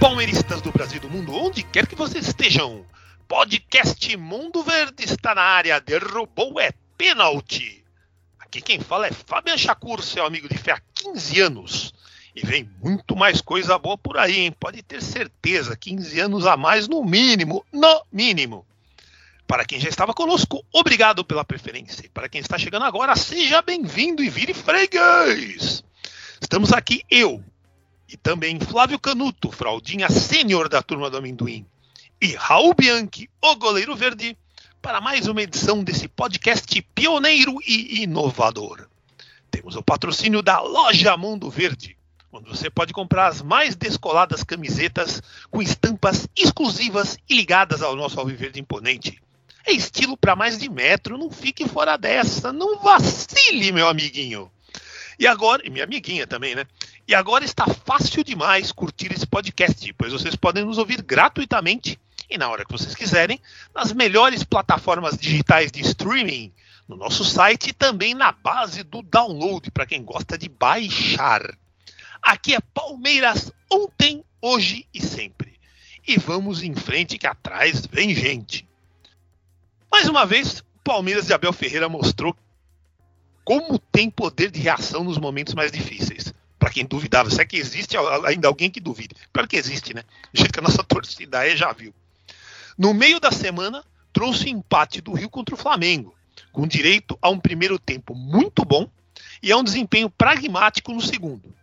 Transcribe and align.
Palmeiristas 0.00 0.60
do 0.60 0.70
Brasil 0.70 0.98
e 0.98 1.00
do 1.00 1.10
mundo, 1.10 1.34
onde 1.34 1.62
quer 1.62 1.86
que 1.86 1.94
vocês 1.94 2.26
estejam. 2.26 2.84
Podcast 3.26 4.16
Mundo 4.16 4.62
Verde 4.62 5.04
está 5.04 5.34
na 5.34 5.42
área, 5.42 5.80
derrubou 5.80 6.60
é 6.60 6.72
pênalti. 6.96 7.84
Aqui 8.38 8.60
quem 8.60 8.80
fala 8.80 9.06
é 9.06 9.12
Fabian 9.12 9.56
Chacur, 9.56 10.02
seu 10.02 10.24
amigo 10.24 10.48
de 10.48 10.56
fé 10.56 10.72
há 10.72 10.80
15 10.94 11.40
anos. 11.40 11.94
E 12.34 12.46
vem 12.46 12.70
muito 12.82 13.16
mais 13.16 13.40
coisa 13.40 13.78
boa 13.78 13.96
por 13.96 14.18
aí, 14.18 14.40
hein? 14.40 14.52
Pode 14.52 14.82
ter 14.82 15.02
certeza, 15.02 15.76
15 15.76 16.20
anos 16.20 16.46
a 16.46 16.56
mais 16.56 16.86
no 16.86 17.02
mínimo, 17.02 17.64
no 17.72 18.02
mínimo. 18.12 18.66
Para 19.46 19.64
quem 19.64 19.80
já 19.80 19.88
estava 19.88 20.12
conosco, 20.12 20.64
obrigado 20.72 21.24
pela 21.24 21.44
preferência. 21.44 22.04
E 22.04 22.08
para 22.08 22.28
quem 22.28 22.40
está 22.40 22.58
chegando 22.58 22.84
agora, 22.84 23.16
seja 23.16 23.62
bem-vindo 23.62 24.22
e 24.22 24.28
vire 24.28 24.52
freguês. 24.52 25.82
Estamos 26.40 26.72
aqui 26.72 27.02
eu, 27.10 27.42
e 28.08 28.16
também 28.16 28.60
Flávio 28.60 28.98
Canuto, 28.98 29.50
fraldinha 29.50 30.08
sênior 30.08 30.68
da 30.68 30.82
turma 30.82 31.10
do 31.10 31.16
amendoim, 31.16 31.66
e 32.20 32.34
Raul 32.34 32.74
Bianchi, 32.74 33.28
o 33.42 33.56
goleiro 33.56 33.94
verde, 33.94 34.36
para 34.80 35.00
mais 35.00 35.26
uma 35.26 35.42
edição 35.42 35.82
desse 35.82 36.08
podcast 36.08 36.82
pioneiro 36.94 37.58
e 37.66 38.02
inovador. 38.02 38.88
Temos 39.50 39.76
o 39.76 39.82
patrocínio 39.82 40.42
da 40.42 40.60
Loja 40.60 41.16
Mundo 41.16 41.50
Verde, 41.50 41.96
onde 42.32 42.48
você 42.48 42.70
pode 42.70 42.92
comprar 42.92 43.26
as 43.26 43.42
mais 43.42 43.74
descoladas 43.74 44.44
camisetas 44.44 45.22
com 45.50 45.60
estampas 45.60 46.28
exclusivas 46.36 47.18
e 47.28 47.34
ligadas 47.34 47.82
ao 47.82 47.96
nosso 47.96 48.20
alviverde 48.20 48.60
imponente. 48.60 49.20
É 49.64 49.72
estilo 49.72 50.16
para 50.16 50.36
mais 50.36 50.58
de 50.58 50.70
metro, 50.70 51.18
não 51.18 51.30
fique 51.30 51.68
fora 51.68 51.96
dessa, 51.96 52.52
não 52.52 52.78
vacile, 52.78 53.72
meu 53.72 53.88
amiguinho. 53.88 54.50
E 55.18 55.26
agora, 55.26 55.66
e 55.66 55.70
minha 55.70 55.84
amiguinha 55.84 56.26
também, 56.26 56.54
né? 56.54 56.66
E 57.08 57.14
agora 57.14 57.44
está 57.44 57.66
fácil 57.66 58.24
demais 58.24 58.72
curtir 58.72 59.12
esse 59.12 59.26
podcast, 59.26 59.92
pois 59.94 60.12
vocês 60.12 60.34
podem 60.34 60.64
nos 60.64 60.78
ouvir 60.78 61.02
gratuitamente 61.02 61.98
e 62.28 62.36
na 62.36 62.48
hora 62.48 62.64
que 62.64 62.72
vocês 62.72 62.94
quiserem, 62.94 63.40
nas 63.74 63.92
melhores 63.92 64.42
plataformas 64.42 65.16
digitais 65.16 65.70
de 65.70 65.80
streaming, 65.80 66.52
no 66.88 66.96
nosso 66.96 67.24
site 67.24 67.70
e 67.70 67.72
também 67.72 68.14
na 68.14 68.32
base 68.32 68.82
do 68.82 69.02
download, 69.02 69.70
para 69.70 69.86
quem 69.86 70.02
gosta 70.02 70.36
de 70.36 70.48
baixar. 70.48 71.56
Aqui 72.20 72.54
é 72.54 72.60
Palmeiras 72.60 73.52
ontem, 73.70 74.24
hoje 74.40 74.86
e 74.92 75.00
sempre. 75.00 75.58
E 76.06 76.18
vamos 76.18 76.62
em 76.62 76.74
frente 76.74 77.18
que 77.18 77.26
atrás 77.26 77.86
vem 77.86 78.14
gente. 78.14 78.68
Mais 79.90 80.08
uma 80.08 80.26
vez, 80.26 80.60
o 80.60 80.64
Palmeiras 80.82 81.26
de 81.26 81.32
Abel 81.32 81.52
Ferreira 81.52 81.88
mostrou 81.88 82.36
como 83.44 83.78
tem 83.78 84.10
poder 84.10 84.50
de 84.50 84.60
reação 84.60 85.04
nos 85.04 85.18
momentos 85.18 85.54
mais 85.54 85.70
difíceis. 85.70 86.34
Para 86.58 86.70
quem 86.70 86.84
duvidava, 86.84 87.30
se 87.30 87.40
é 87.40 87.44
que 87.44 87.56
existe 87.56 87.96
ainda 88.24 88.48
alguém 88.48 88.70
que 88.70 88.80
duvide. 88.80 89.14
Claro 89.32 89.48
que 89.48 89.56
existe, 89.56 89.94
né? 89.94 90.02
Do 90.32 90.38
jeito 90.38 90.52
que 90.52 90.58
a 90.58 90.62
nossa 90.62 90.82
torcida 90.84 91.40
aí 91.40 91.56
já 91.56 91.72
viu. 91.72 91.94
No 92.78 92.92
meio 92.92 93.20
da 93.20 93.30
semana, 93.30 93.84
trouxe 94.12 94.48
empate 94.48 95.00
do 95.00 95.12
Rio 95.12 95.28
contra 95.28 95.54
o 95.54 95.58
Flamengo, 95.58 96.14
com 96.52 96.66
direito 96.66 97.18
a 97.20 97.28
um 97.28 97.38
primeiro 97.38 97.78
tempo 97.78 98.14
muito 98.14 98.64
bom 98.64 98.90
e 99.42 99.52
a 99.52 99.56
um 99.56 99.64
desempenho 99.64 100.08
pragmático 100.10 100.92
no 100.92 101.00
segundo. 101.00 101.54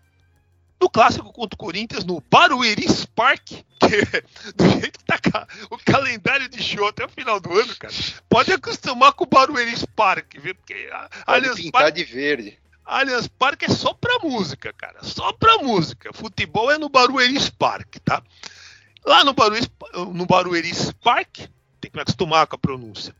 No 0.79 0.89
clássico 0.89 1.31
contra 1.31 1.55
o 1.55 1.57
Corinthians, 1.57 2.03
no 2.03 2.21
Barueri 2.29 2.85
Park, 3.15 3.51
que, 3.79 4.51
do 4.55 4.69
jeito 4.69 4.99
que 4.99 5.05
tá 5.05 5.47
o 5.69 5.77
calendário 5.77 6.49
de 6.49 6.61
show 6.61 6.87
até 6.87 7.05
o 7.05 7.09
final 7.09 7.39
do 7.39 7.57
ano, 7.57 7.75
cara, 7.77 7.93
pode 8.27 8.51
acostumar 8.51 9.13
com 9.13 9.23
o 9.23 9.27
Barueri 9.27 9.73
Park, 9.95 10.35
viu? 10.39 10.53
Porque 10.53 10.89
a 10.91 11.09
Allianz 11.25 11.55
pintar 11.55 11.91
de 11.91 12.03
verde. 12.03 12.59
Allianz 12.85 13.27
Parque 13.27 13.65
é 13.65 13.69
só 13.69 13.93
pra 13.93 14.19
música, 14.19 14.73
cara, 14.73 15.03
só 15.03 15.31
pra 15.33 15.57
música. 15.59 16.11
Futebol 16.13 16.71
é 16.71 16.77
no 16.77 16.89
Barueri 16.89 17.39
Park, 17.51 17.97
tá? 18.03 18.21
Lá 19.05 19.23
no 19.23 19.33
Barueri, 19.33 19.67
no 20.13 20.25
Barueri 20.25 20.71
Park, 21.03 21.37
tem 21.79 21.91
que 21.91 21.95
me 21.97 22.01
acostumar 22.01 22.47
com 22.47 22.55
a 22.55 22.59
pronúncia. 22.59 23.15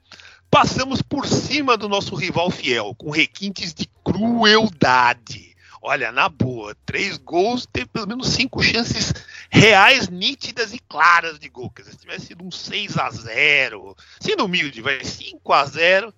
Passamos 0.49 1.01
por 1.01 1.25
cima 1.25 1.75
do 1.75 1.89
nosso 1.89 2.15
rival 2.15 2.51
fiel, 2.51 2.93
com 2.95 3.09
requintes 3.09 3.73
de 3.73 3.89
crueldade 4.03 5.53
Olha, 5.85 6.13
na 6.13 6.29
boa, 6.29 6.73
três 6.85 7.17
gols, 7.17 7.65
teve 7.65 7.87
pelo 7.87 8.07
menos 8.07 8.29
cinco 8.29 8.63
chances 8.63 9.13
reais, 9.49 10.07
nítidas 10.07 10.73
e 10.73 10.79
claras 10.79 11.37
de 11.37 11.49
gol. 11.49 11.69
Quer 11.69 11.81
dizer, 11.81 11.91
se 11.91 11.99
tivesse 11.99 12.25
sido 12.27 12.45
um 12.45 12.49
6 12.49 12.97
a 12.97 13.09
0 13.09 13.93
sendo 14.17 14.45
humilde, 14.45 14.81
vai 14.81 15.03
5 15.03 15.51
a 15.51 15.65
0 15.65 16.13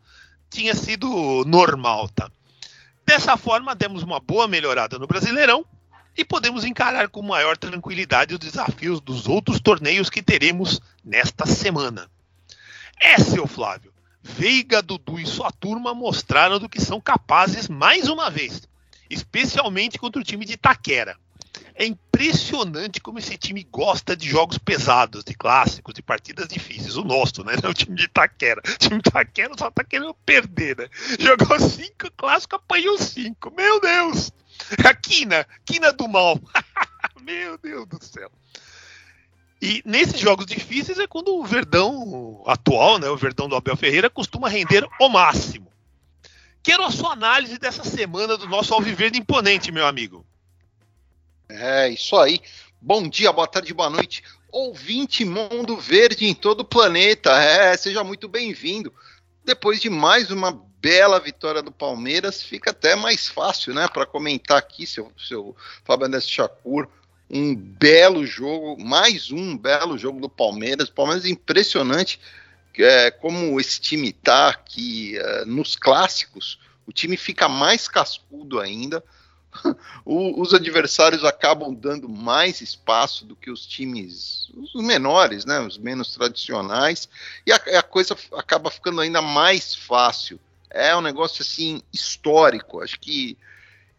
tinha 0.51 0.75
sido 0.75 1.43
normal, 1.47 2.07
tá? 2.09 2.29
Dessa 3.05 3.37
forma, 3.37 3.75
demos 3.75 4.03
uma 4.03 4.19
boa 4.19 4.47
melhorada 4.47 4.97
no 4.97 5.07
Brasileirão 5.07 5.65
e 6.17 6.25
podemos 6.25 6.63
encarar 6.63 7.09
com 7.09 7.21
maior 7.21 7.57
tranquilidade 7.57 8.33
os 8.33 8.39
desafios 8.39 8.99
dos 8.99 9.27
outros 9.27 9.59
torneios 9.59 10.09
que 10.09 10.23
teremos 10.23 10.81
nesta 11.03 11.45
semana. 11.45 12.09
É, 12.99 13.17
seu 13.17 13.45
Flávio, 13.45 13.93
Veiga, 14.23 14.81
Dudu 14.81 15.19
e 15.19 15.25
sua 15.25 15.51
turma 15.51 15.93
mostraram 15.93 16.57
do 16.57 16.69
que 16.69 16.81
são 16.81 16.99
capazes 16.99 17.67
mais 17.67 18.07
uma 18.07 18.29
vez 18.29 18.67
especialmente 19.09 19.97
contra 19.97 20.21
o 20.21 20.23
time 20.23 20.45
de 20.45 20.53
Itaquera. 20.53 21.17
É 21.73 21.85
impressionante 22.15 23.01
como 23.01 23.19
esse 23.19 23.37
time 23.37 23.67
gosta 23.69 24.15
de 24.15 24.29
jogos 24.29 24.57
pesados, 24.57 25.23
de 25.23 25.33
clássicos, 25.33 25.93
de 25.93 26.01
partidas 26.01 26.47
difíceis. 26.47 26.95
O 26.95 27.03
nosso, 27.03 27.43
né? 27.43 27.53
O 27.67 27.73
time 27.73 27.95
de 27.95 28.05
Itaquera. 28.05 28.61
O 28.65 28.77
time 28.77 29.01
de 29.01 29.09
Itaquera 29.09 29.53
só 29.57 29.69
tá 29.69 29.83
querendo 29.83 30.13
perder, 30.25 30.77
né? 30.77 30.89
Jogou 31.19 31.59
cinco 31.59 32.09
clássicos, 32.15 32.57
apanhou 32.57 32.97
cinco. 32.97 33.53
Meu 33.55 33.79
Deus! 33.81 34.31
A 34.83 34.93
quina, 34.93 35.45
quina 35.65 35.91
do 35.91 36.07
mal. 36.07 36.39
Meu 37.21 37.57
Deus 37.57 37.85
do 37.87 38.03
céu. 38.03 38.31
E 39.61 39.81
nesses 39.85 40.19
jogos 40.19 40.45
difíceis 40.45 40.99
é 40.99 41.07
quando 41.07 41.35
o 41.35 41.43
Verdão 41.43 42.43
atual, 42.45 42.99
né, 42.99 43.09
o 43.09 43.17
Verdão 43.17 43.49
do 43.49 43.55
Abel 43.55 43.75
Ferreira, 43.75 44.09
costuma 44.09 44.47
render 44.47 44.87
o 44.99 45.09
máximo. 45.09 45.71
Quero 46.61 46.83
a 46.83 46.91
sua 46.91 47.13
análise 47.13 47.57
dessa 47.57 47.83
semana 47.83 48.37
do 48.37 48.47
nosso 48.47 48.73
Alviverde 48.73 49.19
Imponente, 49.19 49.71
meu 49.71 49.85
amigo. 49.85 50.25
É, 51.49 51.89
isso 51.89 52.15
aí. 52.17 52.39
Bom 52.81 53.07
dia, 53.07 53.31
boa 53.31 53.47
tarde, 53.47 53.73
boa 53.73 53.89
noite. 53.89 54.23
Ouvinte 54.51 55.25
Mundo 55.25 55.77
Verde 55.77 56.25
em 56.25 56.33
todo 56.33 56.61
o 56.61 56.65
planeta. 56.65 57.31
É, 57.31 57.75
seja 57.77 58.03
muito 58.03 58.27
bem-vindo. 58.27 58.93
Depois 59.43 59.79
de 59.79 59.89
mais 59.89 60.31
uma 60.31 60.51
bela 60.79 61.19
vitória 61.19 61.61
do 61.61 61.71
Palmeiras, 61.71 62.41
fica 62.41 62.71
até 62.71 62.95
mais 62.95 63.27
fácil, 63.27 63.73
né, 63.73 63.87
para 63.87 64.05
comentar 64.05 64.57
aqui, 64.57 64.85
seu, 64.85 65.11
seu 65.17 65.55
Fábio 65.83 66.21
Chacur. 66.21 66.87
Um 67.29 67.55
belo 67.55 68.25
jogo, 68.25 68.79
mais 68.83 69.31
um 69.31 69.57
belo 69.57 69.97
jogo 69.97 70.19
do 70.19 70.29
Palmeiras. 70.29 70.89
Palmeiras 70.89 71.25
impressionante 71.25 72.19
é, 72.77 73.09
como 73.11 73.59
esse 73.59 73.79
time 73.79 74.09
está 74.09 74.49
aqui 74.49 75.17
é, 75.17 75.45
nos 75.45 75.75
clássicos, 75.75 76.59
o 76.85 76.91
time 76.91 77.17
fica 77.17 77.47
mais 77.47 77.87
cascudo 77.87 78.59
ainda. 78.59 79.03
os 80.05 80.53
adversários 80.53 81.23
acabam 81.23 81.73
dando 81.73 82.09
mais 82.09 82.61
espaço 82.61 83.25
do 83.25 83.35
que 83.35 83.49
os 83.49 83.65
times, 83.65 84.49
os 84.55 84.83
menores, 84.83 85.45
né, 85.45 85.59
os 85.59 85.77
menos 85.77 86.13
tradicionais, 86.13 87.07
e 87.45 87.51
a, 87.51 87.55
a 87.55 87.83
coisa 87.83 88.15
acaba 88.33 88.69
ficando 88.69 89.01
ainda 89.01 89.21
mais 89.21 89.73
fácil. 89.75 90.39
É 90.69 90.95
um 90.95 91.01
negócio 91.01 91.41
assim 91.41 91.81
histórico. 91.93 92.81
Acho 92.81 92.99
que 92.99 93.37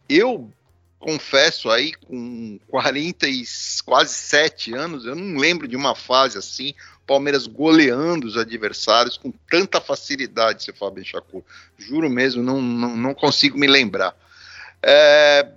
eu 0.09 0.51
confesso 0.99 1.71
aí, 1.71 1.93
com 1.95 2.59
40 2.69 3.29
e 3.29 3.45
quase 3.85 4.13
7 4.15 4.75
anos, 4.75 5.05
eu 5.05 5.15
não 5.15 5.39
lembro 5.39 5.69
de 5.69 5.77
uma 5.77 5.95
fase 5.95 6.37
assim, 6.39 6.75
Palmeiras 7.07 7.47
goleando 7.47 8.27
os 8.27 8.37
adversários 8.37 9.17
com 9.17 9.33
tanta 9.49 9.81
facilidade, 9.81 10.65
seu 10.65 10.75
Fábio 10.75 11.05
Chacur. 11.05 11.43
Juro 11.79 12.11
mesmo, 12.11 12.43
não, 12.43 12.61
não, 12.61 12.97
não 12.97 13.15
consigo 13.15 13.57
me 13.57 13.69
lembrar. 13.69 14.17
É, 14.83 15.49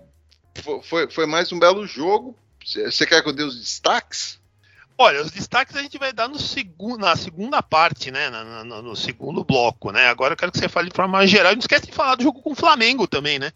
foi, 0.83 1.09
foi 1.09 1.25
mais 1.25 1.51
um 1.51 1.59
belo 1.59 1.85
jogo. 1.85 2.37
Você 2.65 3.05
quer 3.05 3.21
que 3.21 3.29
eu 3.29 3.33
dê 3.33 3.43
os 3.43 3.57
destaques? 3.59 4.39
Olha, 4.97 5.21
os 5.21 5.31
destaques 5.31 5.75
a 5.77 5.81
gente 5.81 5.97
vai 5.97 6.11
dar 6.11 6.27
no 6.27 6.37
segu 6.37 6.97
na 6.97 7.15
segunda 7.15 7.63
parte, 7.63 8.11
né? 8.11 8.29
Na, 8.29 8.63
na, 8.65 8.81
no 8.81 8.95
segundo 8.95 9.45
bloco, 9.45 9.91
né? 9.91 10.07
Agora 10.07 10.33
eu 10.33 10.37
quero 10.37 10.51
que 10.51 10.59
você 10.59 10.67
fale 10.67 10.89
de 10.89 10.95
forma 10.95 11.19
mais 11.19 11.29
geral. 11.29 11.53
Não 11.53 11.59
esquece 11.59 11.85
de 11.85 11.93
falar 11.93 12.15
do 12.15 12.23
jogo 12.23 12.41
com 12.41 12.51
o 12.51 12.55
Flamengo 12.55 13.07
também, 13.07 13.39
né? 13.39 13.53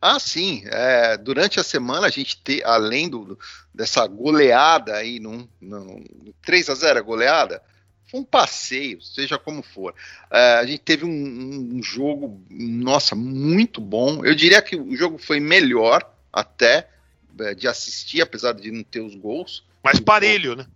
Ah, 0.00 0.18
sim. 0.18 0.62
É, 0.66 1.16
durante 1.18 1.60
a 1.60 1.64
semana 1.64 2.06
a 2.06 2.10
gente 2.10 2.40
tem, 2.42 2.62
além 2.64 3.08
do, 3.08 3.38
dessa 3.74 4.06
goleada 4.06 4.94
aí, 4.94 5.20
num, 5.20 5.46
num 5.60 6.02
3 6.42 6.70
a 6.70 6.74
0 6.74 7.04
goleada, 7.04 7.62
foi 8.08 8.20
um 8.20 8.24
passeio, 8.24 9.02
seja 9.02 9.38
como 9.38 9.62
for. 9.62 9.94
É, 10.30 10.54
a 10.54 10.66
gente 10.66 10.80
teve 10.80 11.04
um, 11.04 11.76
um, 11.76 11.82
jogo, 11.82 12.40
nossa, 12.50 13.14
muito 13.14 13.80
bom. 13.80 14.24
Eu 14.24 14.34
diria 14.34 14.62
que 14.62 14.76
o 14.76 14.96
jogo 14.96 15.18
foi 15.18 15.40
melhor 15.40 16.08
até 16.32 16.88
é, 17.40 17.54
de 17.54 17.66
assistir, 17.66 18.22
apesar 18.22 18.52
de 18.52 18.70
não 18.70 18.84
ter 18.84 19.00
os 19.00 19.14
gols. 19.14 19.64
Mais 19.82 19.98
parelho, 19.98 20.54
gol, 20.54 20.64
né? 20.64 20.66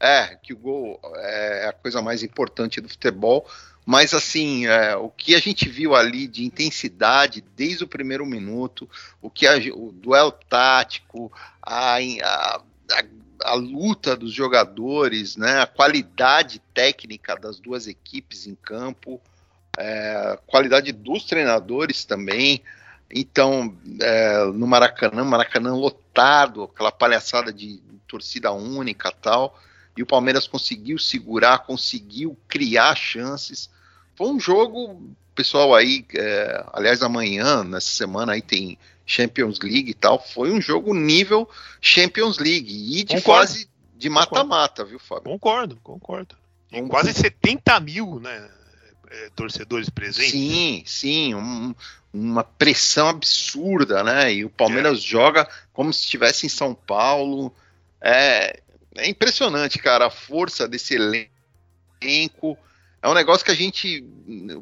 É, 0.00 0.36
que 0.42 0.52
o 0.52 0.56
gol 0.56 1.00
é 1.16 1.66
a 1.68 1.72
coisa 1.72 2.02
mais 2.02 2.22
importante 2.22 2.80
do 2.80 2.88
futebol. 2.88 3.48
Mas 3.86 4.12
assim, 4.12 4.66
é, 4.66 4.94
o 4.96 5.08
que 5.08 5.34
a 5.34 5.38
gente 5.38 5.68
viu 5.68 5.94
ali 5.94 6.26
de 6.26 6.44
intensidade 6.44 7.44
desde 7.56 7.84
o 7.84 7.88
primeiro 7.88 8.26
minuto, 8.26 8.88
o 9.20 9.30
que 9.30 9.46
a, 9.46 9.56
o 9.74 9.92
duelo 9.92 10.32
tático, 10.32 11.32
a, 11.62 11.96
a, 11.96 12.62
a 12.92 13.04
a 13.42 13.54
luta 13.54 14.16
dos 14.16 14.32
jogadores, 14.32 15.36
né, 15.36 15.60
a 15.60 15.66
qualidade 15.66 16.60
técnica 16.74 17.36
das 17.36 17.58
duas 17.58 17.86
equipes 17.86 18.46
em 18.46 18.54
campo, 18.54 19.20
é, 19.78 20.38
qualidade 20.46 20.92
dos 20.92 21.24
treinadores 21.24 22.04
também. 22.04 22.62
Então, 23.12 23.76
é, 24.00 24.44
no 24.46 24.66
Maracanã, 24.66 25.24
Maracanã 25.24 25.74
lotado, 25.74 26.64
aquela 26.64 26.92
palhaçada 26.92 27.52
de 27.52 27.80
torcida 28.06 28.52
única 28.52 29.10
tal, 29.10 29.58
e 29.96 30.02
o 30.02 30.06
Palmeiras 30.06 30.46
conseguiu 30.46 30.98
segurar, 30.98 31.60
conseguiu 31.60 32.36
criar 32.48 32.94
chances. 32.94 33.68
Foi 34.14 34.28
um 34.28 34.38
jogo, 34.38 35.00
pessoal 35.34 35.74
aí, 35.74 36.04
é, 36.14 36.64
aliás, 36.72 37.02
amanhã, 37.02 37.64
nessa 37.64 37.90
semana 37.90 38.32
aí 38.32 38.42
tem 38.42 38.78
Champions 39.10 39.58
League 39.58 39.90
e 39.90 39.94
tal, 39.94 40.24
foi 40.24 40.52
um 40.52 40.60
jogo 40.60 40.94
nível 40.94 41.48
Champions 41.80 42.38
League 42.38 42.70
e 42.70 43.02
de 43.02 43.20
fase 43.20 43.68
de 43.96 44.08
mata-mata, 44.08 44.84
viu, 44.84 45.00
Fábio? 45.00 45.24
Concordo, 45.24 45.76
concordo. 45.82 46.36
E 46.70 46.80
quase 46.82 47.12
70 47.12 47.80
mil, 47.80 48.20
né? 48.20 48.48
É, 49.10 49.30
torcedores 49.34 49.90
presentes. 49.90 50.30
Sim, 50.30 50.84
sim, 50.86 51.34
um, 51.34 51.74
uma 52.14 52.44
pressão 52.44 53.08
absurda, 53.08 54.04
né? 54.04 54.32
E 54.32 54.44
o 54.44 54.50
Palmeiras 54.50 54.98
é. 54.98 55.00
joga 55.00 55.48
como 55.72 55.92
se 55.92 56.04
estivesse 56.04 56.46
em 56.46 56.48
São 56.48 56.72
Paulo. 56.72 57.52
É, 58.00 58.60
é 58.94 59.08
impressionante, 59.08 59.80
cara, 59.80 60.06
a 60.06 60.10
força 60.10 60.68
desse 60.68 60.94
elenco. 60.94 62.56
É 63.02 63.08
um 63.08 63.14
negócio 63.14 63.44
que 63.44 63.50
a 63.50 63.54
gente, 63.54 64.04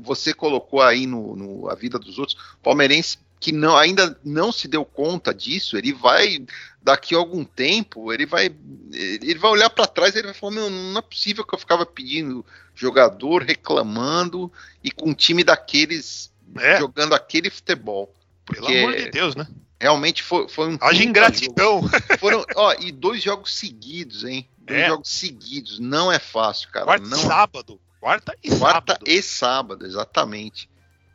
você 0.00 0.32
colocou 0.32 0.80
aí 0.80 1.06
no, 1.06 1.34
no 1.34 1.70
a 1.70 1.74
vida 1.74 1.98
dos 1.98 2.18
outros. 2.18 2.36
Palmeirense 2.62 3.18
que 3.40 3.52
não, 3.52 3.76
ainda 3.76 4.18
não 4.24 4.50
se 4.50 4.66
deu 4.66 4.84
conta 4.84 5.32
disso, 5.32 5.76
ele 5.76 5.92
vai 5.92 6.44
daqui 6.82 7.14
a 7.14 7.18
algum 7.18 7.44
tempo, 7.44 8.12
ele 8.12 8.26
vai 8.26 8.52
ele 8.92 9.38
vai 9.38 9.50
olhar 9.50 9.70
para 9.70 9.86
trás 9.86 10.14
e 10.14 10.18
ele 10.18 10.28
vai 10.28 10.34
falar, 10.34 10.52
meu, 10.52 10.70
não 10.70 10.98
é 10.98 11.02
possível 11.02 11.44
que 11.44 11.54
eu 11.54 11.58
ficava 11.58 11.86
pedindo 11.86 12.44
jogador, 12.74 13.42
reclamando 13.42 14.52
e 14.82 14.90
com 14.90 15.10
um 15.10 15.14
time 15.14 15.44
daqueles 15.44 16.32
é. 16.58 16.78
jogando 16.78 17.14
aquele 17.14 17.50
futebol. 17.50 18.12
Pelo 18.46 18.66
amor 18.66 18.96
de 18.96 19.10
Deus, 19.10 19.36
né? 19.36 19.46
Realmente 19.80 20.22
foi, 20.22 20.48
foi 20.48 20.68
um. 20.68 20.78
Haja 20.80 21.04
ingratidão. 21.04 21.82
Foram, 22.18 22.44
ó, 22.56 22.74
e 22.80 22.90
dois 22.90 23.22
jogos 23.22 23.54
seguidos, 23.54 24.24
hein? 24.24 24.48
Dois 24.58 24.80
é. 24.80 24.88
jogos 24.88 25.08
seguidos. 25.08 25.78
Não 25.78 26.10
é 26.10 26.18
fácil, 26.18 26.68
cara. 26.70 26.86
Quarta 26.86 27.06
não... 27.06 27.18
sábado. 27.18 27.80
Quarta 28.00 28.36
e 28.42 28.48
Quarta 28.50 28.92
sábado. 28.92 29.08
e 29.10 29.22
sábado, 29.22 29.86
exatamente. 29.86 30.70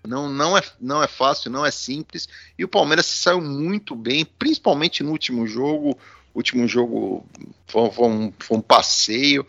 Não, 0.06 0.28
não, 0.28 0.58
é, 0.58 0.62
não 0.82 1.02
é 1.02 1.08
fácil, 1.08 1.50
não 1.50 1.66
é 1.66 1.72
simples. 1.72 2.28
E 2.58 2.64
o 2.64 2.68
Palmeiras 2.68 3.06
se 3.06 3.18
saiu 3.18 3.42
muito 3.42 3.96
bem, 3.96 4.26
principalmente 4.26 5.02
no 5.02 5.12
último 5.12 5.48
jogo. 5.48 5.98
O 6.34 6.40
último 6.40 6.68
jogo 6.68 7.26
foi, 7.68 7.90
foi, 7.92 8.08
um, 8.08 8.34
foi 8.38 8.58
um 8.58 8.62
passeio. 8.62 9.48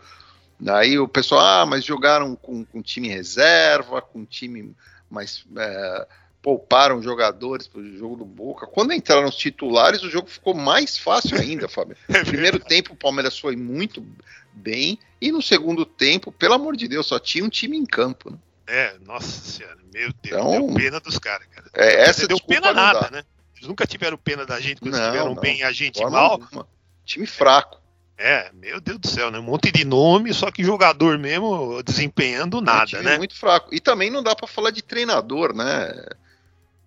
Aí 0.65 0.97
o 0.97 1.07
pessoal, 1.07 1.41
ah, 1.41 1.65
mas 1.65 1.83
jogaram 1.83 2.35
com, 2.35 2.63
com 2.63 2.81
time 2.81 3.09
reserva, 3.09 4.01
com 4.01 4.23
time 4.23 4.73
mais. 5.09 5.45
É, 5.57 6.07
pouparam 6.45 7.01
jogadores 7.01 7.67
para 7.67 7.81
o 7.81 7.97
jogo 7.97 8.17
do 8.17 8.23
Boca. 8.23 8.67
Quando 8.67 8.93
entraram 8.93 9.27
os 9.27 9.35
titulares, 9.35 10.03
o 10.03 10.11
jogo 10.11 10.27
ficou 10.27 10.53
mais 10.53 10.95
fácil 10.95 11.39
ainda, 11.39 11.67
Fábio. 11.67 11.97
No 12.07 12.23
primeiro 12.23 12.59
tempo, 12.59 12.93
o 12.93 12.95
Palmeiras 12.95 13.39
foi 13.39 13.55
muito 13.55 14.05
bem. 14.53 14.99
E 15.19 15.31
no 15.31 15.41
segundo 15.41 15.87
tempo, 15.87 16.31
pelo 16.31 16.53
amor 16.53 16.77
de 16.77 16.87
Deus, 16.87 17.07
só 17.07 17.17
tinha 17.17 17.43
um 17.43 17.49
time 17.49 17.75
em 17.75 17.83
campo. 17.83 18.29
Né? 18.29 18.37
É, 18.67 18.95
nossa 19.03 19.27
senhora, 19.27 19.79
meu 19.91 20.13
Deus, 20.21 20.39
então, 20.39 20.67
deu 20.67 20.75
pena 20.75 20.99
dos 20.99 21.17
caras, 21.17 21.47
cara. 21.47 21.67
É, 21.73 22.03
essa 22.03 22.27
deu 22.27 22.39
pena 22.39 22.71
nada, 22.71 23.09
né? 23.09 23.23
Eles 23.55 23.67
nunca 23.67 23.87
tiveram 23.87 24.15
pena 24.15 24.45
da 24.45 24.59
gente 24.59 24.81
quando 24.81 24.93
não, 24.93 25.01
estiveram 25.01 25.33
não, 25.33 25.41
bem 25.41 25.63
a 25.63 25.71
gente 25.71 25.99
mal. 26.05 26.37
Nenhuma. 26.37 26.67
Time 27.03 27.25
fraco. 27.25 27.81
É, 28.19 28.51
meu 28.53 28.79
Deus 28.79 28.99
do 28.99 29.07
céu, 29.07 29.31
né? 29.31 29.39
Um 29.39 29.43
monte 29.43 29.71
de 29.71 29.83
nome, 29.83 30.31
só 30.31 30.51
que 30.51 30.63
jogador 30.63 31.17
mesmo 31.17 31.81
desempenhando 31.81 32.61
nada, 32.61 32.97
é 32.97 32.99
um 32.99 33.03
né? 33.03 33.17
Muito 33.17 33.35
fraco. 33.35 33.73
E 33.73 33.79
também 33.79 34.11
não 34.11 34.21
dá 34.21 34.35
para 34.35 34.47
falar 34.47 34.69
de 34.69 34.83
treinador, 34.83 35.55
né? 35.55 35.91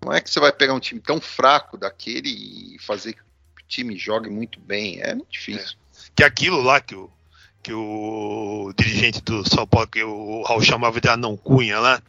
Não 0.03 0.13
é 0.13 0.21
que 0.21 0.29
você 0.29 0.39
vai 0.39 0.51
pegar 0.51 0.73
um 0.73 0.79
time 0.79 0.99
tão 0.99 1.19
fraco 1.19 1.77
daquele 1.77 2.29
e 2.75 2.79
fazer 2.79 3.13
que 3.13 3.21
o 3.21 3.67
time 3.67 3.97
jogue 3.97 4.29
muito 4.29 4.59
bem. 4.59 5.01
É 5.01 5.13
muito 5.13 5.31
difícil. 5.31 5.75
É. 5.75 6.11
Que 6.15 6.23
aquilo 6.23 6.61
lá 6.61 6.79
que 6.79 6.95
o 6.95 7.09
que 7.61 7.73
o 7.73 8.73
dirigente 8.77 9.21
do 9.21 9.47
São 9.47 9.67
Paulo, 9.67 9.87
que 9.87 10.01
o 10.01 10.43
Raul 10.43 10.61
chamava 10.61 10.99
de 11.01 11.09
Anão 11.09 11.35
Cunha 11.35 11.77
lá, 11.79 12.01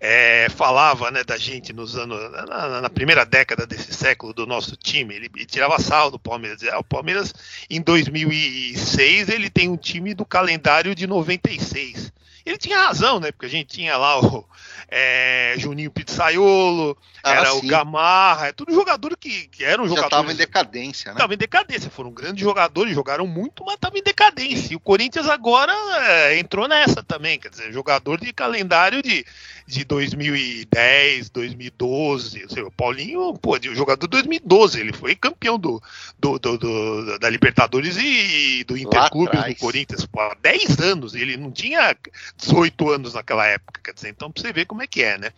é, 0.00 0.48
falava 0.50 1.10
né, 1.10 1.24
da 1.24 1.36
gente 1.36 1.72
nos 1.72 1.96
anos 1.96 2.30
na, 2.30 2.80
na, 2.82 2.90
primeira 2.90 3.24
década 3.24 3.66
desse 3.66 3.92
século 3.92 4.32
do 4.32 4.46
nosso 4.46 4.76
time, 4.76 5.14
ele, 5.14 5.30
ele 5.34 5.46
tirava 5.46 5.78
sal 5.80 6.10
do 6.10 6.18
Palmeiras. 6.18 6.62
Ah, 6.64 6.78
o 6.78 6.84
Palmeiras 6.84 7.34
em 7.68 7.80
2006 7.80 9.28
ele 9.28 9.50
tem 9.50 9.68
um 9.68 9.76
time 9.76 10.14
do 10.14 10.24
calendário 10.24 10.94
de 10.94 11.06
96. 11.06 12.12
Ele 12.48 12.56
tinha 12.56 12.80
razão, 12.80 13.20
né? 13.20 13.30
Porque 13.30 13.44
a 13.44 13.50
gente 13.50 13.76
tinha 13.76 13.96
lá 13.98 14.18
o 14.18 14.48
é, 14.88 15.54
Juninho 15.58 15.90
Pizzaiolo, 15.90 16.96
ah, 17.22 17.30
era 17.30 17.50
sim. 17.50 17.58
o 17.58 17.68
Gamarra, 17.68 18.46
é 18.46 18.52
tudo 18.52 18.72
jogador 18.72 19.14
que, 19.18 19.48
que 19.48 19.62
eram 19.62 19.86
jogadores. 19.86 20.00
Já 20.00 20.06
estavam 20.06 20.32
em 20.32 20.36
decadência, 20.36 21.08
né? 21.10 21.14
Estavam 21.14 21.34
em 21.34 21.38
decadência, 21.38 21.90
foram 21.90 22.10
grandes 22.10 22.42
jogadores, 22.42 22.94
jogaram 22.94 23.26
muito, 23.26 23.62
mas 23.66 23.74
estavam 23.74 23.98
em 23.98 24.02
decadência. 24.02 24.72
E 24.72 24.76
o 24.76 24.80
Corinthians 24.80 25.28
agora 25.28 25.72
é, 26.06 26.38
entrou 26.38 26.66
nessa 26.66 27.02
também, 27.02 27.38
quer 27.38 27.50
dizer, 27.50 27.70
jogador 27.70 28.18
de 28.18 28.32
calendário 28.32 29.02
de, 29.02 29.26
de 29.68 29.84
2010, 29.84 31.28
2012. 31.28 32.42
Ou 32.42 32.48
seja, 32.48 32.66
o 32.66 32.72
Paulinho, 32.72 33.34
pô, 33.34 33.58
de, 33.58 33.74
jogador 33.74 34.06
de 34.06 34.10
2012, 34.10 34.80
ele 34.80 34.94
foi 34.94 35.14
campeão 35.14 35.58
do, 35.58 35.80
do, 36.18 36.38
do, 36.38 36.58
do 36.58 37.18
da 37.18 37.28
Libertadores 37.28 37.98
e 37.98 38.64
do 38.64 38.78
Interclubes 38.78 39.44
do 39.44 39.54
Corinthians, 39.56 40.06
pô, 40.06 40.20
há 40.20 40.34
10 40.40 40.80
anos, 40.80 41.14
ele 41.14 41.36
não 41.36 41.52
tinha 41.52 41.94
18 42.38 42.90
anos 42.90 43.14
naquela 43.14 43.46
época, 43.46 43.80
quer 43.84 43.92
dizer, 43.92 44.08
então 44.08 44.32
pra 44.32 44.40
você 44.40 44.52
ver 44.52 44.64
como 44.64 44.82
é 44.82 44.86
que 44.86 45.02
é, 45.02 45.18
né? 45.18 45.32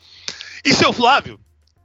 E 0.64 0.72
seu 0.72 0.92
Flávio, 0.92 1.40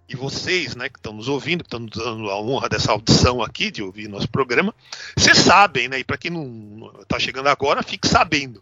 e 0.07 0.15
vocês, 0.15 0.75
né, 0.75 0.87
que 0.87 0.99
estão 0.99 1.13
nos 1.13 1.27
ouvindo, 1.27 1.63
que 1.63 1.67
estão 1.67 1.79
nos 1.79 1.97
dando 1.97 2.29
a 2.29 2.39
honra 2.39 2.69
dessa 2.69 2.91
audição 2.91 3.41
aqui, 3.41 3.71
de 3.71 3.81
ouvir 3.81 4.07
nosso 4.07 4.29
programa, 4.29 4.73
vocês 5.17 5.39
sabem, 5.39 5.87
né, 5.87 5.97
e 5.99 6.03
para 6.03 6.17
quem 6.17 6.29
não 6.29 6.91
está 7.01 7.17
chegando 7.17 7.47
agora, 7.47 7.81
fique 7.81 8.07
sabendo 8.07 8.61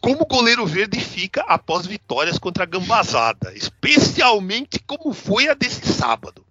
como 0.00 0.22
o 0.22 0.26
goleiro 0.26 0.66
verde 0.66 1.00
fica 1.00 1.42
após 1.42 1.86
vitórias 1.86 2.38
contra 2.38 2.64
a 2.64 2.66
Gambazada, 2.66 3.52
especialmente 3.54 4.78
como 4.86 5.12
foi 5.12 5.48
a 5.48 5.54
desse 5.54 5.86
sábado. 5.92 6.44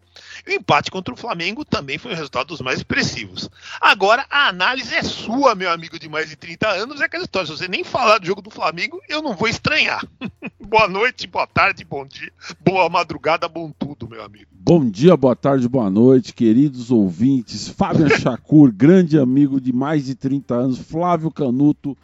O 0.47 0.51
empate 0.51 0.89
contra 0.89 1.13
o 1.13 1.17
Flamengo 1.17 1.65
também 1.65 1.97
foi 1.97 2.13
um 2.13 2.15
resultado 2.15 2.47
dos 2.47 2.61
mais 2.61 2.77
expressivos. 2.77 3.49
Agora, 3.81 4.25
a 4.29 4.47
análise 4.47 4.95
é 4.95 5.03
sua, 5.03 5.53
meu 5.53 5.69
amigo 5.69 5.99
de 5.99 6.07
mais 6.07 6.29
de 6.29 6.37
30 6.37 6.69
anos. 6.69 7.01
É 7.01 7.05
aquela 7.05 7.25
história: 7.25 7.45
se 7.45 7.57
você 7.57 7.67
nem 7.67 7.83
falar 7.83 8.19
do 8.19 8.25
jogo 8.25 8.41
do 8.41 8.49
Flamengo, 8.49 9.01
eu 9.09 9.21
não 9.21 9.35
vou 9.35 9.49
estranhar. 9.49 10.05
boa 10.65 10.87
noite, 10.87 11.27
boa 11.27 11.45
tarde, 11.45 11.83
bom 11.83 12.05
dia, 12.05 12.31
boa 12.61 12.87
madrugada, 12.87 13.47
bom 13.49 13.71
tudo, 13.77 14.07
meu 14.07 14.23
amigo. 14.23 14.47
Bom 14.51 14.89
dia, 14.89 15.17
boa 15.17 15.35
tarde, 15.35 15.67
boa 15.67 15.89
noite, 15.89 16.33
queridos 16.33 16.91
ouvintes. 16.91 17.67
Fábio 17.67 18.09
Chacur, 18.17 18.71
grande 18.71 19.19
amigo 19.19 19.59
de 19.59 19.73
mais 19.73 20.05
de 20.05 20.15
30 20.15 20.55
anos. 20.55 20.77
Flávio 20.79 21.29
Canuto, 21.29 21.97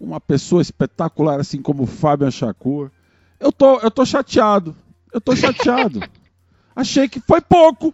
uma 0.00 0.20
pessoa 0.20 0.62
espetacular, 0.62 1.40
assim 1.40 1.60
como 1.60 1.86
Fábio 1.86 2.30
Chacur. 2.30 2.90
Eu 3.40 3.52
tô, 3.52 3.78
eu 3.80 3.90
tô 3.90 4.04
chateado. 4.04 4.76
Eu 5.12 5.20
tô 5.20 5.34
chateado. 5.34 6.00
Achei 6.74 7.08
que 7.08 7.20
foi 7.20 7.40
pouco. 7.40 7.92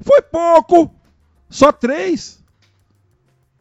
Foi 0.00 0.22
pouco. 0.22 0.90
Só 1.48 1.70
três. 1.70 2.42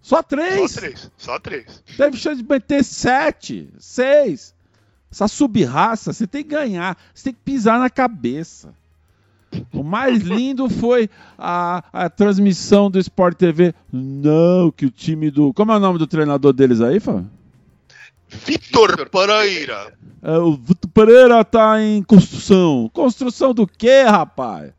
Só 0.02 0.22
três. 0.22 0.72
Só 0.72 0.80
três. 0.80 1.12
Só 1.18 1.40
três. 1.40 1.84
Teve 1.98 2.18
chance 2.18 2.42
de 2.42 2.48
meter 2.48 2.84
sete, 2.84 3.70
seis. 3.78 4.54
Essa 5.12 5.28
subraça, 5.28 6.12
você 6.12 6.26
tem 6.26 6.44
que 6.44 6.50
ganhar. 6.50 6.98
Você 7.14 7.26
tem 7.26 7.34
que 7.34 7.40
pisar 7.40 7.80
na 7.80 7.90
cabeça. 7.90 8.74
O 9.72 9.84
mais 9.84 10.20
lindo 10.24 10.70
foi 10.70 11.10
a, 11.38 11.84
a 11.94 12.10
transmissão 12.10 12.90
do 12.90 13.00
Sport 13.00 13.38
TV. 13.38 13.74
Não, 13.92 14.72
que 14.72 14.86
o 14.86 14.92
time 14.92 15.30
do. 15.30 15.54
Como 15.54 15.72
é 15.72 15.78
o 15.78 15.80
nome 15.80 16.00
do 16.00 16.08
treinador 16.08 16.52
deles 16.52 16.82
aí, 16.82 17.00
Fábio? 17.00 17.30
Vitor 18.46 19.10
Pereira. 19.10 19.94
É, 20.22 20.38
o 20.38 20.54
Vitor 20.54 20.90
Pereira 20.92 21.44
tá 21.44 21.82
em 21.82 22.02
construção. 22.04 22.90
Construção 22.94 23.54
do 23.54 23.68
quê, 23.68 24.04
rapaz? 24.04 24.72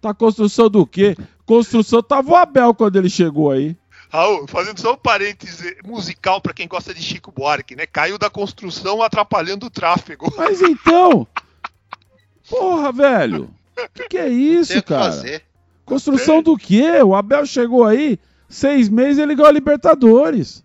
Tá 0.00 0.14
construção 0.14 0.68
do 0.68 0.86
quê? 0.86 1.16
Construção. 1.44 2.02
Tava 2.02 2.30
o 2.30 2.36
Abel 2.36 2.74
quando 2.74 2.96
ele 2.96 3.10
chegou 3.10 3.50
aí. 3.50 3.76
Raul, 4.12 4.46
fazendo 4.48 4.80
só 4.80 4.94
um 4.94 4.96
parêntese 4.96 5.76
musical 5.84 6.40
para 6.40 6.52
quem 6.52 6.66
gosta 6.66 6.92
de 6.92 7.00
Chico 7.00 7.30
Buarque, 7.30 7.76
né? 7.76 7.86
Caiu 7.86 8.18
da 8.18 8.28
construção 8.28 9.02
atrapalhando 9.02 9.66
o 9.66 9.70
tráfego. 9.70 10.32
Mas 10.36 10.60
então. 10.60 11.26
Porra, 12.48 12.90
velho. 12.90 13.50
Que 13.94 14.08
que 14.08 14.18
é 14.18 14.28
isso, 14.28 14.72
Tem 14.72 14.78
o 14.80 14.82
que 14.82 14.88
cara? 14.88 15.04
fazer. 15.04 15.42
Construção 15.84 16.42
do 16.42 16.56
quê? 16.56 17.02
O 17.02 17.14
Abel 17.14 17.46
chegou 17.46 17.84
aí, 17.84 18.18
seis 18.48 18.88
meses 18.88 19.18
ele 19.18 19.34
ganhou 19.34 19.48
a 19.48 19.52
Libertadores. 19.52 20.64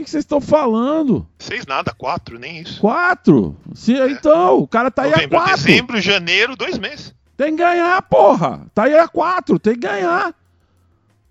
O 0.00 0.04
que 0.04 0.10
vocês 0.10 0.22
estão 0.22 0.40
falando? 0.40 1.26
Seis 1.38 1.66
nada, 1.66 1.92
quatro, 1.96 2.38
nem 2.38 2.60
isso. 2.60 2.80
Quatro? 2.80 3.56
Se, 3.74 3.92
então, 3.92 4.58
o 4.58 4.66
cara 4.68 4.90
tá 4.90 5.02
aí 5.02 5.08
a 5.12 5.16
Novembro, 5.16 5.38
quatro. 5.38 5.56
dezembro, 5.56 6.00
janeiro, 6.00 6.56
dois 6.56 6.78
meses. 6.78 7.14
Tem 7.36 7.54
que 7.56 7.62
ganhar, 7.62 8.00
porra. 8.02 8.66
Tá 8.74 8.84
aí 8.84 8.94
a 8.98 9.06
quatro, 9.08 9.58
tem 9.58 9.74
que 9.74 9.80
ganhar. 9.86 10.34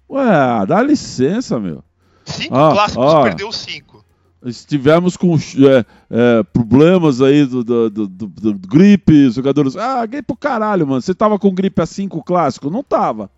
Ué, 0.10 0.66
dá 0.68 0.82
licença, 0.82 1.60
meu. 1.60 1.84
Cinco 2.26 2.56
Ah, 2.56 2.72
clássicos, 2.72 3.14
ah. 3.14 3.24
perdeu 3.24 3.52
cinco. 3.52 4.04
Estivemos 4.46 5.18
com 5.18 5.36
é, 5.36 5.86
é, 6.10 6.44
problemas 6.54 7.22
aí 7.22 7.46
do, 7.46 7.64
do, 7.64 7.90
do- 7.90 8.08
do- 8.08 8.28
do 8.28 8.54
gripe, 8.68 9.30
jogadores. 9.32 9.76
Ah, 9.76 10.06
gripe 10.06 10.28
pro 10.28 10.36
caralho, 10.38 10.88
mano. 10.88 11.02
Você 11.02 11.14
tava 11.14 11.38
com 11.38 11.54
gripe 11.54 11.82
a 11.82 11.86
cinco 11.86 12.24
clássico? 12.24 12.70
Não 12.70 12.82
tava. 12.84 13.30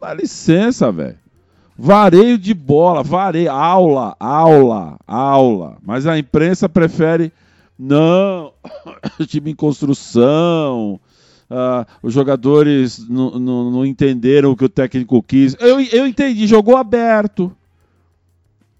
Dá 0.00 0.12
licença, 0.12 0.90
velho. 0.90 1.18
Vareio 1.76 2.36
de 2.38 2.52
bola, 2.54 3.02
vareio. 3.02 3.50
Aula, 3.50 4.14
aula, 4.20 4.98
aula. 5.06 5.76
Mas 5.82 6.06
a 6.06 6.18
imprensa 6.18 6.68
prefere. 6.68 7.32
Não, 7.78 8.52
time 9.26 9.50
em 9.50 9.54
construção. 9.54 11.00
ah, 11.50 11.86
os 12.02 12.12
jogadores 12.12 13.06
não- 13.08 13.38
entenderam 13.86 14.50
o 14.52 14.56
que 14.56 14.64
o 14.64 14.68
técnico 14.68 15.22
quis. 15.22 15.56
Eu, 15.58 15.80
eu 15.80 16.06
entendi, 16.06 16.46
jogou 16.46 16.76
aberto 16.76 17.54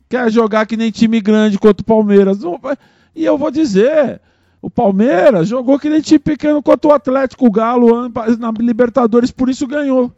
quer 0.08 0.30
jogar 0.30 0.66
que 0.66 0.76
nem 0.76 0.90
time 0.90 1.22
grande 1.22 1.58
contra 1.58 1.80
o 1.80 1.86
Palmeiras. 1.86 2.38
Não 2.40 2.60
E 3.16 3.24
eu 3.24 3.38
vou 3.38 3.50
dizer, 3.50 4.20
o 4.60 4.68
Palmeiras 4.68 5.48
jogou 5.48 5.78
que 5.78 5.88
nem 5.88 6.02
time 6.02 6.18
pequeno 6.18 6.62
contra 6.62 6.90
o 6.90 6.92
Atlético 6.92 7.46
o 7.46 7.50
Galo 7.50 8.10
na 8.38 8.52
Libertadores, 8.58 9.30
por 9.30 9.48
isso 9.48 9.66
ganhou. 9.66 10.12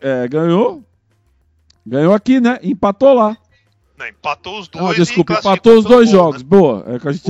É, 0.00 0.26
ganhou. 0.26 0.82
Ganhou 1.86 2.14
aqui, 2.14 2.40
né? 2.40 2.58
Empatou 2.62 3.12
lá. 3.14 3.36
Não, 3.98 4.06
empatou 4.06 4.58
os 4.58 4.68
dois 4.68 4.84
Ah, 4.84 4.92
e 4.92 4.96
desculpa, 4.96 5.34
classificou 5.34 5.52
empatou 5.52 5.78
os 5.78 5.84
dois 5.84 6.10
gol, 6.10 6.18
jogos. 6.18 6.42
né? 6.42 6.48
Boa, 6.48 6.84
é 6.86 6.98
que 6.98 7.08
a 7.08 7.12
gente 7.12 7.26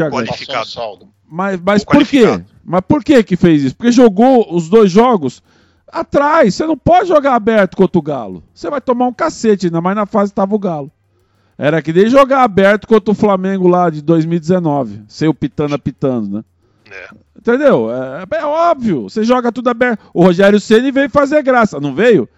já 0.46 0.64
saldo. 0.64 1.08
Mas, 1.28 1.60
mas 1.60 1.82
O 1.82 1.86
por 1.86 2.06
quê? 2.06 2.42
Mas 2.64 2.80
por 2.86 3.02
que 3.02 3.22
que 3.22 3.36
fez 3.36 3.62
isso? 3.62 3.76
Porque 3.76 3.90
jogou 3.90 4.54
os 4.54 4.68
dois 4.68 4.90
jogos 4.90 5.42
atrás. 5.88 6.54
Você 6.54 6.66
não 6.66 6.76
pode 6.76 7.08
jogar 7.08 7.34
aberto 7.34 7.76
contra 7.76 7.98
o 7.98 8.02
Galo. 8.02 8.42
Você 8.54 8.68
vai 8.70 8.80
tomar 8.80 9.06
um 9.06 9.12
cacete, 9.12 9.66
ainda 9.66 9.80
mais 9.80 9.96
na 9.96 10.06
fase 10.06 10.30
que 10.30 10.36
tava 10.36 10.54
o 10.54 10.58
Galo. 10.58 10.90
Era 11.58 11.82
que 11.82 11.92
nem 11.92 12.08
jogar 12.08 12.42
aberto 12.42 12.86
contra 12.86 13.10
o 13.12 13.14
Flamengo 13.14 13.68
lá 13.68 13.88
de 13.90 14.02
2019. 14.02 15.02
Sem 15.08 15.28
o 15.28 15.34
Pitana 15.34 15.78
pitando, 15.78 16.36
né? 16.38 16.44
É. 16.90 17.08
Entendeu? 17.38 17.88
É, 17.90 18.24
é 18.38 18.44
óbvio. 18.44 19.04
Você 19.04 19.24
joga 19.24 19.52
tudo 19.52 19.68
aberto. 19.70 20.00
O 20.12 20.22
Rogério 20.22 20.60
Ceni 20.60 20.90
veio 20.90 21.10
fazer 21.10 21.42
graça, 21.42 21.80
não 21.80 21.94
veio? 21.94 22.28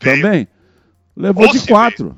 Veio. 0.00 0.22
Também? 0.22 0.48
Levou 1.16 1.46
Ou 1.46 1.52
de 1.52 1.66
quatro. 1.66 2.16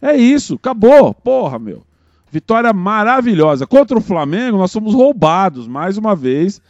É 0.00 0.16
isso, 0.16 0.54
acabou. 0.54 1.12
Porra, 1.12 1.58
meu. 1.58 1.84
Vitória 2.30 2.72
maravilhosa. 2.72 3.66
Contra 3.66 3.98
o 3.98 4.00
Flamengo, 4.00 4.56
nós 4.56 4.70
somos 4.70 4.94
roubados, 4.94 5.66
mais 5.66 5.98
uma 5.98 6.14
vez. 6.14 6.62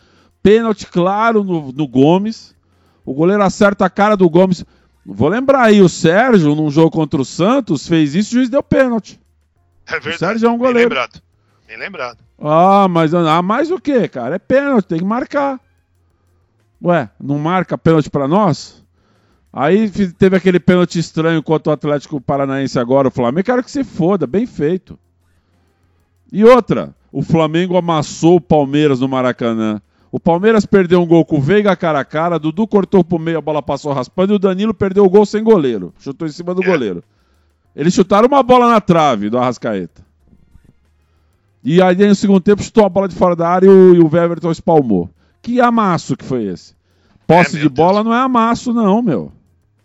Pênalti 0.43 0.87
claro 0.87 1.45
no, 1.45 1.71
no 1.71 1.87
Gomes. 1.87 2.57
O 3.05 3.13
goleiro 3.13 3.43
acerta 3.43 3.85
a 3.85 3.91
cara 3.91 4.17
do 4.17 4.29
Gomes. 4.29 4.65
Vou 5.05 5.29
lembrar 5.29 5.63
aí, 5.65 5.83
o 5.83 5.89
Sérgio, 5.89 6.55
num 6.55 6.71
jogo 6.71 6.91
contra 6.91 7.21
o 7.21 7.25
Santos, 7.25 7.87
fez 7.87 8.15
isso 8.15 8.31
e 8.31 8.33
o 8.33 8.39
juiz 8.41 8.49
deu 8.49 8.63
pênalti. 8.63 9.21
É 9.87 9.93
verdade. 9.93 10.19
Sérgio 10.19 10.47
é 10.47 10.51
um 10.51 10.53
Bem 10.53 10.67
goleiro. 10.67 10.89
lembrado. 10.89 11.21
Bem 11.67 11.77
lembrado. 11.77 12.19
Ah, 12.39 12.89
mas 12.89 13.13
ah, 13.13 13.43
mais 13.43 13.71
o 13.71 13.79
que, 13.79 14.09
cara? 14.09 14.37
É 14.37 14.39
pênalti, 14.39 14.87
tem 14.87 14.99
que 14.99 15.05
marcar. 15.05 15.61
Ué, 16.83 17.11
não 17.21 17.39
marca 17.39 17.77
pênalti 17.77 18.09
pra 18.09 18.27
nós? 18.27 18.83
Aí 19.52 19.90
teve 20.12 20.37
aquele 20.37 20.61
pênalti 20.61 20.99
estranho 20.99 21.42
contra 21.42 21.71
o 21.71 21.75
Atlético 21.75 22.21
Paranaense 22.21 22.78
agora, 22.78 23.09
o 23.09 23.11
Flamengo. 23.11 23.45
Quero 23.45 23.64
que 23.64 23.71
se 23.71 23.83
foda, 23.83 24.26
bem 24.26 24.47
feito. 24.47 24.99
E 26.33 26.45
outra, 26.45 26.95
o 27.11 27.23
Flamengo 27.23 27.76
amassou 27.76 28.37
o 28.37 28.40
Palmeiras 28.40 29.00
no 29.00 29.09
Maracanã. 29.09 29.80
O 30.12 30.21
Palmeiras 30.21 30.64
perdeu 30.66 31.02
um 31.02 31.07
gol 31.07 31.25
com 31.25 31.38
o 31.38 31.40
Veiga 31.40 31.75
cara 31.76 32.00
a 32.00 32.04
cara, 32.04 32.38
Dudu 32.38 32.66
cortou 32.66 33.02
pro 33.04 33.19
meio, 33.19 33.38
a 33.38 33.40
bola 33.40 33.62
passou 33.62 33.92
raspando 33.92 34.33
e 34.33 34.37
o 34.37 34.38
Danilo 34.40 34.75
perdeu 34.75 35.04
o 35.04 35.11
gol 35.11 35.26
sem 35.26 35.42
goleiro. 35.42 35.92
Chutou 35.99 36.26
em 36.28 36.33
cima 36.33 36.54
do 36.54 36.62
É. 36.62 36.66
goleiro. 36.66 37.02
Eles 37.75 37.95
chutaram 37.95 38.26
uma 38.28 38.42
bola 38.42 38.69
na 38.69 38.80
trave 38.80 39.30
do 39.30 39.38
Arrascaeta. 39.38 40.02
E 41.62 41.80
aí 41.83 41.95
no 41.97 42.14
segundo 42.14 42.40
tempo 42.40 42.62
chutou 42.62 42.85
a 42.85 42.88
bola 42.88 43.07
de 43.07 43.14
fora 43.14 43.37
da 43.37 43.49
área 43.49 43.66
e 43.66 43.69
o, 43.69 43.95
e 43.95 44.00
o 44.00 44.16
Everton 44.16 44.50
espalmou. 44.50 45.11
Que 45.42 45.61
amasso 45.61 46.16
que 46.16 46.25
foi 46.25 46.45
esse? 46.45 46.75
Posse 47.26 47.57
É, 47.57 47.61
de 47.61 47.69
bola 47.69 48.02
Deus. 48.02 48.07
não 48.07 48.14
é 48.14 48.21
amasso, 48.21 48.73
não, 48.73 49.02
meu. 49.02 49.33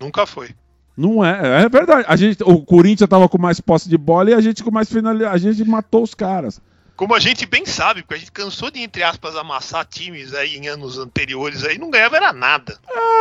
Nunca 0.05 0.25
foi. 0.25 0.49
Não 0.97 1.23
é, 1.25 1.63
é 1.63 1.69
verdade. 1.69 2.05
A 2.07 2.15
gente, 2.15 2.41
o 2.43 2.61
Corinthians 2.61 3.09
tava 3.09 3.27
com 3.27 3.37
mais 3.37 3.59
posse 3.59 3.89
de 3.89 3.97
bola 3.97 4.29
e 4.29 4.33
a 4.33 4.39
gente 4.41 4.63
com 4.63 4.71
mais 4.71 4.89
finalidade. 4.89 5.47
A 5.47 5.51
gente 5.51 5.67
matou 5.69 6.03
os 6.03 6.13
caras. 6.13 6.61
Como 6.95 7.13
a 7.13 7.19
gente 7.19 7.45
bem 7.45 7.65
sabe, 7.65 8.01
porque 8.01 8.13
a 8.13 8.17
gente 8.17 8.31
cansou 8.31 8.71
de, 8.71 8.79
entre 8.79 9.03
aspas, 9.03 9.35
amassar 9.35 9.85
times 9.85 10.33
aí 10.33 10.55
em 10.55 10.67
anos 10.69 10.97
anteriores 10.97 11.65
aí, 11.65 11.77
não 11.77 11.89
ganhava 11.89 12.15
era 12.15 12.31
nada. 12.31 12.77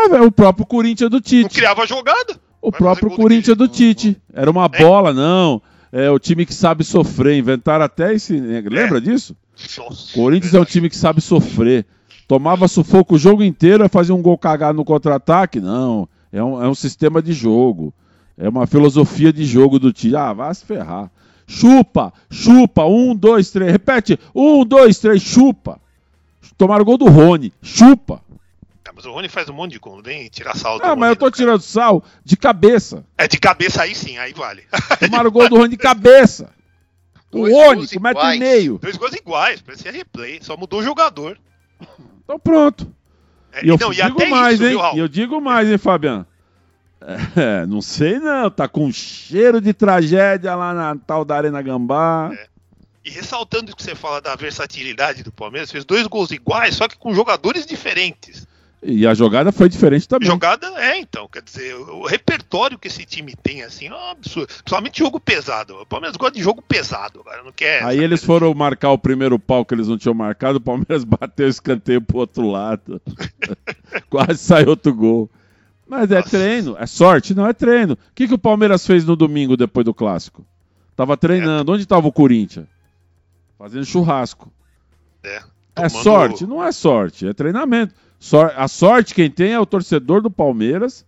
Velho, 0.08 0.26
o 0.26 0.30
próprio 0.30 0.64
Corinthians 0.64 1.10
do 1.10 1.16
Não 1.16 1.20
Tite. 1.20 1.48
criava 1.56 1.84
jogada. 1.84 2.38
O 2.62 2.70
Vai 2.70 2.78
próprio 2.78 3.10
Corinthians 3.10 3.56
do 3.56 3.64
jeito. 3.66 3.74
Tite. 3.76 4.22
Era 4.32 4.48
uma 4.48 4.66
É. 4.72 4.78
bola, 4.78 5.12
não. 5.12 5.60
É 5.90 6.08
o 6.10 6.18
time 6.20 6.46
que 6.46 6.54
sabe 6.54 6.84
sofrer. 6.84 7.36
Inventaram 7.36 7.84
até 7.84 8.14
esse. 8.14 8.38
Lembra 8.38 9.00
disso? 9.00 9.36
Nossa, 9.78 10.12
Corinthians 10.14 10.54
é 10.54 10.60
um 10.60 10.64
time 10.64 10.88
que 10.88 10.96
sabe 10.96 11.20
sofrer. 11.20 11.84
Tomava 12.28 12.68
sufoco 12.68 13.16
o 13.16 13.18
jogo 13.18 13.42
inteiro 13.42 13.84
e 13.84 13.88
fazia 13.88 14.14
um 14.14 14.22
gol 14.22 14.38
cagado 14.38 14.76
no 14.76 14.84
contra-ataque? 14.84 15.58
Não. 15.60 16.08
É 16.34 16.42
um, 16.42 16.60
é 16.60 16.68
um 16.68 16.74
sistema 16.74 17.22
de 17.22 17.32
jogo. 17.32 17.94
É 18.36 18.48
uma 18.48 18.66
filosofia 18.66 19.32
de 19.32 19.44
jogo 19.44 19.78
do 19.78 19.92
time. 19.92 20.16
Ah, 20.16 20.32
vai 20.32 20.52
se 20.52 20.66
ferrar. 20.66 21.08
Chupa, 21.46 22.12
chupa. 22.28 22.84
Um, 22.84 23.14
dois, 23.14 23.52
três. 23.52 23.70
Repete. 23.70 24.18
Um, 24.34 24.64
dois, 24.64 24.98
três. 24.98 25.22
Chupa. 25.22 25.80
Tomaram 26.58 26.82
o 26.82 26.84
gol 26.84 26.98
do 26.98 27.06
Rony. 27.06 27.52
Chupa. 27.62 28.20
Ah, 28.84 28.90
mas 28.92 29.06
o 29.06 29.12
Rony 29.12 29.28
faz 29.28 29.48
um 29.48 29.52
monte 29.52 29.72
de 29.72 29.78
gol, 29.78 30.02
vem 30.02 30.28
tirar 30.28 30.56
saldo. 30.56 30.84
Ah, 30.84 30.96
mas 30.96 31.10
eu 31.10 31.16
tô 31.16 31.26
não, 31.26 31.30
cara. 31.30 31.40
tirando 31.40 31.60
sal 31.60 32.02
de 32.24 32.36
cabeça. 32.36 33.04
É 33.16 33.28
de 33.28 33.38
cabeça 33.38 33.82
aí 33.82 33.94
sim, 33.94 34.18
aí 34.18 34.32
vale. 34.32 34.64
Tomaram 34.98 35.28
o 35.28 35.32
gol 35.32 35.48
do 35.48 35.56
Rony 35.56 35.70
de 35.70 35.76
cabeça. 35.76 36.50
O 37.30 37.48
Rony, 37.48 37.86
com 37.86 37.98
um 37.98 38.02
metro 38.02 38.24
e 38.32 38.38
meio. 38.40 38.78
Dois 38.82 38.96
gols 38.96 39.14
iguais, 39.14 39.62
parecia 39.62 39.92
replay, 39.92 40.40
só 40.42 40.56
mudou 40.56 40.80
o 40.80 40.84
jogador. 40.84 41.38
Então 42.24 42.40
pronto. 42.40 42.92
É, 43.54 43.64
E 43.64 43.68
eu 43.68 43.78
não, 43.78 43.92
e 43.92 43.96
digo 43.96 44.18
até 44.20 44.26
mais, 44.28 44.54
isso, 44.54 44.64
hein? 44.64 44.70
viu? 44.70 44.94
E 44.94 44.98
eu 44.98 45.08
digo 45.08 45.40
mais, 45.40 45.68
hein, 45.68 45.78
Fabiano? 45.78 46.26
É, 47.36 47.66
não 47.66 47.82
sei 47.82 48.18
não, 48.18 48.50
tá 48.50 48.66
com 48.66 48.90
cheiro 48.90 49.60
de 49.60 49.74
tragédia 49.74 50.54
lá 50.54 50.72
na 50.72 50.96
tal 50.96 51.22
da 51.24 51.36
Arena 51.36 51.60
Gambá. 51.60 52.30
E 53.04 53.10
ressaltando 53.10 53.72
o 53.72 53.76
que 53.76 53.82
você 53.82 53.94
fala 53.94 54.20
da 54.22 54.34
versatilidade 54.34 55.22
do 55.22 55.30
Palmeiras, 55.30 55.70
fez 55.70 55.84
dois 55.84 56.06
gols 56.06 56.30
iguais, 56.30 56.74
só 56.74 56.88
que 56.88 56.96
com 56.96 57.14
jogadores 57.14 57.66
diferentes. 57.66 58.46
E 58.86 59.06
a 59.06 59.14
jogada 59.14 59.50
foi 59.50 59.68
diferente 59.68 60.06
também. 60.06 60.28
Jogada 60.28 60.66
é, 60.76 60.98
então, 60.98 61.26
quer 61.26 61.42
dizer, 61.42 61.74
o, 61.74 62.00
o 62.02 62.06
repertório 62.06 62.78
que 62.78 62.88
esse 62.88 63.04
time 63.06 63.34
tem, 63.34 63.62
assim, 63.62 63.86
é 63.86 63.94
um 63.94 64.10
absurdo. 64.10 64.48
Principalmente 64.48 64.98
jogo 64.98 65.18
pesado. 65.18 65.74
O 65.80 65.86
Palmeiras 65.86 66.16
gosta 66.18 66.36
de 66.36 66.42
jogo 66.42 66.60
pesado, 66.60 67.20
agora 67.20 67.42
não 67.42 67.50
quer. 67.50 67.82
Aí 67.82 67.96
eles 67.98 68.20
coisa 68.20 68.26
foram 68.26 68.52
marcar 68.54 68.90
o 68.90 68.98
primeiro 68.98 69.38
pau 69.38 69.64
que 69.64 69.74
eles 69.74 69.88
não 69.88 69.96
tinham 69.96 70.12
marcado, 70.14 70.58
o 70.58 70.60
Palmeiras 70.60 71.02
bateu 71.08 71.46
o 71.46 71.48
escanteio 71.48 72.02
pro 72.02 72.18
outro 72.18 72.46
lado. 72.50 73.00
Quase 74.10 74.38
saiu 74.38 74.68
outro 74.68 74.92
gol. 74.94 75.30
Mas 75.88 76.10
é 76.10 76.16
Nossa. 76.16 76.30
treino, 76.30 76.76
é 76.78 76.86
sorte? 76.86 77.34
Não, 77.34 77.46
é 77.46 77.52
treino. 77.54 77.94
O 77.94 77.98
que, 78.14 78.28
que 78.28 78.34
o 78.34 78.38
Palmeiras 78.38 78.86
fez 78.86 79.04
no 79.04 79.16
domingo 79.16 79.56
depois 79.56 79.84
do 79.84 79.94
clássico? 79.94 80.44
Tava 80.94 81.16
treinando. 81.16 81.72
Onde 81.72 81.86
tava 81.86 82.06
o 82.06 82.12
Corinthians? 82.12 82.66
Fazendo 83.58 83.84
churrasco. 83.84 84.52
é, 85.22 85.36
É 85.76 85.88
tomando- 85.88 86.02
sorte? 86.02 86.46
Não 86.46 86.62
é 86.62 86.70
sorte, 86.72 87.26
é 87.26 87.32
treinamento. 87.32 87.94
A 88.56 88.68
sorte 88.68 89.14
quem 89.14 89.30
tem 89.30 89.52
é 89.52 89.60
o 89.60 89.66
torcedor 89.66 90.22
do 90.22 90.30
Palmeiras 90.30 91.04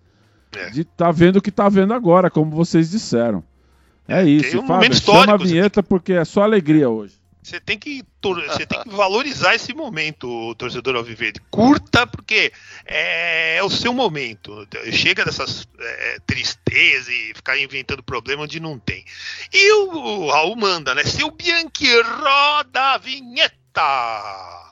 É. 0.55 0.71
de 0.71 0.85
tá 0.85 1.11
vendo 1.11 1.37
o 1.37 1.43
que 1.43 1.51
tá 1.51 1.69
vendo 1.69 1.95
agora, 1.95 2.31
como 2.31 2.51
vocês 2.51 2.91
disseram. 2.91 3.43
É, 4.09 4.25
isso, 4.25 4.51
tem 4.51 4.61
um 4.61 4.67
Fábio. 4.67 4.95
Chama 4.95 5.35
a 5.35 5.37
vinheta 5.37 5.83
porque 5.83 6.13
é 6.13 6.25
só 6.25 6.43
alegria 6.43 6.89
hoje. 6.89 7.15
Você 7.43 7.61
tem 7.61 7.79
que 7.79 8.03
você 8.21 8.67
tem 8.67 8.83
que 8.83 8.89
valorizar 8.89 9.55
esse 9.55 9.73
momento, 9.73 10.53
torcedor 10.57 10.97
alviverde. 10.97 11.41
Curta 11.49 12.05
porque 12.05 12.53
é, 12.85 13.59
é, 13.59 13.63
o 13.63 13.71
seu 13.71 13.95
momento. 13.95 14.67
Chega 14.91 15.25
dessas 15.25 15.69
é, 15.79 16.19
tristezas 16.27 17.07
e 17.07 17.33
ficar 17.37 17.57
inventando 17.57 18.03
problema 18.03 18.43
onde 18.43 18.59
não 18.59 18.81
tem. 18.81 19.05
E 19.53 19.73
o, 19.75 19.93
o 19.93 20.31
Raul 20.31 20.57
manda, 20.57 20.93
né? 20.93 21.05
Seu 21.05 21.31
Bianchi 21.31 22.01
roda 22.03 22.95
a 22.95 22.99
vinheta. 22.99 24.66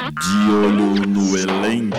De 0.00 0.50
olho 0.50 1.06
no 1.06 1.36
elenco. 1.36 1.98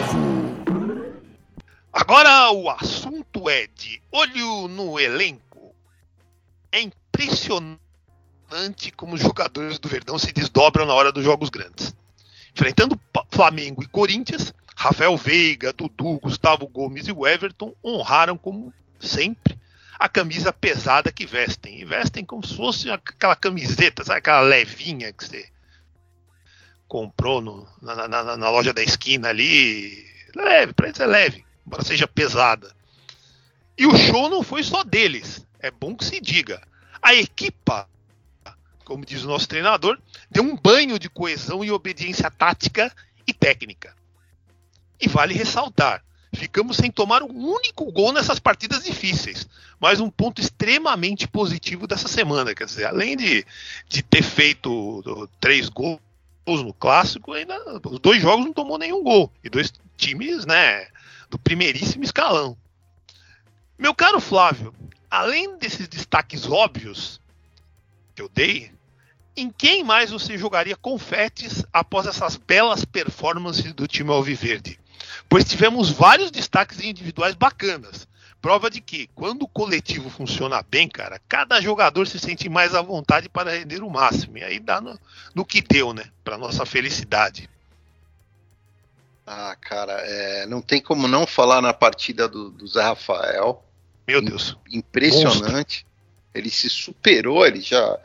Agora 1.93 2.51
o 2.51 2.67
assunto 2.67 3.47
é 3.47 3.67
de 3.67 4.01
olho 4.11 4.67
no 4.67 4.99
elenco. 4.99 5.75
É 6.71 6.81
impressionante 6.81 7.69
como 8.97 9.13
os 9.13 9.21
jogadores 9.21 9.77
do 9.77 9.87
Verdão 9.87 10.17
se 10.17 10.33
desdobram 10.33 10.87
na 10.87 10.95
hora 10.95 11.11
dos 11.11 11.23
jogos 11.23 11.51
grandes. 11.51 11.95
Enfrentando 12.55 12.99
Flamengo 13.29 13.83
e 13.83 13.87
Corinthians, 13.87 14.51
Rafael 14.75 15.15
Veiga, 15.15 15.71
Dudu, 15.71 16.19
Gustavo 16.21 16.67
Gomes 16.67 17.07
e 17.07 17.11
Everton 17.11 17.71
honraram, 17.85 18.35
como 18.35 18.73
sempre, 18.99 19.55
a 19.99 20.09
camisa 20.09 20.51
pesada 20.51 21.11
que 21.11 21.27
vestem. 21.27 21.79
E 21.79 21.85
vestem 21.85 22.25
como 22.25 22.43
se 22.45 22.57
fosse 22.57 22.89
aquela 22.89 23.35
camiseta, 23.35 24.03
sabe 24.03 24.17
aquela 24.17 24.41
levinha 24.41 25.13
que 25.13 25.23
você 25.23 25.51
comprou 26.91 27.39
no, 27.39 27.65
na, 27.81 28.05
na, 28.05 28.35
na, 28.35 28.49
loja 28.49 28.73
da 28.73 28.83
esquina 28.83 29.29
ali. 29.29 30.05
Leve, 30.35 30.73
para 30.73 30.87
eles 30.89 30.99
é 30.99 31.05
leve, 31.05 31.45
embora 31.65 31.85
seja 31.85 32.05
pesada. 32.05 32.69
E 33.77 33.87
o 33.87 33.97
show 33.97 34.27
não 34.27 34.43
foi 34.43 34.61
só 34.61 34.83
deles, 34.83 35.47
é 35.61 35.71
bom 35.71 35.95
que 35.95 36.03
se 36.03 36.19
diga. 36.19 36.61
A 37.01 37.15
equipa 37.15 37.87
como 38.83 39.05
diz 39.05 39.23
o 39.23 39.27
nosso 39.27 39.47
treinador, 39.47 39.97
deu 40.29 40.43
um 40.43 40.53
banho 40.53 40.99
de 40.99 41.09
coesão 41.09 41.63
e 41.63 41.71
obediência 41.71 42.29
tática 42.29 42.93
e 43.25 43.31
técnica. 43.31 43.95
E 44.99 45.07
vale 45.07 45.33
ressaltar, 45.33 46.03
ficamos 46.35 46.75
sem 46.75 46.91
tomar 46.91 47.23
um 47.23 47.53
único 47.53 47.89
gol 47.89 48.11
nessas 48.11 48.37
partidas 48.37 48.83
difíceis. 48.83 49.47
Mais 49.79 50.01
um 50.01 50.09
ponto 50.09 50.41
extremamente 50.41 51.25
positivo 51.25 51.87
dessa 51.87 52.09
semana. 52.09 52.53
Quer 52.53 52.65
dizer, 52.65 52.85
além 52.85 53.15
de, 53.15 53.45
de 53.87 54.03
ter 54.03 54.23
feito 54.23 55.29
três 55.39 55.69
gols 55.69 56.01
no 56.59 56.73
clássico, 56.73 57.33
ainda 57.33 57.57
os 57.85 57.99
dois 57.99 58.21
jogos 58.21 58.45
não 58.45 58.53
tomou 58.53 58.77
nenhum 58.77 59.03
gol. 59.03 59.31
E 59.43 59.49
dois 59.49 59.71
times, 59.95 60.45
né, 60.45 60.87
do 61.29 61.39
primeiríssimo 61.39 62.03
escalão. 62.03 62.57
Meu 63.77 63.95
caro 63.95 64.19
Flávio, 64.19 64.73
além 65.09 65.57
desses 65.57 65.87
destaques 65.87 66.45
óbvios 66.45 67.21
que 68.13 68.21
eu 68.21 68.29
dei, 68.29 68.71
em 69.35 69.49
quem 69.49 69.83
mais 69.83 70.11
você 70.11 70.37
jogaria 70.37 70.75
confetes 70.75 71.63
após 71.71 72.05
essas 72.05 72.35
belas 72.35 72.83
performances 72.83 73.73
do 73.73 73.87
time 73.87 74.11
Alviverde? 74.11 74.79
Pois 75.29 75.45
tivemos 75.45 75.89
vários 75.89 76.29
destaques 76.29 76.81
individuais 76.81 77.33
bacanas. 77.35 78.07
Prova 78.41 78.71
de 78.71 78.81
que, 78.81 79.07
quando 79.13 79.43
o 79.43 79.47
coletivo 79.47 80.09
funciona 80.09 80.63
bem, 80.63 80.89
cara, 80.89 81.21
cada 81.29 81.61
jogador 81.61 82.07
se 82.07 82.17
sente 82.17 82.49
mais 82.49 82.73
à 82.73 82.81
vontade 82.81 83.29
para 83.29 83.51
render 83.51 83.83
o 83.83 83.89
máximo. 83.89 84.37
E 84.39 84.43
aí 84.43 84.59
dá 84.59 84.81
no, 84.81 84.99
no 85.35 85.45
que 85.45 85.61
deu, 85.61 85.93
né? 85.93 86.05
Para 86.23 86.39
nossa 86.39 86.65
felicidade. 86.65 87.47
Ah, 89.27 89.55
cara, 89.61 89.93
é, 89.93 90.47
não 90.47 90.59
tem 90.59 90.81
como 90.81 91.07
não 91.07 91.27
falar 91.27 91.61
na 91.61 91.71
partida 91.71 92.27
do, 92.27 92.49
do 92.49 92.65
Zé 92.65 92.81
Rafael. 92.81 93.63
Meu 94.07 94.21
Deus. 94.21 94.57
Impressionante. 94.71 95.85
Monstro. 95.85 95.85
Ele 96.33 96.49
se 96.49 96.69
superou, 96.69 97.45
ele 97.45 97.61
já 97.61 97.99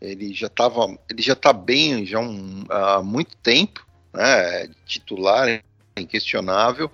ele 0.00 0.32
já 0.32 0.46
estava, 0.46 0.86
ele 1.10 1.20
já 1.20 1.34
está 1.34 1.52
bem 1.52 2.06
já 2.06 2.18
um, 2.18 2.64
há 2.70 3.02
muito 3.02 3.36
tempo, 3.36 3.86
né? 4.12 4.68
Titular 4.86 5.62
inquestionável, 5.96 6.90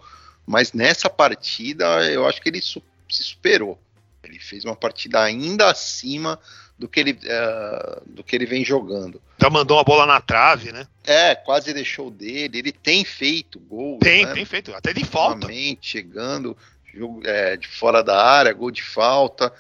mas 0.47 0.73
nessa 0.73 1.11
partida 1.11 1.85
eu 2.11 2.27
acho 2.27 2.41
que 2.41 2.49
ele 2.49 2.61
su 2.61 2.83
se 3.09 3.23
superou. 3.23 3.79
Ele 4.25 4.41
fez 4.41 4.65
uma 4.65 4.75
partida 4.75 5.23
ainda 5.23 5.71
acima 5.71 6.39
do 6.77 6.89
que 6.89 6.99
ele, 6.99 7.13
uh, 7.13 8.03
do 8.05 8.25
que 8.25 8.35
ele 8.35 8.45
vem 8.45 8.65
jogando. 8.65 9.23
Já 9.41 9.49
mandou 9.49 9.77
uma 9.77 9.85
bola 9.85 10.05
na 10.05 10.21
trave, 10.21 10.73
né? 10.73 10.87
É, 11.05 11.37
quase 11.37 11.73
deixou 11.73 12.11
dele. 12.11 12.59
Ele 12.59 12.73
tem 12.73 13.05
feito 13.05 13.61
gols. 13.61 14.01
Tem, 14.01 14.27
né? 14.27 14.33
tem 14.33 14.45
feito, 14.45 14.75
até 14.75 14.93
de 14.93 15.05
falta. 15.05 15.47
Chegando, 15.81 16.57
jogo, 16.93 17.23
é, 17.25 17.57
de 17.57 17.69
fora 17.69 18.03
da 18.03 18.21
área, 18.21 18.53
gol 18.53 18.73
de 18.73 18.83
falta 18.83 19.53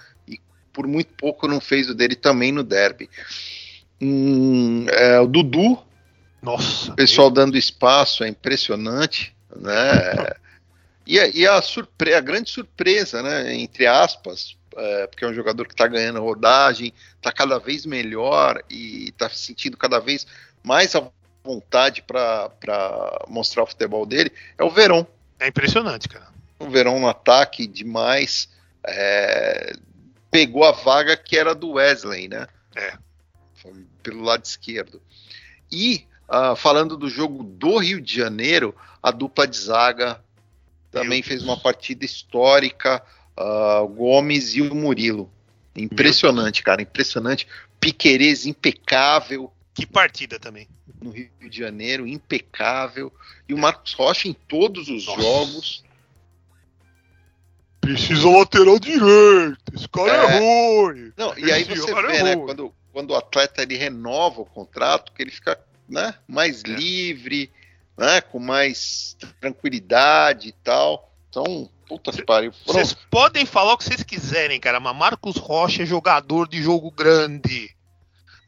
por 0.77 0.87
muito 0.87 1.14
pouco 1.14 1.49
não 1.49 1.59
fez 1.59 1.88
o 1.88 1.94
dele 1.94 2.14
também 2.14 2.53
no 2.53 2.62
derby. 2.62 3.09
Hum, 3.99 4.85
é, 4.90 5.18
o 5.18 5.27
Dudu, 5.27 5.83
nossa, 6.42 6.92
o 6.92 6.94
pessoal 6.94 7.29
meu... 7.29 7.35
dando 7.35 7.57
espaço 7.57 8.22
é 8.22 8.29
impressionante, 8.29 9.35
né? 9.57 9.72
e, 11.07 11.21
a, 11.21 11.29
e 11.29 11.47
a, 11.47 11.62
surpre 11.62 12.14
a 12.14 12.21
grande 12.21 12.51
surpresa, 12.51 13.23
né? 13.23 13.55
Entre 13.55 13.87
aspas, 13.87 14.57
é, 14.77 15.07
porque 15.07 15.25
é 15.25 15.29
um 15.29 15.35
jogador 15.35 15.66
que 15.66 15.75
está 15.75 15.87
ganhando 15.87 16.21
rodagem, 16.21 16.92
está 17.16 17.31
cada 17.31 17.59
vez 17.59 17.87
melhor 17.87 18.62
e 18.69 19.09
está 19.09 19.29
se 19.29 19.38
sentindo 19.38 19.77
cada 19.77 20.01
vez 20.01 20.27
mais 20.62 20.95
à 20.97 21.09
vontade 21.45 22.03
para 22.03 22.51
mostrar 23.29 23.62
o 23.62 23.66
futebol 23.66 24.05
dele, 24.05 24.33
é 24.59 24.64
o 24.64 24.71
Verón. 24.71 25.07
É 25.38 25.47
impressionante, 25.47 26.09
cara. 26.09 26.27
O 26.59 26.69
Verón 26.69 26.99
no 26.99 27.09
ataque 27.09 27.66
demais. 27.66 28.49
É, 28.85 29.75
pegou 30.31 30.64
a 30.64 30.73
vaga 30.73 31.16
que 31.16 31.37
era 31.37 31.55
do 31.55 31.73
Wesley, 31.73 32.29
né? 32.29 32.47
É. 32.75 32.95
Pelo 34.03 34.23
lado 34.23 34.45
esquerdo. 34.45 35.01
E, 35.71 36.07
uh, 36.29 36.55
falando 36.55 36.97
do 36.97 37.09
jogo 37.09 37.42
do 37.42 37.79
Rio 37.79 38.01
de 38.01 38.14
Janeiro, 38.14 38.75
a 39.03 39.11
dupla 39.11 39.47
de 39.47 39.57
zaga 39.57 40.23
também 40.97 41.23
fez 41.23 41.43
uma 41.43 41.59
partida 41.59 42.05
histórica. 42.05 43.03
Uh, 43.39 43.83
o 43.83 43.89
Gomes 43.89 44.55
e 44.55 44.63
o 44.63 44.75
Murilo. 44.75 45.31
Impressionante, 45.77 46.63
cara, 46.63 46.81
impressionante. 46.81 47.47
Piquerez 47.79 48.47
impecável. 48.47 49.53
Que 49.75 49.87
partida 49.87 50.39
também. 50.39 50.67
No 51.03 51.11
Rio 51.11 51.31
de 51.51 51.59
Janeiro, 51.59 52.07
impecável. 52.07 53.13
E 53.47 53.53
o 53.53 53.59
Marcos 53.59 53.93
Rocha 53.93 54.27
em 54.27 54.33
todos 54.33 54.89
os 54.89 55.05
Nossa. 55.05 55.21
jogos. 55.21 55.85
Precisa 57.83 58.29
lateral 58.31 58.79
direito. 58.79 59.59
Esse 59.75 59.89
cara 59.89 60.33
é, 60.33 60.37
é 60.37 60.39
ruim. 60.39 61.13
Não, 61.15 61.39
e 61.39 61.53
aí 61.53 61.65
você 61.65 61.95
vê, 61.95 62.17
é 62.17 62.23
né? 62.23 62.37
Quando, 62.37 62.75
quando 62.91 63.11
o 63.11 63.17
atleta 63.17 63.63
ele 63.63 63.77
renova 63.77 64.41
o 64.41 64.47
contrato, 64.47 65.13
que 65.13 65.23
ele 65.23 65.31
fica 65.31 65.61
né, 65.87 66.15
mais 66.27 66.65
é. 66.65 66.69
livre, 66.69 67.51
né, 67.97 68.21
com 68.21 68.39
mais 68.39 69.17
tranquilidade 69.41 70.49
e 70.49 70.53
tal. 70.53 71.13
Então, 71.29 71.71
puta 71.89 72.13
que 72.13 72.25
pariu. 72.25 72.53
Vocês 72.67 72.95
podem 73.11 73.47
falar 73.47 73.75
o 73.75 73.79
que 73.79 73.85
vocês 73.85 74.03
quiserem, 74.03 74.61
cara, 74.61 74.81
mas 74.81 74.97
Marcos 74.97 75.37
Rocha 75.37 75.83
é 75.83 75.87
jogador 75.87 76.49
de 76.49 76.63
jogo 76.63 76.91
grande. 76.91 77.75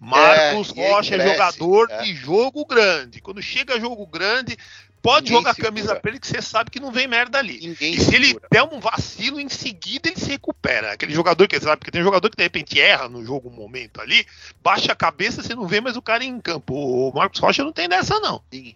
Marcos 0.01 0.73
é, 0.77 0.91
Rocha 0.91 1.17
é 1.17 1.33
jogador 1.33 1.91
é. 1.91 2.03
de 2.03 2.15
jogo 2.15 2.65
grande. 2.65 3.21
Quando 3.21 3.43
chega 3.43 3.81
jogo 3.81 4.07
grande, 4.07 4.57
Pode 5.01 5.27
Ninguém 5.27 5.39
jogar 5.39 5.51
a 5.53 5.55
camisa 5.55 5.97
pra 5.97 6.11
ele 6.11 6.21
que 6.21 6.27
você 6.27 6.43
sabe 6.43 6.71
que 6.71 6.81
não 6.81 6.91
vem 6.91 7.07
merda 7.07 7.39
ali. 7.39 7.61
Ninguém 7.61 7.95
e 7.95 7.99
se 7.99 8.07
segura. 8.07 8.17
ele 8.17 8.41
der 8.51 8.63
um 8.65 8.81
vacilo, 8.81 9.41
em 9.41 9.49
seguida 9.49 10.09
ele 10.09 10.19
se 10.19 10.29
recupera. 10.29 10.93
Aquele 10.93 11.15
jogador 11.15 11.47
que 11.47 11.59
sabe, 11.61 11.77
porque 11.77 11.91
tem 11.91 12.03
jogador 12.03 12.29
que 12.29 12.37
de 12.37 12.43
repente 12.43 12.81
erra 12.81 13.09
no 13.09 13.25
jogo 13.25 13.49
um 13.49 13.53
momento 13.53 14.01
ali, 14.01 14.27
baixa 14.63 14.93
a 14.93 14.97
cabeça, 14.97 15.43
você 15.43 15.55
não 15.55 15.69
vê 15.69 15.81
mais 15.81 15.97
o 15.97 16.03
cara 16.03 16.25
em 16.25 16.41
campo. 16.41 16.75
O 16.75 17.13
Marcos 17.15 17.39
Rocha 17.41 17.63
não 17.63 17.73
tem 17.73 17.89
dessa, 17.89 18.19
não. 18.19 18.43
Sim. 18.53 18.75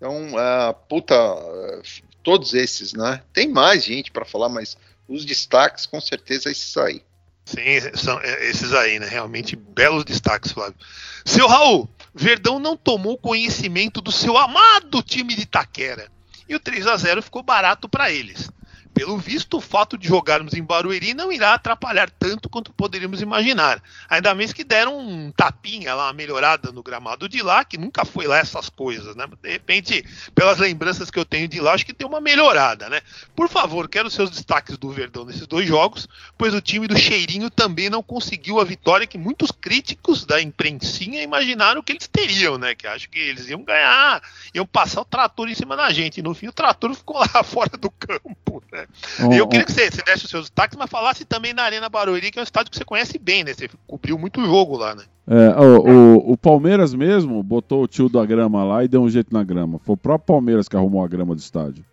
Então, 0.00 0.28
uh, 0.32 0.72
puta, 0.88 1.14
uh, 1.14 1.82
todos 2.22 2.54
esses, 2.54 2.94
né? 2.94 3.22
Tem 3.34 3.46
mais 3.46 3.84
gente 3.84 4.10
para 4.10 4.24
falar, 4.24 4.48
mas 4.48 4.74
os 5.06 5.26
destaques, 5.26 5.84
com 5.84 6.00
certeza, 6.00 6.50
esses 6.50 6.74
aí. 6.78 7.02
Sim, 7.44 7.96
são 7.96 8.18
é, 8.20 8.48
esses 8.48 8.72
aí, 8.72 8.98
né? 8.98 9.06
Realmente 9.06 9.54
belos 9.56 10.04
destaques, 10.04 10.52
Flávio. 10.52 10.76
Seu 11.22 11.46
Raul, 11.46 11.86
Verdão 12.14 12.58
não 12.58 12.78
tomou 12.78 13.18
conhecimento 13.18 14.00
do 14.00 14.10
seu 14.10 14.38
amado 14.38 15.02
time 15.02 15.34
de 15.34 15.42
Itaquera. 15.42 16.10
E 16.48 16.54
o 16.54 16.60
3 16.60 16.86
a 16.86 16.96
0 16.96 17.22
ficou 17.22 17.42
barato 17.42 17.86
para 17.86 18.10
eles. 18.10 18.50
Pelo 19.00 19.16
visto, 19.16 19.56
o 19.56 19.62
fato 19.62 19.96
de 19.96 20.06
jogarmos 20.06 20.52
em 20.52 20.62
Barueri 20.62 21.14
não 21.14 21.32
irá 21.32 21.54
atrapalhar 21.54 22.10
tanto 22.10 22.50
quanto 22.50 22.70
poderíamos 22.70 23.22
imaginar. 23.22 23.82
Ainda 24.10 24.34
mais 24.34 24.52
que 24.52 24.62
deram 24.62 24.98
um 24.98 25.32
tapinha 25.32 25.94
lá, 25.94 26.08
uma 26.08 26.12
melhorada 26.12 26.70
no 26.70 26.82
gramado 26.82 27.26
de 27.26 27.40
lá, 27.40 27.64
que 27.64 27.78
nunca 27.78 28.04
foi 28.04 28.26
lá 28.26 28.36
essas 28.36 28.68
coisas, 28.68 29.16
né? 29.16 29.26
De 29.42 29.50
repente, 29.50 30.04
pelas 30.34 30.58
lembranças 30.58 31.10
que 31.10 31.18
eu 31.18 31.24
tenho 31.24 31.48
de 31.48 31.62
lá, 31.62 31.72
acho 31.72 31.86
que 31.86 31.94
tem 31.94 32.06
uma 32.06 32.20
melhorada, 32.20 32.90
né? 32.90 33.00
Por 33.34 33.48
favor, 33.48 33.88
quero 33.88 34.10
seus 34.10 34.28
destaques 34.28 34.76
do 34.76 34.90
Verdão 34.90 35.24
nesses 35.24 35.46
dois 35.46 35.66
jogos, 35.66 36.06
pois 36.36 36.52
o 36.52 36.60
time 36.60 36.86
do 36.86 36.98
Cheirinho 36.98 37.48
também 37.48 37.88
não 37.88 38.02
conseguiu 38.02 38.60
a 38.60 38.64
vitória 38.64 39.06
que 39.06 39.16
muitos 39.16 39.50
críticos 39.50 40.26
da 40.26 40.42
imprensinha 40.42 41.22
imaginaram 41.22 41.82
que 41.82 41.92
eles 41.92 42.06
teriam, 42.06 42.58
né? 42.58 42.74
Que 42.74 42.86
acho 42.86 43.08
que 43.08 43.18
eles 43.18 43.48
iam 43.48 43.64
ganhar, 43.64 44.22
iam 44.52 44.66
passar 44.66 45.00
o 45.00 45.06
trator 45.06 45.48
em 45.48 45.54
cima 45.54 45.74
da 45.74 45.90
gente. 45.90 46.18
E 46.20 46.22
no 46.22 46.34
fim, 46.34 46.48
o 46.48 46.52
trator 46.52 46.92
ficou 46.94 47.16
lá 47.16 47.42
fora 47.42 47.78
do 47.78 47.90
campo, 47.90 48.62
né? 48.70 48.86
E 49.32 49.36
eu 49.36 49.46
queria 49.46 49.64
que 49.64 49.72
você, 49.72 49.90
você 49.90 50.02
desse 50.02 50.24
os 50.24 50.30
seus 50.30 50.44
destaques, 50.44 50.76
mas 50.78 50.90
falasse 50.90 51.24
também 51.24 51.52
na 51.52 51.62
Arena 51.62 51.88
Barueri, 51.88 52.30
que 52.30 52.38
é 52.38 52.42
um 52.42 52.44
estádio 52.44 52.70
que 52.70 52.76
você 52.76 52.84
conhece 52.84 53.18
bem, 53.18 53.44
né? 53.44 53.52
Você 53.52 53.68
cobriu 53.86 54.18
muito 54.18 54.44
jogo 54.44 54.76
lá, 54.76 54.94
né? 54.94 55.04
É, 55.26 55.60
o, 55.60 55.80
o, 55.80 56.32
o, 56.32 56.36
Palmeiras 56.36 56.92
mesmo 56.92 57.42
botou 57.42 57.84
o 57.84 57.86
tio 57.86 58.08
da 58.08 58.24
grama 58.26 58.64
lá 58.64 58.82
e 58.82 58.88
deu 58.88 59.02
um 59.02 59.08
jeito 59.08 59.32
na 59.32 59.44
grama. 59.44 59.78
Foi 59.78 59.94
o 59.94 59.96
próprio 59.96 60.26
Palmeiras 60.26 60.68
que 60.68 60.76
arrumou 60.76 61.04
a 61.04 61.08
grama 61.08 61.34
do 61.34 61.38
estádio. 61.38 61.84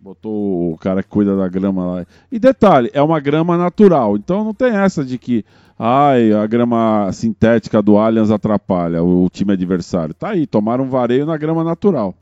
Botou 0.00 0.72
o 0.72 0.78
cara 0.78 1.02
que 1.02 1.08
cuida 1.08 1.36
da 1.36 1.48
grama 1.48 1.84
lá. 1.84 2.06
E 2.30 2.38
detalhe, 2.38 2.90
é 2.94 3.02
uma 3.02 3.20
grama 3.20 3.56
natural. 3.58 4.16
Então 4.16 4.44
não 4.44 4.54
tem 4.54 4.74
essa 4.74 5.04
de 5.04 5.18
que 5.18 5.44
ai, 5.78 6.32
a 6.32 6.46
grama 6.46 7.10
sintética 7.12 7.82
do 7.82 7.98
Allianz 7.98 8.30
atrapalha 8.30 9.02
o, 9.02 9.24
o 9.24 9.28
time 9.28 9.52
adversário. 9.52 10.14
Tá 10.14 10.30
aí, 10.30 10.46
tomaram 10.46 10.84
um 10.84 10.88
vareio 10.88 11.26
na 11.26 11.36
grama 11.36 11.62
natural. 11.62 12.14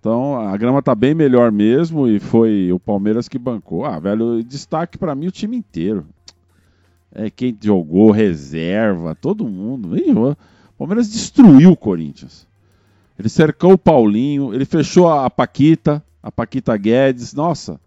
Então 0.00 0.40
a 0.40 0.56
grama 0.56 0.82
tá 0.82 0.94
bem 0.94 1.14
melhor 1.14 1.52
mesmo 1.52 2.08
e 2.08 2.18
foi 2.18 2.72
o 2.72 2.80
Palmeiras 2.80 3.28
que 3.28 3.38
bancou. 3.38 3.84
Ah, 3.84 3.98
velho, 3.98 4.42
destaque 4.42 4.96
para 4.96 5.14
mim 5.14 5.26
o 5.26 5.32
time 5.32 5.56
inteiro. 5.56 6.06
É 7.12 7.28
quem 7.28 7.56
jogou, 7.60 8.10
reserva, 8.10 9.14
todo 9.14 9.46
mundo. 9.46 9.98
Ih, 9.98 10.12
o 10.12 10.36
Palmeiras 10.78 11.10
destruiu 11.10 11.72
o 11.72 11.76
Corinthians. 11.76 12.48
Ele 13.18 13.28
cercou 13.28 13.72
o 13.74 13.78
Paulinho, 13.78 14.54
ele 14.54 14.64
fechou 14.64 15.06
a 15.06 15.28
Paquita, 15.28 16.02
a 16.22 16.32
Paquita 16.32 16.74
Guedes. 16.78 17.34
Nossa, 17.34 17.78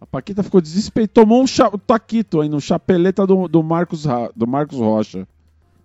a 0.00 0.06
Paquita 0.06 0.44
ficou 0.44 0.60
desesperada. 0.60 1.10
Tomou 1.12 1.42
um 1.42 1.78
taquito 1.84 2.40
aí 2.40 2.48
no 2.48 2.60
chapeleta 2.60 3.26
do, 3.26 3.48
do, 3.48 3.64
Marcos, 3.64 4.06
do 4.36 4.46
Marcos 4.46 4.78
Rocha. 4.78 5.26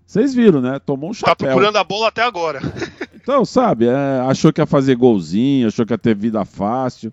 Vocês 0.06 0.36
viram, 0.36 0.62
né? 0.62 0.78
Tomou 0.78 1.10
um 1.10 1.14
tá 1.14 1.20
chapéu. 1.20 1.36
Tá 1.36 1.46
procurando 1.46 1.78
a 1.78 1.84
bola 1.84 2.10
até 2.10 2.22
agora. 2.22 2.62
Então, 3.24 3.46
sabe, 3.46 3.88
é, 3.88 4.20
achou 4.28 4.52
que 4.52 4.60
ia 4.60 4.66
fazer 4.66 4.96
golzinho, 4.96 5.68
achou 5.68 5.86
que 5.86 5.94
ia 5.94 5.98
ter 5.98 6.14
vida 6.14 6.44
fácil. 6.44 7.12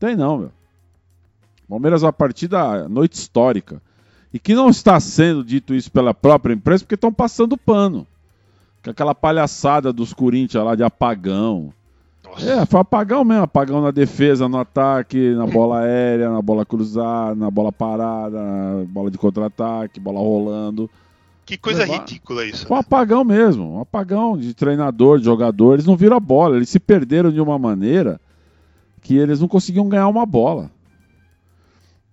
Tem 0.00 0.16
não, 0.16 0.38
meu. 0.38 0.52
Palmeiras 1.68 2.02
é 2.02 2.06
uma 2.06 2.12
partida 2.12 2.88
noite 2.88 3.12
histórica. 3.12 3.80
E 4.34 4.40
que 4.40 4.54
não 4.54 4.70
está 4.70 4.98
sendo 4.98 5.44
dito 5.44 5.72
isso 5.72 5.90
pela 5.90 6.12
própria 6.12 6.52
imprensa 6.52 6.84
porque 6.84 6.96
estão 6.96 7.12
passando 7.12 7.56
pano. 7.56 8.04
Com 8.82 8.90
aquela 8.90 9.14
palhaçada 9.14 9.92
dos 9.92 10.12
Corinthians 10.12 10.64
lá 10.64 10.74
de 10.74 10.82
apagão. 10.82 11.72
Nossa. 12.24 12.50
É, 12.50 12.66
foi 12.66 12.80
apagão 12.80 13.24
mesmo, 13.24 13.44
apagão 13.44 13.80
na 13.80 13.92
defesa, 13.92 14.48
no 14.48 14.58
ataque, 14.58 15.32
na 15.34 15.46
bola 15.46 15.80
aérea, 15.80 16.28
na 16.28 16.42
bola 16.42 16.66
cruzada, 16.66 17.36
na 17.36 17.50
bola 17.52 17.70
parada, 17.70 18.36
na 18.42 18.84
bola 18.84 19.10
de 19.10 19.18
contra-ataque, 19.18 20.00
bola 20.00 20.18
rolando. 20.18 20.90
Que 21.50 21.58
coisa 21.58 21.80
levar. 21.80 21.98
ridícula 21.98 22.44
isso. 22.44 22.72
Um 22.72 22.76
apagão 22.76 23.24
mesmo, 23.24 23.74
um 23.74 23.80
apagão 23.80 24.38
de 24.38 24.54
treinador, 24.54 25.18
de 25.18 25.24
jogador. 25.24 25.72
Eles 25.74 25.84
não 25.84 25.96
viram 25.96 26.16
a 26.16 26.20
bola, 26.20 26.54
eles 26.54 26.68
se 26.68 26.78
perderam 26.78 27.32
de 27.32 27.40
uma 27.40 27.58
maneira 27.58 28.20
que 29.02 29.16
eles 29.16 29.40
não 29.40 29.48
conseguiam 29.48 29.88
ganhar 29.88 30.06
uma 30.06 30.24
bola. 30.24 30.70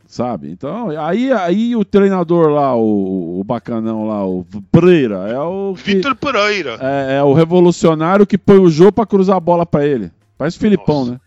Sabe? 0.08 0.50
Então, 0.50 0.90
aí, 1.00 1.32
aí 1.32 1.76
o 1.76 1.86
treinador 1.86 2.50
lá, 2.50 2.76
o, 2.76 3.40
o 3.40 3.44
bacanão 3.44 4.08
lá, 4.08 4.26
o 4.26 4.44
Pereira, 4.72 5.28
é 5.28 5.40
o. 5.40 5.76
Vitor 5.76 6.16
Pereira. 6.16 6.80
É, 6.82 7.18
é, 7.18 7.24
o 7.24 7.34
revolucionário 7.34 8.26
que 8.26 8.40
põe 8.40 8.58
o 8.58 8.72
jogo 8.72 8.94
para 8.94 9.06
cruzar 9.06 9.38
a 9.38 9.40
bola 9.40 9.68
para 9.68 9.86
ele. 9.86 10.12
Parece 10.36 10.58
o 10.58 10.62
Filipão, 10.62 11.02
Nossa. 11.02 11.12
né? 11.12 11.20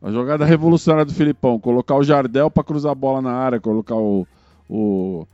A 0.00 0.10
jogada 0.10 0.46
revolucionária 0.46 1.04
do 1.04 1.12
Filipão. 1.12 1.60
Colocar 1.60 1.94
o 1.94 2.02
Jardel 2.02 2.50
para 2.50 2.64
cruzar 2.64 2.92
a 2.92 2.94
bola 2.94 3.20
na 3.20 3.32
área, 3.32 3.60
colocar 3.60 3.96
o, 3.96 4.26
o 4.66 5.26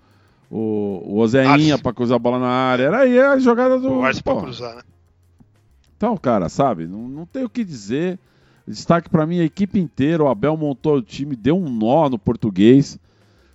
o, 0.55 1.03
o 1.05 1.19
Ozeinha 1.19 1.77
para 1.77 1.93
cruzar 1.93 2.15
a 2.15 2.19
bola 2.19 2.39
na 2.39 2.47
área. 2.47 2.85
Era 2.85 3.01
aí 3.01 3.19
a 3.19 3.37
jogada 3.41 3.77
do. 3.77 3.99
O 3.99 4.23
pra 4.23 4.37
cruzar, 4.37 4.77
né? 4.77 4.83
Então, 5.97 6.17
cara, 6.17 6.49
sabe? 6.49 6.87
Não, 6.87 7.09
não 7.09 7.27
tem 7.27 7.43
o 7.43 7.49
que 7.49 7.65
dizer. 7.65 8.21
Destaque 8.67 9.11
para 9.11 9.27
mim 9.27 9.41
a 9.41 9.45
equipe 9.45 9.81
inteira. 9.81 10.23
O 10.23 10.29
Abel 10.29 10.57
montou 10.57 10.99
o 10.99 11.03
time, 11.03 11.35
deu 11.35 11.59
um 11.59 11.69
nó 11.69 12.09
no 12.09 12.19
português, 12.19 13.01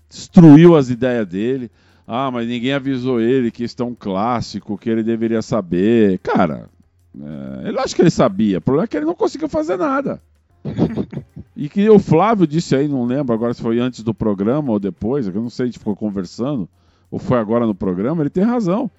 destruiu 0.09 0.75
as 0.75 0.89
ideias 0.89 1.25
dele. 1.25 1.71
Ah, 2.05 2.29
mas 2.29 2.47
ninguém 2.49 2.73
avisou 2.73 3.21
ele 3.21 3.49
que 3.49 3.63
isso 3.63 3.75
é 3.79 3.85
um 3.85 3.95
clássico, 3.95 4.77
que 4.77 4.89
ele 4.89 5.01
deveria 5.01 5.41
saber. 5.41 6.19
Cara, 6.19 6.69
é, 7.17 7.69
ele 7.69 7.79
acha 7.79 7.95
que 7.95 8.01
ele 8.01 8.11
sabia. 8.11 8.57
O 8.57 8.61
problema 8.61 8.83
é 8.83 8.87
que 8.87 8.97
ele 8.97 9.05
não 9.05 9.15
conseguiu 9.15 9.47
fazer 9.47 9.77
nada. 9.77 10.21
e 11.55 11.69
que 11.69 11.89
o 11.89 11.97
Flávio 11.97 12.45
disse 12.45 12.75
aí, 12.75 12.89
não 12.89 13.05
lembro 13.05 13.33
agora 13.33 13.53
se 13.53 13.61
foi 13.61 13.79
antes 13.79 14.03
do 14.03 14.13
programa 14.13 14.73
ou 14.73 14.79
depois, 14.79 15.27
eu 15.27 15.33
não 15.33 15.49
sei, 15.49 15.63
a 15.63 15.67
gente 15.67 15.79
ficou 15.79 15.95
conversando 15.95 16.67
ou 17.11 17.19
foi 17.19 17.37
agora 17.39 17.65
no 17.65 17.75
programa, 17.75 18.21
ele 18.21 18.29
tem 18.29 18.43
razão. 18.43 18.89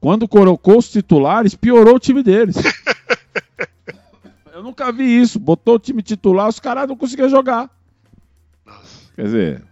Quando 0.00 0.28
colocou 0.28 0.78
os 0.78 0.90
titulares, 0.90 1.54
piorou 1.54 1.96
o 1.96 2.00
time 2.00 2.22
deles. 2.22 2.56
Eu 4.52 4.62
nunca 4.62 4.90
vi 4.90 5.04
isso. 5.20 5.38
Botou 5.38 5.74
o 5.74 5.78
time 5.78 6.02
titular, 6.02 6.48
os 6.48 6.60
caras 6.60 6.88
não 6.88 6.96
conseguiam 6.96 7.28
jogar. 7.28 7.70
Quer 9.14 9.22
dizer. 9.24 9.64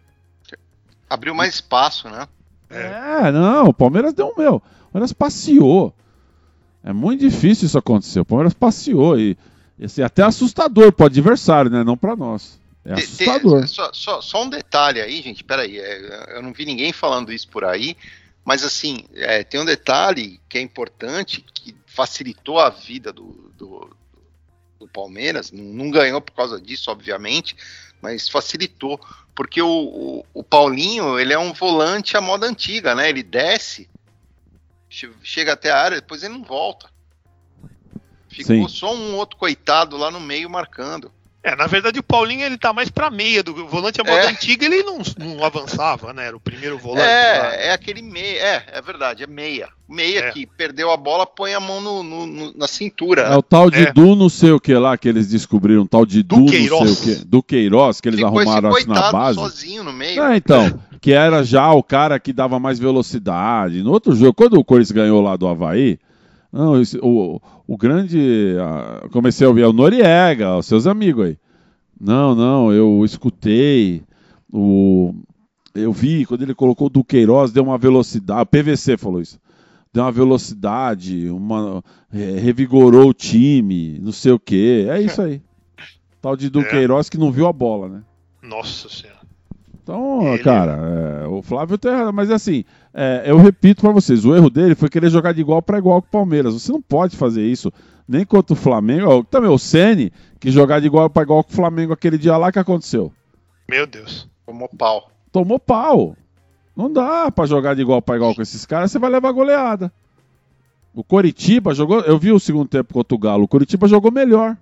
Abriu 1.08 1.34
mais 1.34 1.54
espaço, 1.54 2.08
né? 2.08 2.26
É, 2.68 3.30
não, 3.30 3.68
o 3.68 3.74
Palmeiras 3.74 4.12
deu 4.12 4.26
um 4.26 4.40
meu. 4.40 4.56
O 4.56 4.92
Palmeiras 4.92 5.12
passeou. 5.12 5.94
É 6.82 6.92
muito 6.92 7.20
difícil 7.20 7.66
isso 7.66 7.78
acontecer. 7.78 8.20
O 8.20 8.24
Palmeiras 8.24 8.52
passeou 8.52 9.18
e, 9.18 9.38
e 9.78 9.84
assim, 9.84 10.02
até 10.02 10.22
assustador 10.22 10.92
para 10.92 11.04
o 11.04 11.06
adversário, 11.06 11.70
né? 11.70 11.82
Não 11.84 11.96
para 11.96 12.16
nós. 12.16 12.60
É 12.84 12.92
assustador. 12.92 13.66
só, 13.66 13.90
só, 13.94 14.20
só, 14.20 14.42
um 14.42 14.48
detalhe 14.48 15.00
aí, 15.00 15.22
gente, 15.22 15.42
peraí, 15.42 15.78
é, 15.78 16.36
eu 16.36 16.42
não 16.42 16.52
vi 16.52 16.66
ninguém 16.66 16.92
falando 16.92 17.32
isso 17.32 17.48
por 17.48 17.64
aí, 17.64 17.96
mas 18.44 18.62
assim, 18.62 19.06
é, 19.14 19.42
tem 19.42 19.58
um 19.58 19.64
detalhe 19.64 20.38
que 20.48 20.58
é 20.58 20.60
importante, 20.60 21.44
que 21.54 21.74
facilitou 21.86 22.58
a 22.58 22.68
vida 22.68 23.10
do, 23.10 23.50
do, 23.56 23.96
do 24.78 24.86
Palmeiras, 24.86 25.50
não, 25.50 25.64
não, 25.64 25.90
ganhou 25.90 26.20
por 26.20 26.34
causa 26.34 26.60
disso, 26.60 26.90
obviamente, 26.90 27.56
mas 28.02 28.28
facilitou, 28.28 29.00
porque 29.34 29.62
o, 29.62 29.68
o, 29.68 30.26
o, 30.34 30.44
Paulinho, 30.44 31.18
ele 31.18 31.32
é 31.32 31.38
um 31.38 31.54
volante 31.54 32.18
à 32.18 32.20
moda 32.20 32.46
antiga, 32.46 32.94
né, 32.94 33.08
ele 33.08 33.22
desce, 33.22 33.88
chega 35.22 35.54
até 35.54 35.70
a 35.70 35.78
área, 35.78 36.00
depois 36.02 36.22
ele 36.22 36.34
não 36.34 36.44
volta. 36.44 36.92
Ficou 38.28 38.68
Sim. 38.68 38.74
só 38.74 38.94
um 38.94 39.16
outro 39.16 39.38
coitado 39.38 39.96
lá 39.96 40.10
no 40.10 40.20
meio 40.20 40.50
marcando. 40.50 41.10
É, 41.44 41.54
na 41.54 41.66
verdade 41.66 42.00
o 42.00 42.02
Paulinho 42.02 42.40
ele 42.40 42.56
tá 42.56 42.72
mais 42.72 42.88
pra 42.88 43.10
meia 43.10 43.42
do 43.42 43.66
volante 43.66 44.00
a 44.00 44.04
moda 44.04 44.16
é. 44.16 44.28
antiga, 44.28 44.64
ele 44.64 44.82
não, 44.82 45.02
não 45.18 45.44
avançava, 45.44 46.10
né? 46.14 46.28
Era 46.28 46.36
o 46.36 46.40
primeiro 46.40 46.78
volante. 46.78 47.06
É, 47.06 47.38
lá. 47.38 47.54
é 47.54 47.72
aquele 47.72 48.00
meia, 48.00 48.40
é, 48.40 48.64
é 48.72 48.80
verdade, 48.80 49.24
é 49.24 49.26
meia. 49.26 49.68
Meia 49.86 50.20
é. 50.20 50.30
que 50.30 50.46
perdeu 50.46 50.90
a 50.90 50.96
bola, 50.96 51.26
põe 51.26 51.52
a 51.52 51.60
mão 51.60 51.82
no, 51.82 52.02
no, 52.02 52.26
no 52.26 52.56
na 52.56 52.66
cintura. 52.66 53.22
É 53.22 53.36
o 53.36 53.42
tal 53.42 53.70
de 53.70 53.82
é. 53.82 53.92
Du 53.92 54.16
não 54.16 54.30
sei 54.30 54.52
o 54.52 54.58
que 54.58 54.72
lá 54.72 54.96
que 54.96 55.06
eles 55.06 55.28
descobriram, 55.28 55.86
tal 55.86 56.06
de 56.06 56.22
Du, 56.22 56.40
não 56.40 56.48
sei 56.48 56.66
o 56.66 56.96
que, 56.96 57.24
do 57.26 57.42
Queiroz, 57.42 58.00
que 58.00 58.08
eles 58.08 58.20
Ficou 58.20 58.38
arrumaram 58.38 58.70
assim 58.70 58.88
na 58.88 59.12
base. 59.12 59.38
sozinho 59.38 59.84
no 59.84 59.92
meio. 59.92 60.22
É, 60.22 60.38
então, 60.38 60.80
que 60.98 61.12
era 61.12 61.44
já 61.44 61.70
o 61.74 61.82
cara 61.82 62.18
que 62.18 62.32
dava 62.32 62.58
mais 62.58 62.78
velocidade. 62.78 63.82
No 63.82 63.92
outro 63.92 64.16
jogo, 64.16 64.32
quando 64.32 64.54
o 64.54 64.64
Corinthians 64.64 64.92
ganhou 64.92 65.20
lá 65.20 65.36
do 65.36 65.46
Havaí, 65.46 65.98
não, 66.54 66.80
esse, 66.80 66.96
o, 67.02 67.40
o 67.66 67.76
grande. 67.76 68.16
Uh, 68.16 69.10
comecei 69.10 69.44
a 69.44 69.48
ouvir 69.48 69.62
é 69.62 69.66
o 69.66 69.72
Noriega, 69.72 70.56
os 70.56 70.66
seus 70.66 70.86
amigos 70.86 71.26
aí. 71.26 71.38
Não, 72.00 72.32
não, 72.32 72.72
eu 72.72 73.04
escutei. 73.04 74.04
O, 74.52 75.12
eu 75.74 75.92
vi 75.92 76.24
quando 76.24 76.42
ele 76.42 76.54
colocou 76.54 76.86
o 76.86 76.90
Duqueiroz, 76.90 77.50
deu 77.50 77.64
uma 77.64 77.76
velocidade. 77.76 78.42
O 78.42 78.46
PVC 78.46 78.96
falou 78.96 79.20
isso. 79.20 79.40
Deu 79.92 80.04
uma 80.04 80.12
velocidade, 80.12 81.28
uma, 81.28 81.82
é, 82.12 82.38
revigorou 82.38 83.08
o 83.08 83.14
time, 83.14 83.98
não 83.98 84.12
sei 84.12 84.30
o 84.30 84.38
quê. 84.38 84.86
É 84.88 85.00
isso 85.00 85.20
aí. 85.20 85.42
Tal 86.22 86.36
de 86.36 86.48
Duqueiroz 86.48 87.08
é. 87.08 87.10
que 87.10 87.18
não 87.18 87.32
viu 87.32 87.48
a 87.48 87.52
bola, 87.52 87.88
né? 87.88 88.02
Nossa 88.40 88.88
Senhora. 88.88 89.13
Então, 89.84 90.32
ele... 90.32 90.42
cara, 90.42 90.72
é, 90.72 91.26
o 91.26 91.42
Flávio 91.42 91.76
tem 91.76 91.92
errado, 91.92 92.10
mas 92.10 92.30
assim, 92.30 92.64
é, 92.92 93.24
eu 93.26 93.36
repito 93.36 93.82
para 93.82 93.92
vocês, 93.92 94.24
o 94.24 94.34
erro 94.34 94.48
dele 94.48 94.74
foi 94.74 94.88
querer 94.88 95.10
jogar 95.10 95.32
de 95.32 95.42
igual 95.42 95.60
para 95.60 95.76
igual 95.76 96.00
com 96.00 96.08
o 96.08 96.10
Palmeiras. 96.10 96.54
Você 96.54 96.72
não 96.72 96.80
pode 96.80 97.16
fazer 97.16 97.44
isso, 97.46 97.70
nem 98.08 98.24
contra 98.24 98.54
o 98.54 98.56
Flamengo. 98.56 99.22
Também 99.24 99.50
o 99.50 99.58
Ceni 99.58 100.10
que 100.40 100.50
jogar 100.50 100.80
de 100.80 100.86
igual 100.86 101.10
para 101.10 101.22
igual 101.22 101.44
com 101.44 101.52
o 101.52 101.54
Flamengo 101.54 101.92
aquele 101.92 102.16
dia 102.16 102.36
lá 102.38 102.50
que 102.50 102.58
aconteceu. 102.58 103.12
Meu 103.68 103.86
Deus, 103.86 104.26
tomou 104.46 104.70
pau. 104.70 105.10
Tomou 105.30 105.58
pau. 105.58 106.16
Não 106.74 106.90
dá 106.90 107.30
para 107.30 107.46
jogar 107.46 107.74
de 107.74 107.82
igual 107.82 108.00
para 108.00 108.16
igual 108.16 108.34
com 108.34 108.40
esses 108.40 108.64
caras, 108.64 108.90
você 108.90 108.98
vai 108.98 109.10
levar 109.10 109.32
goleada. 109.32 109.92
O 110.94 111.04
Coritiba 111.04 111.74
jogou, 111.74 112.00
eu 112.00 112.18
vi 112.18 112.32
o 112.32 112.40
segundo 112.40 112.68
tempo 112.68 112.94
contra 112.94 113.14
o 113.14 113.18
Galo, 113.18 113.44
o 113.44 113.48
Coritiba 113.48 113.86
jogou 113.86 114.10
melhor. 114.10 114.56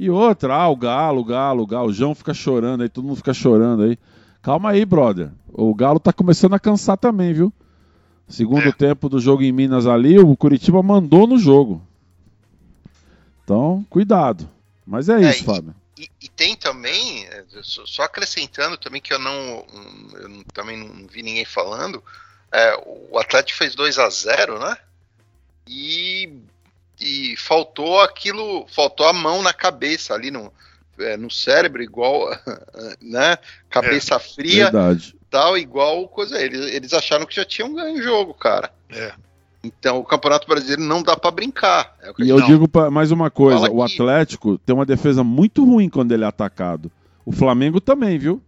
E 0.00 0.08
outra, 0.08 0.54
ah, 0.54 0.66
o 0.70 0.76
Galo, 0.76 1.20
o 1.20 1.24
Galo, 1.26 1.62
o 1.62 1.66
Galo, 1.66 1.88
o 1.90 1.92
João 1.92 2.14
fica 2.14 2.32
chorando 2.32 2.82
aí, 2.82 2.88
todo 2.88 3.04
mundo 3.04 3.18
fica 3.18 3.34
chorando 3.34 3.82
aí. 3.82 3.98
Calma 4.40 4.70
aí, 4.70 4.82
brother. 4.82 5.30
O 5.52 5.74
Galo 5.74 6.00
tá 6.00 6.10
começando 6.10 6.54
a 6.54 6.58
cansar 6.58 6.96
também, 6.96 7.34
viu? 7.34 7.52
Segundo 8.26 8.66
é. 8.66 8.72
tempo 8.72 9.10
do 9.10 9.20
jogo 9.20 9.42
em 9.42 9.52
Minas 9.52 9.86
ali, 9.86 10.18
o 10.18 10.34
Curitiba 10.34 10.82
mandou 10.82 11.26
no 11.26 11.38
jogo. 11.38 11.86
Então, 13.44 13.84
cuidado. 13.90 14.48
Mas 14.86 15.10
é, 15.10 15.22
é 15.22 15.28
isso, 15.28 15.42
e, 15.42 15.44
Fábio. 15.44 15.74
E, 15.98 16.08
e, 16.22 16.28
tem 16.30 16.56
também, 16.56 17.26
é, 17.26 17.44
só 17.62 18.04
acrescentando 18.04 18.78
também 18.78 19.02
que 19.02 19.12
eu 19.12 19.18
não, 19.18 19.66
eu 20.14 20.44
também 20.54 20.78
não 20.78 21.06
vi 21.08 21.22
ninguém 21.22 21.44
falando, 21.44 22.02
é, 22.50 22.82
o 23.10 23.18
Atlético 23.18 23.58
fez 23.58 23.74
2 23.74 23.98
a 23.98 24.08
0 24.08 24.60
né? 24.60 24.78
E 25.68 26.40
e 27.00 27.36
faltou 27.36 28.00
aquilo, 28.00 28.66
faltou 28.68 29.06
a 29.06 29.12
mão 29.12 29.42
na 29.42 29.52
cabeça 29.52 30.14
ali 30.14 30.30
no 30.30 30.52
é, 30.98 31.16
no 31.16 31.30
cérebro, 31.30 31.82
igual, 31.82 32.28
né? 33.00 33.38
Cabeça 33.68 34.16
é, 34.16 34.18
fria, 34.18 34.64
verdade. 34.64 35.16
tal, 35.30 35.56
igual 35.56 36.06
coisa. 36.08 36.38
Eles, 36.40 36.60
eles 36.72 36.92
acharam 36.92 37.26
que 37.26 37.34
já 37.34 37.44
tinham 37.44 37.74
ganho 37.74 37.98
o 37.98 38.02
jogo, 38.02 38.34
cara. 38.34 38.70
É. 38.90 39.12
Então, 39.62 39.98
o 39.98 40.04
Campeonato 40.04 40.46
Brasileiro 40.46 40.82
não 40.82 41.02
dá 41.02 41.16
para 41.16 41.30
brincar. 41.30 41.94
É 42.02 42.12
e 42.18 42.28
eu 42.28 42.38
não. 42.38 42.46
digo 42.46 42.68
pra, 42.68 42.90
mais 42.90 43.10
uma 43.10 43.30
coisa: 43.30 43.70
o 43.70 43.82
Atlético 43.82 44.58
tem 44.58 44.74
uma 44.74 44.86
defesa 44.86 45.22
muito 45.22 45.64
ruim 45.64 45.88
quando 45.88 46.12
ele 46.12 46.24
é 46.24 46.26
atacado. 46.26 46.90
O 47.24 47.32
Flamengo 47.32 47.80
também, 47.80 48.18
viu? 48.18 48.42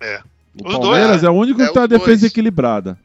É. 0.00 0.20
O 0.62 0.68
os 0.68 0.74
Palmeiras 0.74 1.08
dois, 1.08 1.24
é, 1.24 1.26
é 1.26 1.30
o 1.30 1.34
único 1.34 1.60
é 1.60 1.66
que 1.66 1.72
tem 1.72 1.82
a 1.82 1.86
defesa 1.86 2.20
dois. 2.20 2.24
equilibrada. 2.24 2.98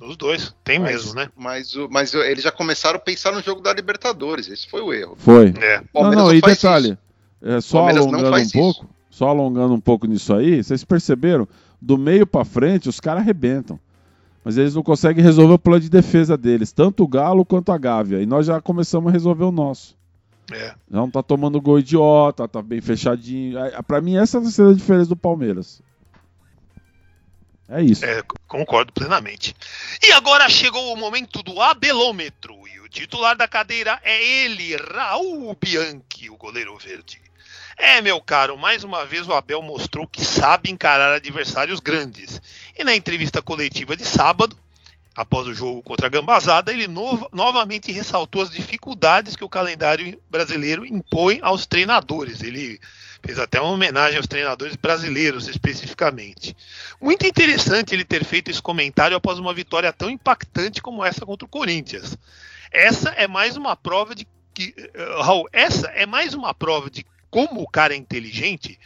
É. 0.00 0.04
Os 0.04 0.16
dois, 0.16 0.54
tem 0.64 0.78
mas, 0.78 0.92
mesmo, 0.92 1.14
né? 1.14 1.28
Mas, 1.36 1.74
mas 1.90 2.14
eles 2.14 2.44
já 2.44 2.52
começaram 2.52 2.96
a 2.96 3.00
pensar 3.00 3.32
no 3.32 3.42
jogo 3.42 3.60
da 3.60 3.72
Libertadores. 3.72 4.48
Esse 4.48 4.68
foi 4.68 4.80
o 4.80 4.92
erro. 4.92 5.16
Foi. 5.16 5.54
É. 5.60 5.82
Não, 5.94 6.12
não, 6.12 6.34
e 6.34 6.40
detalhe: 6.40 6.96
é, 7.42 7.60
só 7.60 7.88
alongando 7.88 8.36
um 8.36 8.48
pouco, 8.50 8.84
isso. 8.84 8.94
só 9.10 9.28
alongando 9.28 9.74
um 9.74 9.80
pouco 9.80 10.06
nisso 10.06 10.34
aí, 10.34 10.62
vocês 10.62 10.84
perceberam? 10.84 11.48
Do 11.80 11.96
meio 11.96 12.26
para 12.26 12.44
frente, 12.44 12.88
os 12.88 12.98
caras 12.98 13.22
arrebentam 13.22 13.78
mas 14.48 14.56
eles 14.56 14.74
não 14.74 14.82
conseguem 14.82 15.22
resolver 15.22 15.52
o 15.52 15.58
plano 15.58 15.80
de 15.80 15.90
defesa 15.90 16.34
deles, 16.34 16.72
tanto 16.72 17.04
o 17.04 17.06
Galo 17.06 17.44
quanto 17.44 17.70
a 17.70 17.76
Gávea. 17.76 18.22
E 18.22 18.24
nós 18.24 18.46
já 18.46 18.62
começamos 18.62 19.10
a 19.10 19.12
resolver 19.12 19.44
o 19.44 19.52
nosso. 19.52 19.94
É. 20.50 20.72
Não 20.90 21.10
tá 21.10 21.22
tomando 21.22 21.60
gol 21.60 21.78
idiota, 21.78 22.48
tá 22.48 22.62
bem 22.62 22.80
fechadinho. 22.80 23.58
Para 23.86 24.00
mim, 24.00 24.16
essa 24.16 24.42
ser 24.44 24.70
a 24.70 24.72
diferença 24.72 25.10
do 25.10 25.16
Palmeiras. 25.16 25.82
É 27.68 27.82
isso. 27.82 28.04
É, 28.04 28.22
concordo 28.46 28.92
plenamente. 28.92 29.54
E 30.02 30.12
agora 30.12 30.48
chegou 30.48 30.92
o 30.92 30.96
momento 30.96 31.42
do 31.42 31.60
abelômetro. 31.60 32.56
E 32.66 32.80
o 32.80 32.88
titular 32.88 33.36
da 33.36 33.46
cadeira 33.46 34.00
é 34.02 34.24
ele, 34.24 34.74
Raul 34.76 35.54
Bianchi, 35.60 36.30
o 36.30 36.36
goleiro 36.36 36.76
verde. 36.78 37.20
É, 37.76 38.00
meu 38.00 38.20
caro, 38.20 38.58
mais 38.58 38.82
uma 38.82 39.06
vez 39.06 39.28
o 39.28 39.32
Abel 39.32 39.62
mostrou 39.62 40.04
que 40.04 40.24
sabe 40.24 40.68
encarar 40.68 41.14
adversários 41.14 41.78
grandes. 41.78 42.42
E 42.76 42.82
na 42.82 42.96
entrevista 42.96 43.40
coletiva 43.40 43.96
de 43.96 44.04
sábado, 44.04 44.58
após 45.18 45.48
o 45.48 45.52
jogo 45.52 45.82
contra 45.82 46.06
a 46.06 46.08
Gambazada, 46.08 46.72
ele 46.72 46.86
no 46.86 47.28
novamente 47.32 47.90
ressaltou 47.90 48.40
as 48.40 48.50
dificuldades 48.50 49.34
que 49.34 49.42
o 49.42 49.48
calendário 49.48 50.16
brasileiro 50.30 50.86
impõe 50.86 51.40
aos 51.42 51.66
treinadores. 51.66 52.40
Ele 52.40 52.78
fez 53.20 53.36
até 53.36 53.60
uma 53.60 53.72
homenagem 53.72 54.16
aos 54.16 54.28
treinadores 54.28 54.76
brasileiros 54.76 55.48
especificamente. 55.48 56.56
Muito 57.00 57.26
interessante 57.26 57.92
ele 57.92 58.04
ter 58.04 58.24
feito 58.24 58.48
esse 58.48 58.62
comentário 58.62 59.16
após 59.16 59.40
uma 59.40 59.52
vitória 59.52 59.92
tão 59.92 60.08
impactante 60.08 60.80
como 60.80 61.04
essa 61.04 61.26
contra 61.26 61.44
o 61.44 61.50
Corinthians. 61.50 62.16
Essa 62.70 63.08
é 63.10 63.26
mais 63.26 63.56
uma 63.56 63.74
prova 63.74 64.14
de 64.14 64.24
que, 64.54 64.72
uh, 64.94 65.22
Raul, 65.22 65.48
essa 65.52 65.88
é 65.88 66.06
mais 66.06 66.32
uma 66.32 66.54
prova 66.54 66.88
de 66.88 67.04
como 67.28 67.60
o 67.60 67.68
cara 67.68 67.92
é 67.92 67.96
inteligente, 67.96 68.78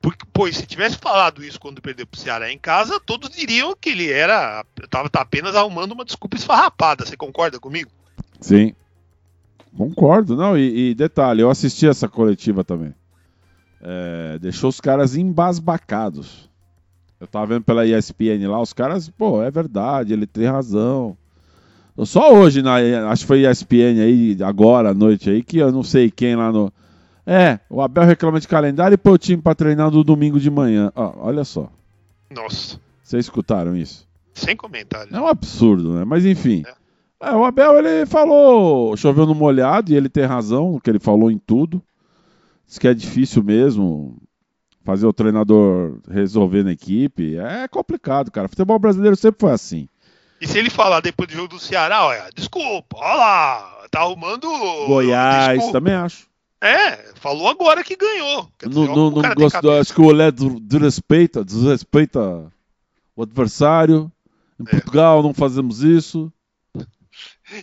porque, 0.00 0.24
pois, 0.32 0.56
se 0.56 0.66
tivesse 0.66 0.96
falado 0.96 1.44
isso 1.44 1.60
quando 1.60 1.82
perdeu 1.82 2.06
pro 2.06 2.18
Ceará 2.18 2.50
em 2.50 2.58
casa, 2.58 2.98
todos 2.98 3.28
diriam 3.30 3.76
que 3.78 3.90
ele 3.90 4.10
era. 4.10 4.64
Tava 4.88 5.10
tá 5.10 5.20
apenas 5.20 5.54
arrumando 5.54 5.92
uma 5.92 6.06
desculpa 6.06 6.36
esfarrapada. 6.36 7.04
Você 7.04 7.16
concorda 7.16 7.60
comigo? 7.60 7.90
Sim. 8.40 8.74
Concordo, 9.76 10.36
não. 10.36 10.56
E, 10.56 10.90
e 10.90 10.94
detalhe, 10.94 11.42
eu 11.42 11.50
assisti 11.50 11.86
essa 11.86 12.08
coletiva 12.08 12.64
também. 12.64 12.94
É, 13.82 14.38
deixou 14.38 14.70
os 14.70 14.80
caras 14.80 15.16
embasbacados. 15.16 16.48
Eu 17.20 17.26
tava 17.26 17.46
vendo 17.46 17.64
pela 17.64 17.86
ESPN 17.86 18.48
lá, 18.48 18.58
os 18.58 18.72
caras, 18.72 19.10
pô, 19.10 19.42
é 19.42 19.50
verdade, 19.50 20.14
ele 20.14 20.26
tem 20.26 20.46
razão. 20.46 21.14
Só 22.06 22.32
hoje, 22.32 22.62
na, 22.62 22.76
acho 23.10 23.24
que 23.24 23.28
foi 23.28 23.46
ESPN 23.46 24.00
aí, 24.02 24.38
agora 24.42 24.90
à 24.90 24.94
noite 24.94 25.28
aí, 25.28 25.42
que 25.42 25.58
eu 25.58 25.70
não 25.70 25.82
sei 25.82 26.10
quem 26.10 26.34
lá 26.34 26.50
no, 26.50 26.72
é, 27.32 27.60
o 27.70 27.80
Abel 27.80 28.04
reclama 28.04 28.40
de 28.40 28.48
calendário 28.48 28.94
e 28.94 28.98
põe 28.98 29.12
o 29.12 29.18
time 29.18 29.40
para 29.40 29.54
treinar 29.54 29.88
no 29.88 30.02
domingo 30.02 30.40
de 30.40 30.50
manhã. 30.50 30.90
Ó, 30.96 31.28
olha 31.28 31.44
só. 31.44 31.70
Nossa. 32.28 32.80
Vocês 33.04 33.26
escutaram 33.26 33.76
isso? 33.76 34.08
Sem 34.34 34.56
comentário. 34.56 35.14
É 35.14 35.20
um 35.20 35.28
absurdo, 35.28 35.94
né? 35.94 36.04
Mas 36.04 36.26
enfim. 36.26 36.64
É. 36.66 37.28
É, 37.28 37.32
o 37.32 37.44
Abel 37.44 37.78
ele 37.78 38.04
falou, 38.06 38.96
choveu 38.96 39.26
no 39.26 39.34
molhado 39.34 39.92
e 39.92 39.94
ele 39.94 40.08
tem 40.08 40.24
razão, 40.24 40.80
que 40.82 40.90
ele 40.90 40.98
falou 40.98 41.30
em 41.30 41.38
tudo. 41.38 41.80
Diz 42.66 42.78
que 42.78 42.88
é 42.88 42.94
difícil 42.94 43.44
mesmo 43.44 44.16
fazer 44.82 45.06
o 45.06 45.12
treinador 45.12 46.00
resolver 46.10 46.64
na 46.64 46.72
equipe. 46.72 47.36
É 47.36 47.68
complicado, 47.68 48.30
cara. 48.32 48.48
Futebol 48.48 48.78
brasileiro 48.78 49.14
sempre 49.14 49.38
foi 49.38 49.52
assim. 49.52 49.88
E 50.40 50.48
se 50.48 50.58
ele 50.58 50.70
falar 50.70 51.00
depois 51.00 51.28
do 51.28 51.34
jogo 51.34 51.48
do 51.48 51.58
Ceará, 51.60 52.06
olha, 52.06 52.30
desculpa, 52.34 52.96
olha 52.96 53.14
lá, 53.14 53.86
tá 53.90 54.00
arrumando. 54.00 54.48
Goiás, 54.86 55.58
desculpa. 55.58 55.72
também 55.78 55.94
acho. 55.94 56.29
É, 56.60 57.12
falou 57.14 57.48
agora 57.48 57.82
que 57.82 57.96
ganhou. 57.96 58.48
Dizer, 58.62 58.86
não 58.86 59.10
não 59.10 59.34
gosto, 59.34 59.70
acho 59.70 59.94
que 59.94 60.00
o 60.00 60.04
Olé 60.04 60.30
desrespeita, 60.30 61.44
desrespeita 61.44 62.20
o 63.16 63.22
adversário. 63.22 64.12
Em 64.58 64.64
é. 64.64 64.70
Portugal 64.70 65.22
não 65.22 65.32
fazemos 65.32 65.82
isso. 65.82 66.30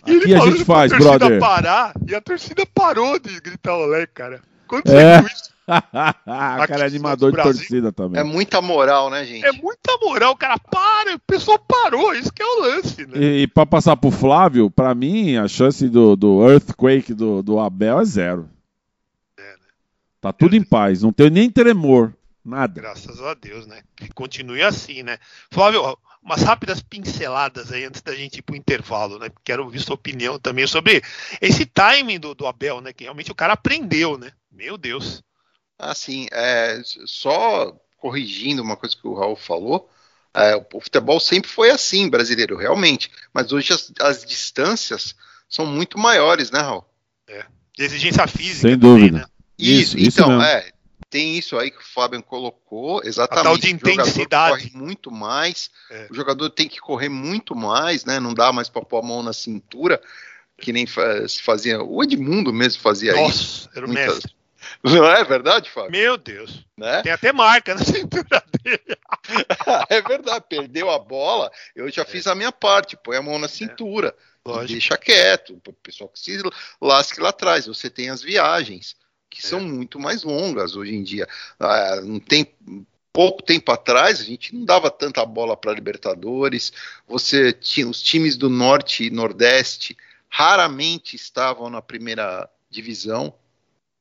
E 0.06 0.16
Aqui 0.16 0.34
a 0.34 0.40
gente 0.40 0.64
faz, 0.64 0.92
brother. 0.92 1.38
Parar, 1.38 1.94
e 2.06 2.14
a 2.14 2.20
torcida 2.20 2.66
parou 2.66 3.18
de 3.18 3.40
gritar 3.40 3.76
Olé, 3.76 4.06
cara. 4.06 4.42
Quando 4.66 4.88
é. 4.88 5.20
isso? 5.20 5.56
cara 6.26 6.84
é 6.84 6.86
animador 6.86 7.30
de 7.30 7.42
torcida 7.42 7.92
também. 7.92 8.20
É 8.20 8.24
muita 8.24 8.60
moral, 8.60 9.10
né, 9.10 9.24
gente? 9.24 9.44
É 9.44 9.52
muita 9.52 9.96
moral, 10.02 10.32
o 10.32 10.36
cara 10.36 10.58
para, 10.58 11.14
o 11.14 11.18
pessoal 11.20 11.58
parou, 11.58 12.14
isso 12.14 12.32
que 12.32 12.42
é 12.42 12.46
o 12.46 12.60
lance, 12.62 13.06
né? 13.06 13.18
E, 13.18 13.42
e 13.42 13.46
pra 13.46 13.64
passar 13.64 13.96
pro 13.96 14.10
Flávio, 14.10 14.70
pra 14.70 14.94
mim, 14.94 15.36
a 15.36 15.46
chance 15.46 15.88
do, 15.88 16.16
do 16.16 16.48
Earthquake 16.48 17.14
do, 17.14 17.42
do 17.42 17.60
Abel 17.60 18.00
é 18.00 18.04
zero. 18.04 18.48
Tá 20.20 20.32
tudo 20.32 20.56
em 20.56 20.62
paz, 20.62 21.02
não 21.02 21.12
tem 21.12 21.30
nem 21.30 21.50
tremor, 21.50 22.12
nada. 22.44 22.80
Graças 22.80 23.20
a 23.20 23.34
Deus, 23.34 23.66
né? 23.66 23.82
Que 23.94 24.08
continue 24.08 24.62
assim, 24.62 25.02
né? 25.02 25.18
Flávio, 25.50 25.96
umas 26.22 26.42
rápidas 26.42 26.80
pinceladas 26.80 27.72
aí 27.72 27.84
antes 27.84 28.02
da 28.02 28.14
gente 28.14 28.38
ir 28.38 28.42
pro 28.42 28.56
intervalo, 28.56 29.18
né? 29.18 29.28
Quero 29.44 29.64
ouvir 29.64 29.80
sua 29.80 29.94
opinião 29.94 30.38
também 30.38 30.66
sobre 30.66 31.02
esse 31.40 31.64
timing 31.64 32.18
do, 32.18 32.34
do 32.34 32.46
Abel, 32.46 32.80
né? 32.80 32.92
Que 32.92 33.04
realmente 33.04 33.30
o 33.30 33.34
cara 33.34 33.52
aprendeu, 33.52 34.18
né? 34.18 34.32
Meu 34.50 34.76
Deus. 34.76 35.22
Assim, 35.78 36.26
é, 36.32 36.82
só 36.84 37.72
corrigindo 37.98 38.62
uma 38.62 38.76
coisa 38.76 38.96
que 38.96 39.06
o 39.06 39.14
Raul 39.14 39.36
falou, 39.36 39.88
é, 40.34 40.56
o 40.56 40.80
futebol 40.80 41.20
sempre 41.20 41.48
foi 41.48 41.70
assim, 41.70 42.08
brasileiro, 42.08 42.56
realmente. 42.56 43.10
Mas 43.32 43.52
hoje 43.52 43.72
as, 43.72 43.92
as 44.00 44.24
distâncias 44.24 45.14
são 45.48 45.64
muito 45.64 45.96
maiores, 45.98 46.50
né, 46.50 46.60
Raul? 46.60 46.84
É. 47.28 47.44
De 47.72 47.84
exigência 47.84 48.26
física. 48.26 48.68
Sem 48.68 48.76
dúvida. 48.76 49.18
né? 49.18 49.24
Isso, 49.58 49.98
isso 49.98 50.20
então, 50.20 50.40
é. 50.42 50.70
Tem 51.10 51.38
isso 51.38 51.58
aí 51.58 51.70
que 51.70 51.78
o 51.78 51.86
Fábio 51.86 52.22
colocou, 52.22 53.00
exatamente. 53.02 53.40
A 53.40 53.44
tal 53.44 53.56
de 53.56 53.70
intensidade. 53.70 54.50
corre 54.52 54.70
muito 54.74 55.10
mais, 55.10 55.70
é. 55.90 56.06
o 56.10 56.14
jogador 56.14 56.50
tem 56.50 56.68
que 56.68 56.78
correr 56.78 57.08
muito 57.08 57.56
mais, 57.56 58.04
né? 58.04 58.20
Não 58.20 58.34
dá 58.34 58.52
mais 58.52 58.68
para 58.68 58.84
pôr 58.84 58.98
a 58.98 59.02
mão 59.02 59.22
na 59.22 59.32
cintura, 59.32 60.00
que 60.58 60.70
nem 60.70 60.86
se 60.86 61.42
fazia. 61.42 61.82
O 61.82 62.02
Edmundo 62.02 62.52
mesmo 62.52 62.82
fazia 62.82 63.14
Nossa, 63.14 63.42
isso. 63.42 63.70
Era 63.74 63.86
o 63.86 63.88
muitas... 63.88 64.14
mestre. 64.14 64.38
Não 64.84 65.06
é 65.06 65.24
verdade, 65.24 65.70
Fábio? 65.70 65.92
Meu 65.92 66.18
Deus. 66.18 66.66
Né? 66.76 67.00
Tem 67.02 67.12
até 67.12 67.32
marca 67.32 67.74
na 67.74 67.82
cintura 67.84 68.42
dele. 68.62 68.98
é 69.88 70.02
verdade, 70.02 70.44
perdeu 70.46 70.90
a 70.90 70.98
bola. 70.98 71.50
Eu 71.74 71.90
já 71.90 72.02
é. 72.02 72.04
fiz 72.04 72.26
a 72.26 72.34
minha 72.34 72.52
parte, 72.52 72.98
põe 73.02 73.16
a 73.16 73.22
mão 73.22 73.38
na 73.38 73.46
é. 73.46 73.48
cintura. 73.48 74.14
É. 74.46 74.64
Deixa 74.66 74.96
quieto, 74.96 75.60
o 75.66 75.72
pessoal 75.74 76.08
que 76.08 76.18
se 76.18 76.38
lasque 76.80 77.20
lá 77.20 77.30
atrás. 77.30 77.66
Você 77.66 77.88
tem 77.88 78.10
as 78.10 78.22
viagens 78.22 78.96
que 79.30 79.46
são 79.46 79.60
é. 79.60 79.62
muito 79.62 79.98
mais 79.98 80.22
longas 80.22 80.76
hoje 80.76 80.94
em 80.94 81.02
dia. 81.02 81.28
Ah, 81.58 82.00
não 82.02 82.18
tem 82.18 82.46
pouco 83.12 83.42
tempo 83.42 83.72
atrás 83.72 84.20
a 84.20 84.24
gente 84.24 84.54
não 84.54 84.64
dava 84.64 84.90
tanta 84.90 85.24
bola 85.26 85.56
para 85.56 85.72
Libertadores. 85.72 86.72
Você 87.06 87.52
tinha 87.52 87.88
os 87.88 88.02
times 88.02 88.36
do 88.36 88.48
Norte 88.48 89.04
e 89.04 89.10
Nordeste 89.10 89.96
raramente 90.28 91.16
estavam 91.16 91.70
na 91.70 91.82
primeira 91.82 92.48
divisão, 92.70 93.34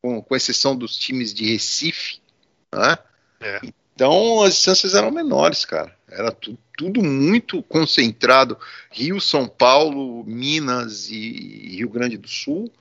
com, 0.01 0.21
com 0.21 0.35
exceção 0.35 0.75
dos 0.75 0.95
times 0.95 1.33
de 1.33 1.51
Recife, 1.51 2.19
né? 2.73 2.97
É. 3.39 3.61
Então 3.95 4.43
as 4.43 4.55
distâncias 4.55 4.93
eram 4.93 5.09
menores, 5.09 5.65
cara. 5.65 5.95
Era 6.07 6.31
tu, 6.31 6.57
tudo 6.77 7.01
muito 7.01 7.63
concentrado. 7.63 8.57
Rio, 8.91 9.19
São 9.19 9.47
Paulo, 9.47 10.23
Minas 10.25 11.09
e 11.09 11.75
Rio 11.77 11.89
Grande 11.89 12.17
do 12.17 12.27
Sul 12.27 12.71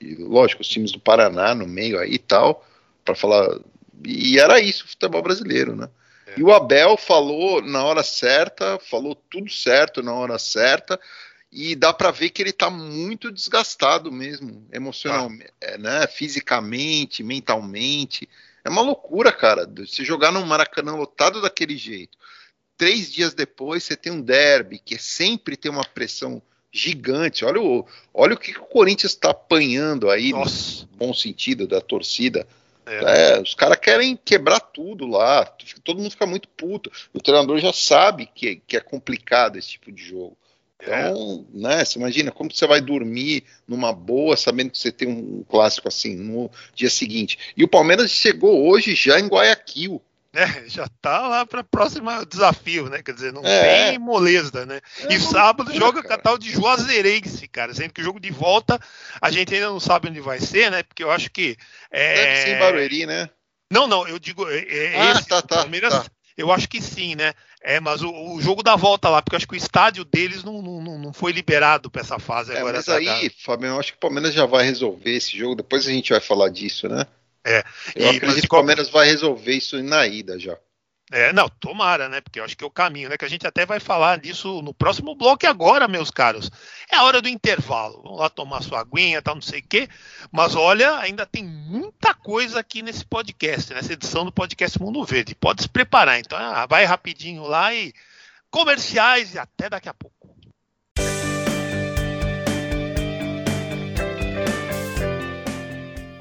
e, 0.00 0.14
lógico, 0.16 0.62
os 0.62 0.68
times 0.68 0.92
do 0.92 1.00
Paraná 1.00 1.54
no 1.54 1.66
meio 1.66 1.98
aí 1.98 2.14
e 2.14 2.18
tal, 2.18 2.66
para 3.04 3.14
falar. 3.14 3.60
E 4.04 4.38
era 4.38 4.60
isso 4.60 4.84
o 4.84 4.88
futebol 4.88 5.22
brasileiro, 5.22 5.74
né? 5.74 5.88
É. 6.26 6.34
E 6.38 6.42
o 6.42 6.52
Abel 6.52 6.96
falou 6.96 7.60
na 7.62 7.84
hora 7.84 8.02
certa, 8.02 8.78
falou 8.78 9.14
tudo 9.14 9.50
certo 9.50 10.02
na 10.02 10.12
hora 10.12 10.38
certa, 10.38 10.98
e 11.50 11.74
dá 11.74 11.92
para 11.92 12.10
ver 12.10 12.30
que 12.30 12.42
ele 12.42 12.50
está 12.50 12.70
muito 12.70 13.32
desgastado 13.32 14.12
mesmo, 14.12 14.66
emocionalmente, 14.72 15.52
ah. 15.64 15.78
né? 15.78 16.06
Fisicamente, 16.06 17.22
mentalmente. 17.22 18.28
É 18.64 18.68
uma 18.68 18.82
loucura, 18.82 19.32
cara. 19.32 19.68
Se 19.86 20.04
jogar 20.04 20.30
num 20.30 20.44
Maracanã 20.44 20.94
lotado 20.94 21.40
daquele 21.40 21.76
jeito, 21.76 22.16
três 22.76 23.10
dias 23.10 23.34
depois 23.34 23.82
você 23.82 23.96
tem 23.96 24.12
um 24.12 24.20
derby, 24.20 24.78
que 24.78 24.94
é 24.94 24.98
sempre 24.98 25.56
tem 25.56 25.70
uma 25.70 25.84
pressão 25.84 26.40
gigante. 26.72 27.44
Olha 27.44 27.60
o, 27.60 27.86
olha 28.12 28.34
o 28.34 28.38
que, 28.38 28.52
o 28.52 28.64
Corinthians 28.64 29.12
está 29.12 29.30
apanhando 29.30 30.10
aí, 30.10 30.32
Nossa. 30.32 30.82
no 30.82 30.96
bom 30.96 31.14
sentido 31.14 31.66
da 31.66 31.80
torcida, 31.80 32.46
É. 32.86 33.34
É, 33.36 33.40
os 33.40 33.54
caras 33.54 33.78
querem 33.78 34.16
quebrar 34.16 34.60
tudo 34.60 35.06
lá, 35.06 35.44
todo 35.84 35.98
mundo 35.98 36.10
fica 36.10 36.26
muito 36.26 36.48
puto. 36.48 36.90
O 37.12 37.20
treinador 37.20 37.58
já 37.58 37.70
sabe 37.70 38.26
que, 38.34 38.62
que 38.66 38.78
é 38.78 38.80
complicado 38.80 39.58
esse 39.58 39.68
tipo 39.68 39.92
de 39.92 40.02
jogo. 40.02 40.36
Então, 40.80 41.44
é. 41.54 41.58
né, 41.58 41.84
você 41.84 41.98
imagina 41.98 42.30
como 42.30 42.54
você 42.54 42.66
vai 42.66 42.80
dormir 42.80 43.44
numa 43.66 43.92
boa, 43.92 44.36
sabendo 44.36 44.70
que 44.70 44.78
você 44.78 44.92
tem 44.92 45.08
um 45.08 45.44
clássico 45.48 45.88
assim 45.88 46.14
no 46.14 46.50
dia 46.74 46.88
seguinte. 46.88 47.38
E 47.56 47.64
o 47.64 47.68
Palmeiras 47.68 48.10
chegou 48.10 48.66
hoje 48.66 48.94
já 48.94 49.18
em 49.18 49.26
Guayaquil. 49.26 50.00
É, 50.34 50.44
já 50.68 50.86
tá 51.00 51.26
lá 51.26 51.46
para 51.46 51.64
próximo 51.64 52.10
desafio, 52.26 52.88
né? 52.88 53.02
Quer 53.02 53.14
dizer, 53.14 53.32
não 53.32 53.42
é. 53.44 53.90
tem 53.90 53.98
moleza, 53.98 54.66
né? 54.66 54.80
É, 55.00 55.14
e 55.14 55.20
sábado 55.20 55.74
joga 55.74 56.02
com 56.02 56.12
a 56.12 56.18
tal 56.18 56.38
de 56.38 56.50
Juazeirense, 56.50 57.48
cara. 57.48 57.74
Sendo 57.74 57.92
que 57.92 58.00
o 58.00 58.04
jogo 58.04 58.20
de 58.20 58.30
volta 58.30 58.78
a 59.20 59.30
gente 59.30 59.54
ainda 59.54 59.68
não 59.68 59.80
sabe 59.80 60.08
onde 60.08 60.20
vai 60.20 60.40
ser, 60.40 60.70
né? 60.70 60.82
Porque 60.82 61.02
eu 61.02 61.10
acho 61.10 61.30
que. 61.30 61.56
É... 61.90 62.14
Deve 62.14 62.36
ser 62.42 62.56
em 62.56 62.58
Barueri, 62.58 63.06
né? 63.06 63.30
Não, 63.70 63.86
não, 63.86 64.06
eu 64.06 64.18
digo. 64.18 64.48
É, 64.48 64.58
é 64.58 65.00
ah, 65.00 65.12
esse, 65.12 65.28
tá, 65.28 65.42
tá, 65.42 65.56
Palmeiras, 65.56 65.92
tá. 65.92 66.06
Eu 66.36 66.52
acho 66.52 66.68
que 66.68 66.80
sim, 66.80 67.16
né? 67.16 67.34
É, 67.60 67.80
mas 67.80 68.00
o, 68.00 68.10
o, 68.10 68.40
jogo 68.40 68.62
da 68.62 68.76
volta 68.76 69.08
lá, 69.08 69.20
porque 69.20 69.34
eu 69.34 69.38
acho 69.38 69.48
que 69.48 69.54
o 69.54 69.56
estádio 69.56 70.04
deles 70.04 70.44
não, 70.44 70.62
não, 70.62 70.98
não 70.98 71.12
foi 71.12 71.32
liberado 71.32 71.90
para 71.90 72.00
essa 72.00 72.20
fase 72.20 72.52
é, 72.52 72.58
agora. 72.58 72.76
Mas 72.76 72.88
aí, 72.88 73.28
Fábio, 73.44 73.66
eu 73.66 73.80
acho 73.80 73.92
que 73.92 73.98
o 73.98 74.00
Palmeiras 74.00 74.32
já 74.32 74.46
vai 74.46 74.64
resolver 74.64 75.10
esse 75.10 75.36
jogo. 75.36 75.56
Depois 75.56 75.84
a 75.86 75.90
gente 75.90 76.12
vai 76.12 76.20
falar 76.20 76.48
disso, 76.48 76.88
né? 76.88 77.04
É. 77.44 77.64
Eu 77.94 78.12
e, 78.12 78.16
acredito 78.16 78.40
que 78.40 78.46
o 78.46 78.50
Palmeiras 78.50 78.88
vai 78.90 79.06
resolver 79.06 79.52
isso 79.52 79.82
na 79.82 80.06
ida 80.06 80.38
já. 80.38 80.56
É, 81.10 81.32
não, 81.32 81.48
tomara, 81.48 82.06
né? 82.08 82.20
Porque 82.20 82.38
eu 82.38 82.44
acho 82.44 82.54
que 82.54 82.62
é 82.62 82.66
o 82.66 82.70
caminho, 82.70 83.08
né? 83.08 83.16
Que 83.16 83.24
a 83.24 83.28
gente 83.28 83.46
até 83.46 83.64
vai 83.64 83.80
falar 83.80 84.18
disso 84.18 84.60
no 84.60 84.74
próximo 84.74 85.14
bloco 85.14 85.44
e 85.44 85.48
agora, 85.48 85.88
meus 85.88 86.10
caros. 86.10 86.50
É 86.90 86.96
a 86.96 87.04
hora 87.04 87.22
do 87.22 87.28
intervalo. 87.28 88.02
Vamos 88.02 88.18
lá 88.18 88.28
tomar 88.28 88.62
sua 88.62 88.80
aguinha, 88.80 89.22
tal, 89.22 89.34
não 89.34 89.42
sei 89.42 89.60
o 89.60 89.66
quê. 89.66 89.88
Mas 90.30 90.54
olha, 90.54 90.98
ainda 90.98 91.24
tem 91.24 91.42
muita 91.44 92.12
coisa 92.12 92.60
aqui 92.60 92.82
nesse 92.82 93.06
podcast, 93.06 93.72
nessa 93.72 93.94
edição 93.94 94.24
do 94.26 94.32
podcast 94.32 94.78
Mundo 94.78 95.02
Verde. 95.02 95.34
Pode 95.34 95.62
se 95.62 95.68
preparar. 95.68 96.20
Então, 96.20 96.36
ah, 96.38 96.66
vai 96.66 96.84
rapidinho 96.84 97.44
lá 97.44 97.72
e 97.72 97.94
comerciais 98.50 99.34
e 99.34 99.38
até 99.38 99.70
daqui 99.70 99.88
a 99.88 99.94
pouco. 99.94 100.17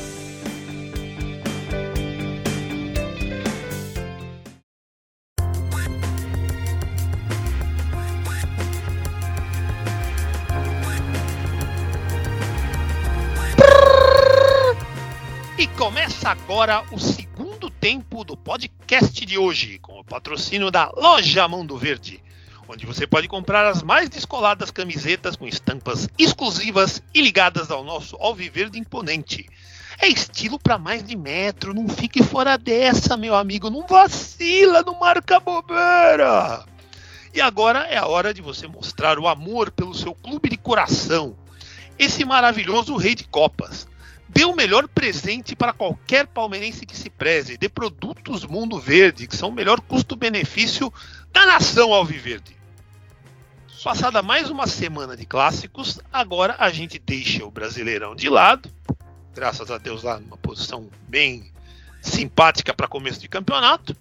E 15.57 15.65
começa 15.67 16.31
agora 16.31 16.83
o 16.91 16.99
segundo 16.99 17.69
tempo 17.69 18.25
do 18.25 18.35
podcast 18.35 19.25
de 19.25 19.37
hoje, 19.37 19.79
com 19.79 20.01
o 20.01 20.03
patrocínio 20.03 20.69
da 20.69 20.91
Loja 20.97 21.47
Mundo 21.47 21.77
Verde 21.77 22.26
onde 22.67 22.85
você 22.85 23.07
pode 23.07 23.27
comprar 23.27 23.65
as 23.65 23.81
mais 23.81 24.09
descoladas 24.09 24.71
camisetas 24.71 25.35
com 25.35 25.47
estampas 25.47 26.07
exclusivas 26.17 27.01
e 27.13 27.21
ligadas 27.21 27.71
ao 27.71 27.83
nosso 27.83 28.15
Alviverde 28.17 28.77
imponente. 28.77 29.47
É 29.99 30.07
estilo 30.07 30.59
para 30.59 30.77
mais 30.77 31.03
de 31.03 31.15
metro, 31.15 31.73
não 31.73 31.87
fique 31.87 32.21
fora 32.21 32.57
dessa, 32.57 33.17
meu 33.17 33.35
amigo, 33.35 33.69
não 33.69 33.87
vacila, 33.87 34.83
não 34.83 34.99
marca 34.99 35.39
bobeira. 35.39 36.65
E 37.33 37.41
agora 37.41 37.79
é 37.87 37.97
a 37.97 38.05
hora 38.05 38.33
de 38.33 38.41
você 38.41 38.67
mostrar 38.67 39.17
o 39.17 39.27
amor 39.27 39.71
pelo 39.71 39.95
seu 39.95 40.13
clube 40.13 40.49
de 40.49 40.57
coração, 40.57 41.35
esse 41.97 42.23
maravilhoso 42.25 42.95
rei 42.95 43.15
de 43.15 43.23
copas. 43.23 43.87
Dê 44.29 44.43
o 44.43 44.55
melhor 44.55 44.87
presente 44.87 45.55
para 45.55 45.73
qualquer 45.73 46.27
palmeirense 46.27 46.85
que 46.85 46.97
se 46.97 47.09
preze. 47.09 47.57
Dê 47.57 47.69
produtos 47.69 48.45
Mundo 48.45 48.77
Verde, 48.77 49.25
que 49.25 49.35
são 49.35 49.49
o 49.49 49.53
melhor 49.53 49.79
custo-benefício 49.79 50.93
da 51.31 51.45
nação 51.45 51.93
Alviverde. 51.93 52.56
Passada 53.83 54.23
mais 54.23 54.49
uma 54.49 54.65
semana 54.65 55.15
de 55.15 55.25
clássicos, 55.25 55.99
agora 56.11 56.55
a 56.57 56.69
gente 56.71 56.97
deixa 56.97 57.45
o 57.45 57.51
Brasileirão 57.51 58.15
de 58.15 58.27
lado, 58.27 58.69
graças 59.35 59.69
a 59.69 59.77
Deus 59.77 60.01
lá 60.01 60.19
numa 60.19 60.35
posição 60.35 60.89
bem 61.07 61.51
simpática 62.01 62.73
para 62.73 62.87
começo 62.87 63.19
de 63.19 63.29
campeonato. 63.29 63.95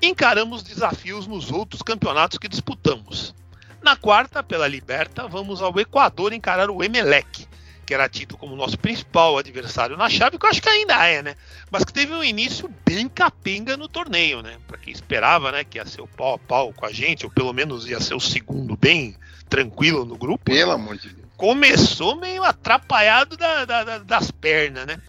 Encaramos 0.00 0.62
desafios 0.62 1.26
nos 1.26 1.52
outros 1.52 1.82
campeonatos 1.82 2.38
que 2.38 2.48
disputamos. 2.48 3.34
Na 3.82 3.94
quarta, 3.94 4.42
pela 4.42 4.66
Liberta, 4.66 5.28
vamos 5.28 5.60
ao 5.60 5.78
Equador 5.78 6.32
encarar 6.32 6.70
o 6.70 6.82
Emelec, 6.82 7.46
que 7.88 7.94
era 7.94 8.06
tido 8.06 8.36
como 8.36 8.54
nosso 8.54 8.78
principal 8.78 9.38
adversário 9.38 9.96
na 9.96 10.10
chave, 10.10 10.38
que 10.38 10.44
eu 10.44 10.50
acho 10.50 10.60
que 10.60 10.68
ainda 10.68 11.06
é, 11.06 11.22
né? 11.22 11.34
Mas 11.70 11.84
que 11.84 11.92
teve 11.94 12.12
um 12.12 12.22
início 12.22 12.70
bem 12.84 13.08
capenga 13.08 13.78
no 13.78 13.88
torneio, 13.88 14.42
né? 14.42 14.58
Para 14.68 14.76
quem 14.76 14.92
esperava, 14.92 15.50
né, 15.50 15.64
que 15.64 15.78
ia 15.78 15.86
ser 15.86 16.02
o 16.02 16.06
pau 16.06 16.34
a 16.34 16.38
pau 16.38 16.70
com 16.74 16.84
a 16.84 16.92
gente, 16.92 17.24
ou 17.24 17.32
pelo 17.32 17.50
menos 17.54 17.88
ia 17.88 17.98
ser 17.98 18.14
o 18.14 18.20
segundo 18.20 18.76
bem 18.76 19.16
tranquilo 19.48 20.04
no 20.04 20.18
grupo. 20.18 20.44
Pelo 20.44 20.72
amor 20.72 20.98
de 20.98 21.08
Deus. 21.08 21.28
Começou 21.34 22.14
meio 22.14 22.44
atrapalhado 22.44 23.38
da, 23.38 23.64
da, 23.64 23.98
das 24.00 24.30
pernas, 24.30 24.84
né? 24.84 25.00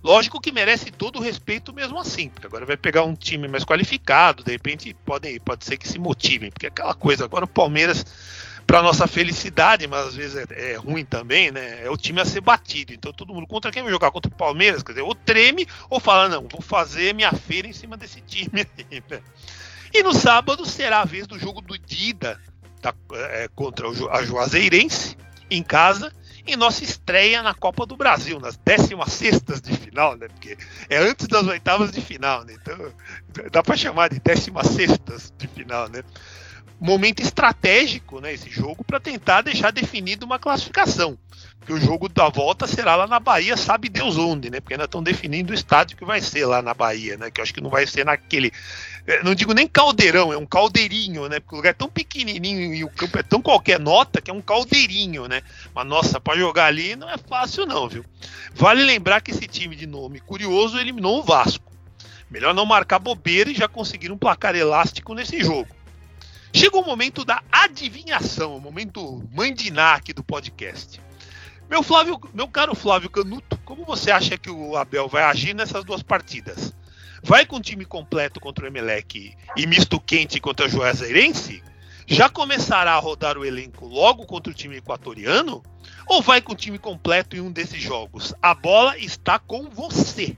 Lógico 0.00 0.40
que 0.40 0.52
merece 0.52 0.92
todo 0.92 1.18
o 1.18 1.22
respeito 1.22 1.72
mesmo 1.72 1.98
assim, 1.98 2.28
porque 2.28 2.46
agora 2.46 2.64
vai 2.64 2.76
pegar 2.76 3.02
um 3.02 3.16
time 3.16 3.48
mais 3.48 3.64
qualificado, 3.64 4.44
de 4.44 4.52
repente 4.52 4.94
pode, 5.04 5.40
pode 5.40 5.64
ser 5.64 5.76
que 5.76 5.88
se 5.88 5.98
motivem, 5.98 6.48
porque 6.50 6.68
aquela 6.68 6.94
coisa, 6.94 7.24
agora 7.24 7.44
o 7.44 7.48
Palmeiras 7.48 8.04
para 8.70 8.82
nossa 8.82 9.08
felicidade, 9.08 9.88
mas 9.88 10.06
às 10.06 10.14
vezes 10.14 10.36
é, 10.36 10.74
é, 10.74 10.76
ruim 10.76 11.04
também, 11.04 11.50
né? 11.50 11.84
É 11.84 11.90
o 11.90 11.96
time 11.96 12.20
a 12.20 12.24
ser 12.24 12.40
batido. 12.40 12.92
Então 12.92 13.12
todo 13.12 13.34
mundo 13.34 13.44
contra 13.44 13.72
quem 13.72 13.82
vai 13.82 13.90
jogar 13.90 14.12
contra 14.12 14.30
o 14.30 14.34
Palmeiras, 14.36 14.80
quer 14.80 14.92
dizer, 14.92 15.02
ou 15.02 15.12
treme 15.12 15.66
ou 15.88 15.98
fala 15.98 16.28
não, 16.28 16.46
vou 16.46 16.60
fazer 16.60 17.12
minha 17.12 17.32
feira 17.32 17.66
em 17.66 17.72
cima 17.72 17.96
desse 17.96 18.20
time 18.20 18.64
aí, 18.78 19.02
né? 19.10 19.20
E 19.92 20.04
no 20.04 20.14
sábado 20.14 20.64
será 20.64 21.00
a 21.00 21.04
vez 21.04 21.26
do 21.26 21.36
jogo 21.36 21.60
do 21.60 21.76
Dida 21.76 22.40
da, 22.80 22.94
é, 23.12 23.48
contra 23.56 23.90
o, 23.90 24.08
a 24.08 24.22
Juazeirense 24.22 25.16
em 25.50 25.64
casa 25.64 26.12
e 26.46 26.54
nossa 26.54 26.84
estreia 26.84 27.42
na 27.42 27.52
Copa 27.52 27.84
do 27.84 27.96
Brasil, 27.96 28.38
nas 28.38 28.56
16 28.56 29.42
de 29.60 29.76
final, 29.76 30.16
né? 30.16 30.28
Porque 30.28 30.56
é 30.88 30.98
antes 30.98 31.26
das 31.26 31.44
oitavas 31.48 31.90
de 31.90 32.00
final, 32.00 32.44
né? 32.44 32.54
Então 32.62 32.92
dá 33.50 33.64
para 33.64 33.76
chamar 33.76 34.10
de 34.10 34.20
16 34.20 35.32
de 35.36 35.48
final, 35.48 35.88
né? 35.88 36.04
Momento 36.80 37.20
estratégico, 37.20 38.20
né, 38.20 38.32
esse 38.32 38.48
jogo, 38.48 38.82
para 38.84 38.98
tentar 38.98 39.42
deixar 39.42 39.70
definida 39.70 40.24
uma 40.24 40.38
classificação. 40.38 41.18
Porque 41.60 41.74
o 41.74 41.80
jogo 41.80 42.08
da 42.08 42.28
volta 42.28 42.66
será 42.66 42.96
lá 42.96 43.06
na 43.06 43.20
Bahia, 43.20 43.54
sabe 43.54 43.90
Deus 43.90 44.16
onde, 44.16 44.48
né? 44.48 44.60
Porque 44.60 44.72
ainda 44.72 44.86
estão 44.86 45.02
definindo 45.02 45.52
o 45.52 45.54
estádio 45.54 45.96
que 45.96 46.04
vai 46.06 46.20
ser 46.20 46.46
lá 46.46 46.62
na 46.62 46.72
Bahia, 46.72 47.18
né? 47.18 47.30
Que 47.30 47.40
eu 47.40 47.42
acho 47.42 47.52
que 47.52 47.60
não 47.60 47.68
vai 47.68 47.86
ser 47.86 48.04
naquele. 48.04 48.50
É, 49.06 49.22
não 49.22 49.34
digo 49.34 49.52
nem 49.52 49.68
caldeirão, 49.68 50.32
é 50.32 50.38
um 50.38 50.46
caldeirinho, 50.46 51.28
né? 51.28 51.38
Porque 51.38 51.54
o 51.54 51.58
lugar 51.58 51.70
é 51.70 51.74
tão 51.74 51.88
pequenininho 51.88 52.74
e 52.74 52.82
o 52.82 52.88
campo 52.88 53.18
é 53.18 53.22
tão 53.22 53.42
qualquer 53.42 53.78
nota 53.78 54.22
que 54.22 54.30
é 54.30 54.34
um 54.34 54.40
caldeirinho, 54.40 55.28
né? 55.28 55.42
Mas 55.74 55.86
nossa, 55.86 56.18
para 56.18 56.38
jogar 56.38 56.64
ali 56.64 56.96
não 56.96 57.10
é 57.10 57.18
fácil, 57.18 57.66
não, 57.66 57.86
viu? 57.86 58.04
Vale 58.54 58.82
lembrar 58.82 59.20
que 59.20 59.30
esse 59.30 59.46
time 59.46 59.76
de 59.76 59.86
nome 59.86 60.18
curioso 60.18 60.78
eliminou 60.78 61.20
o 61.20 61.22
Vasco. 61.22 61.70
Melhor 62.30 62.54
não 62.54 62.64
marcar 62.64 62.98
bobeira 62.98 63.50
e 63.50 63.54
já 63.54 63.68
conseguir 63.68 64.10
um 64.10 64.16
placar 64.16 64.54
elástico 64.54 65.14
nesse 65.14 65.42
jogo. 65.42 65.68
Chega 66.52 66.76
o 66.76 66.84
momento 66.84 67.24
da 67.24 67.42
adivinhação, 67.50 68.56
o 68.56 68.60
momento 68.60 69.22
mandiná 69.32 69.94
aqui 69.94 70.12
do 70.12 70.24
podcast. 70.24 71.00
Meu 71.68 71.82
Flávio, 71.82 72.20
meu 72.34 72.48
caro 72.48 72.74
Flávio 72.74 73.08
Canuto, 73.08 73.56
como 73.64 73.84
você 73.84 74.10
acha 74.10 74.36
que 74.36 74.50
o 74.50 74.76
Abel 74.76 75.08
vai 75.08 75.22
agir 75.22 75.54
nessas 75.54 75.84
duas 75.84 76.02
partidas? 76.02 76.72
Vai 77.22 77.46
com 77.46 77.56
o 77.56 77.60
time 77.60 77.84
completo 77.84 78.40
contra 78.40 78.64
o 78.64 78.68
Emelec 78.68 79.36
e 79.56 79.66
misto 79.66 80.00
quente 80.00 80.40
contra 80.40 80.66
o 80.66 80.68
Juazeirense? 80.68 81.62
Já 82.06 82.28
começará 82.28 82.94
a 82.94 82.98
rodar 82.98 83.38
o 83.38 83.44
elenco 83.44 83.86
logo 83.86 84.26
contra 84.26 84.50
o 84.50 84.54
time 84.54 84.78
equatoriano? 84.78 85.62
Ou 86.08 86.20
vai 86.20 86.40
com 86.40 86.52
o 86.52 86.56
time 86.56 86.76
completo 86.76 87.36
em 87.36 87.40
um 87.40 87.52
desses 87.52 87.80
jogos? 87.80 88.34
A 88.42 88.52
bola 88.52 88.98
está 88.98 89.38
com 89.38 89.70
você. 89.70 90.36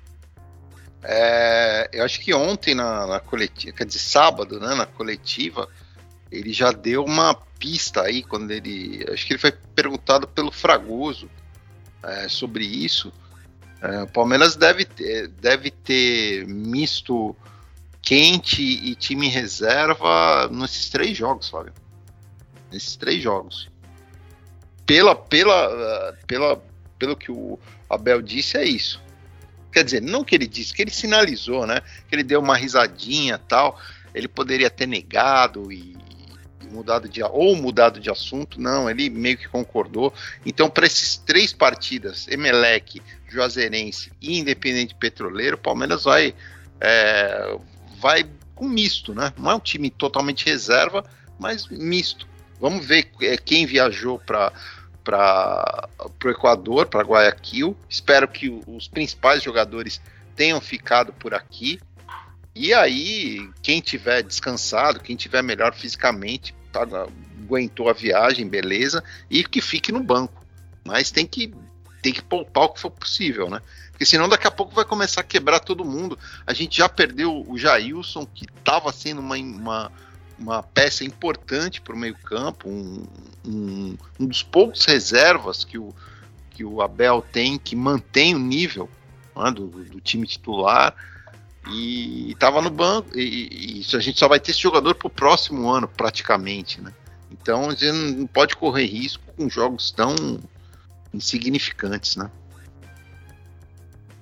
É, 1.02 1.88
eu 1.92 2.04
acho 2.04 2.20
que 2.20 2.34
ontem 2.34 2.74
na, 2.74 3.06
na 3.06 3.20
coletiva, 3.20 3.74
quer 3.74 3.86
dizer, 3.86 4.00
sábado, 4.00 4.60
né, 4.60 4.74
na 4.74 4.84
coletiva, 4.84 5.66
ele 6.32 6.52
já 6.52 6.72
deu 6.72 7.04
uma 7.04 7.34
pista 7.34 8.02
aí 8.02 8.22
quando 8.22 8.50
ele. 8.50 9.04
Acho 9.12 9.26
que 9.26 9.34
ele 9.34 9.40
foi 9.40 9.52
perguntado 9.52 10.26
pelo 10.26 10.50
Fragoso 10.50 11.30
é, 12.02 12.26
sobre 12.28 12.64
isso. 12.64 13.12
É, 13.82 14.02
o 14.02 14.06
Palmeiras 14.06 14.56
deve 14.56 14.86
ter, 14.86 15.28
deve 15.28 15.70
ter 15.70 16.46
misto 16.46 17.36
quente 18.00 18.62
e 18.62 18.94
time 18.94 19.28
reserva 19.28 20.48
nesses 20.50 20.88
três 20.88 21.16
jogos, 21.16 21.50
Fábio. 21.50 21.74
Nesses 22.72 22.96
três 22.96 23.22
jogos. 23.22 23.68
Pela, 24.86 25.14
pela, 25.14 26.16
pela, 26.26 26.62
pelo 26.98 27.16
que 27.16 27.30
o 27.30 27.58
Abel 27.90 28.22
disse, 28.22 28.56
é 28.56 28.64
isso. 28.64 29.02
Quer 29.70 29.84
dizer, 29.84 30.00
não 30.02 30.24
que 30.24 30.34
ele 30.34 30.46
disse, 30.46 30.72
que 30.72 30.82
ele 30.82 30.90
sinalizou, 30.90 31.66
né? 31.66 31.80
Que 32.08 32.14
ele 32.14 32.22
deu 32.22 32.40
uma 32.40 32.56
risadinha 32.56 33.38
tal. 33.38 33.78
Ele 34.14 34.28
poderia 34.28 34.68
ter 34.68 34.86
negado 34.86 35.72
e 35.72 35.96
mudado 36.72 37.08
de 37.08 37.22
ou 37.22 37.54
mudado 37.54 38.00
de 38.00 38.10
assunto, 38.10 38.60
não, 38.60 38.88
ele 38.88 39.10
meio 39.10 39.36
que 39.36 39.48
concordou. 39.48 40.12
Então, 40.44 40.68
para 40.68 40.86
esses 40.86 41.16
três 41.16 41.52
partidas, 41.52 42.26
Emelec, 42.28 43.02
Juazeirense 43.28 44.10
e 44.20 44.38
Independente 44.38 44.94
Petroleiro, 44.94 45.56
o 45.56 45.60
Palmeiras 45.60 46.04
vai 46.04 46.34
é, 46.80 47.56
vai 48.00 48.24
com 48.54 48.68
misto, 48.68 49.14
né? 49.14 49.32
Não 49.38 49.50
é 49.50 49.54
um 49.54 49.60
time 49.60 49.90
totalmente 49.90 50.46
reserva, 50.46 51.04
mas 51.38 51.68
misto. 51.68 52.26
Vamos 52.60 52.86
ver 52.86 53.10
é, 53.20 53.36
quem 53.36 53.66
viajou 53.66 54.18
para 54.18 54.52
para 55.02 55.88
o 56.24 56.28
Equador, 56.28 56.86
para 56.86 57.02
Guayaquil. 57.02 57.76
Espero 57.88 58.28
que 58.28 58.48
os 58.66 58.86
principais 58.86 59.42
jogadores 59.42 60.00
tenham 60.36 60.60
ficado 60.60 61.12
por 61.12 61.34
aqui. 61.34 61.80
E 62.54 62.72
aí, 62.72 63.50
quem 63.62 63.80
tiver 63.80 64.22
descansado, 64.22 65.00
quem 65.00 65.16
tiver 65.16 65.42
melhor 65.42 65.74
fisicamente, 65.74 66.54
tá, 66.72 67.06
aguentou 67.44 67.88
a 67.88 67.92
viagem, 67.92 68.48
beleza, 68.48 69.02
e 69.30 69.44
que 69.44 69.60
fique 69.60 69.92
no 69.92 70.02
banco. 70.02 70.44
Mas 70.84 71.10
tem 71.10 71.26
que 71.26 71.54
tem 72.00 72.12
que 72.12 72.22
poupar 72.22 72.64
o 72.64 72.68
que 72.70 72.80
for 72.80 72.90
possível, 72.90 73.48
né? 73.48 73.60
Porque 73.92 74.04
senão 74.04 74.28
daqui 74.28 74.46
a 74.48 74.50
pouco 74.50 74.74
vai 74.74 74.84
começar 74.84 75.20
a 75.20 75.24
quebrar 75.24 75.60
todo 75.60 75.84
mundo. 75.84 76.18
A 76.44 76.52
gente 76.52 76.78
já 76.78 76.88
perdeu 76.88 77.44
o 77.48 77.56
Jailson, 77.56 78.26
que 78.26 78.44
estava 78.44 78.92
sendo 78.92 79.20
uma, 79.20 79.36
uma 79.36 79.92
uma 80.42 80.62
peça 80.62 81.04
importante 81.04 81.80
para 81.80 81.94
o 81.94 81.98
meio-campo, 81.98 82.68
um, 82.68 83.04
um, 83.46 83.96
um, 84.18 84.26
dos 84.26 84.42
poucos 84.42 84.84
reservas 84.84 85.64
que 85.64 85.78
o, 85.78 85.94
que 86.50 86.64
o 86.64 86.82
Abel 86.82 87.24
tem 87.32 87.58
que 87.58 87.76
mantém 87.76 88.34
o 88.34 88.38
nível 88.38 88.88
né, 89.36 89.50
do, 89.50 89.68
do, 89.68 90.00
time 90.00 90.26
titular 90.26 90.94
e 91.70 92.32
estava 92.32 92.60
no 92.60 92.70
banco. 92.70 93.16
E, 93.16 93.82
e, 93.82 93.96
a 93.96 94.00
gente 94.00 94.18
só 94.18 94.28
vai 94.28 94.40
ter 94.40 94.50
esse 94.50 94.60
jogador 94.60 94.94
para 94.94 95.06
o 95.06 95.10
próximo 95.10 95.68
ano, 95.70 95.88
praticamente. 95.88 96.80
Né? 96.80 96.92
Então 97.30 97.68
a 97.68 97.74
gente 97.74 97.92
não 97.92 98.26
pode 98.26 98.56
correr 98.56 98.86
risco 98.86 99.22
com 99.36 99.48
jogos 99.48 99.90
tão 99.90 100.14
insignificantes. 101.12 102.16
Né? 102.16 102.30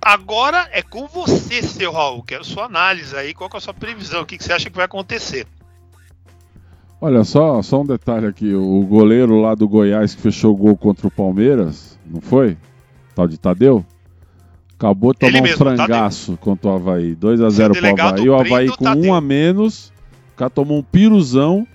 Agora 0.01 0.69
é 0.73 0.83
com 0.83 1.07
você, 1.07 1.63
seu 1.63 1.93
Raul. 1.93 2.23
Quero 2.23 2.45
sua 2.45 2.65
análise 2.65 3.15
aí. 3.17 3.35
Qual 3.35 3.51
é 3.53 3.57
a 3.57 3.61
sua 3.61 3.75
previsão? 3.75 4.23
O 4.23 4.27
que 4.27 4.43
você 4.43 4.53
acha 4.53 4.71
que 4.71 4.77
vai 4.77 4.87
acontecer? 4.87 5.47
Olha 7.03 7.25
só, 7.25 7.63
só 7.63 7.81
um 7.81 7.87
detalhe 7.87 8.27
aqui. 8.27 8.55
O 8.55 8.83
goleiro 8.83 9.41
lá 9.41 9.55
do 9.55 9.67
Goiás 9.67 10.15
que 10.15 10.21
fechou 10.21 10.53
o 10.53 10.57
gol 10.57 10.77
contra 10.77 11.07
o 11.07 11.11
Palmeiras, 11.11 11.99
não 12.05 12.21
foi? 12.21 12.59
Tal 13.15 13.27
de 13.27 13.39
Tadeu? 13.39 13.85
Acabou 14.81 15.13
de 15.13 15.19
tomar 15.19 15.43
um 15.43 15.47
frangaço 15.47 16.33
Tadeu. 16.33 16.39
contra 16.39 16.71
o 16.71 16.75
Havaí. 16.75 17.15
2x0 17.15 17.79
pro 17.79 18.03
Havaí. 18.03 18.29
O 18.31 18.35
Havaí 18.35 18.69
com 18.71 18.85
Tadeu. 18.85 19.11
um 19.11 19.15
a 19.15 19.21
menos. 19.21 19.93
O 20.33 20.37
cara 20.39 20.49
tomou 20.49 20.79
um 20.79 20.83
piruzão. 20.83 21.67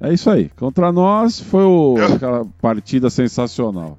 É 0.00 0.14
isso 0.14 0.30
aí. 0.30 0.50
Contra 0.56 0.90
nós 0.90 1.38
foi 1.38 1.62
o, 1.62 1.96
aquela 2.14 2.46
partida 2.58 3.10
sensacional. 3.10 3.98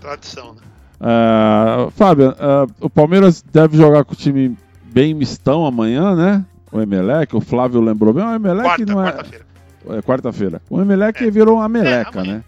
Tradição, 0.00 0.54
né? 0.54 0.60
Uh, 1.00 1.90
Fábio, 1.92 2.30
uh, 2.30 2.68
o 2.80 2.90
Palmeiras 2.90 3.44
deve 3.52 3.76
jogar 3.76 4.04
com 4.04 4.12
o 4.12 4.16
time 4.16 4.56
bem 4.92 5.14
mistão 5.14 5.64
amanhã, 5.64 6.16
né? 6.16 6.44
O 6.72 6.80
Emelec, 6.80 7.34
o 7.36 7.40
Flávio 7.40 7.80
lembrou 7.80 8.12
bem. 8.12 8.24
O 8.24 8.34
Emelec 8.34 8.64
quarta, 8.64 8.86
não 8.86 9.00
é. 9.00 9.12
Quarta-feira. 9.12 9.46
É 9.88 10.02
quarta-feira. 10.02 10.62
O 10.68 10.80
Emelec 10.80 11.24
é. 11.24 11.30
virou 11.30 11.58
uma 11.58 11.68
meleca, 11.68 12.22
é, 12.22 12.24
né? 12.24 12.44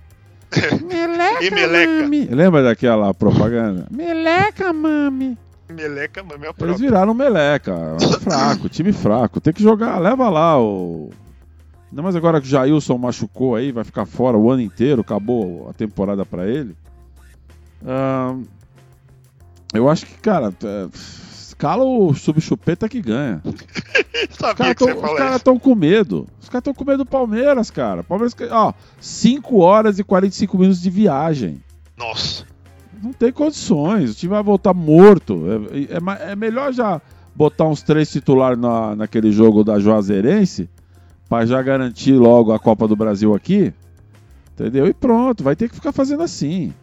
Meleca, 0.86 1.54
meleca. 1.54 2.02
Mami. 2.02 2.24
Lembra 2.26 2.62
daquela 2.62 3.14
propaganda? 3.14 3.86
Meleca, 3.90 4.72
mami. 4.72 5.38
Meleca, 5.68 6.22
mami, 6.22 6.46
é 6.46 6.50
o 6.50 6.54
Eles 6.64 6.80
viraram 6.80 7.14
meleca. 7.14 7.74
fraco, 8.20 8.68
time 8.68 8.92
fraco. 8.92 9.40
Tem 9.40 9.52
que 9.52 9.62
jogar, 9.62 9.98
leva 9.98 10.28
lá 10.28 10.60
o. 10.60 11.10
Não, 11.90 12.02
mas 12.02 12.16
agora 12.16 12.40
que 12.40 12.46
o 12.46 12.50
Jailson 12.50 12.98
machucou 12.98 13.54
aí, 13.54 13.70
vai 13.70 13.84
ficar 13.84 14.04
fora 14.04 14.36
o 14.36 14.50
ano 14.50 14.62
inteiro, 14.62 15.02
acabou 15.02 15.68
a 15.70 15.72
temporada 15.72 16.26
para 16.26 16.46
ele. 16.46 16.76
Uh, 17.82 18.42
eu 19.72 19.88
acho 19.88 20.06
que, 20.06 20.14
cara, 20.18 20.52
é, 20.64 20.88
escala 21.64 21.82
o 21.82 22.12
subchupeta 22.12 22.88
que 22.88 23.00
ganha. 23.00 23.40
os 24.30 24.36
caras 24.36 25.36
estão 25.36 25.58
com 25.58 25.74
medo. 25.74 26.26
Os 26.38 26.48
caras 26.48 26.60
estão 26.60 26.74
com 26.74 26.84
medo 26.84 26.98
do 26.98 27.06
Palmeiras, 27.06 27.70
cara. 27.70 28.04
Palmeiras, 28.04 28.36
ó, 28.50 28.74
5 29.00 29.58
horas 29.58 29.98
e 29.98 30.04
45 30.04 30.58
minutos 30.58 30.82
de 30.82 30.90
viagem. 30.90 31.62
Nossa. 31.96 32.44
Não 33.02 33.12
tem 33.14 33.32
condições. 33.32 34.10
O 34.10 34.14
time 34.14 34.30
vai 34.30 34.42
voltar 34.42 34.74
morto. 34.74 35.42
É, 35.72 36.28
é, 36.28 36.32
é 36.32 36.36
melhor 36.36 36.72
já 36.72 37.00
botar 37.34 37.64
uns 37.64 37.82
três 37.82 38.10
titulares 38.10 38.58
na, 38.58 38.94
naquele 38.94 39.32
jogo 39.32 39.64
da 39.64 39.78
Juazeirense 39.78 40.68
para 41.28 41.46
já 41.46 41.60
garantir 41.62 42.14
logo 42.14 42.52
a 42.52 42.58
Copa 42.58 42.86
do 42.86 42.94
Brasil 42.94 43.34
aqui. 43.34 43.72
Entendeu? 44.52 44.86
E 44.86 44.92
pronto, 44.92 45.42
vai 45.42 45.56
ter 45.56 45.68
que 45.68 45.74
ficar 45.74 45.92
fazendo 45.92 46.22
assim. 46.22 46.74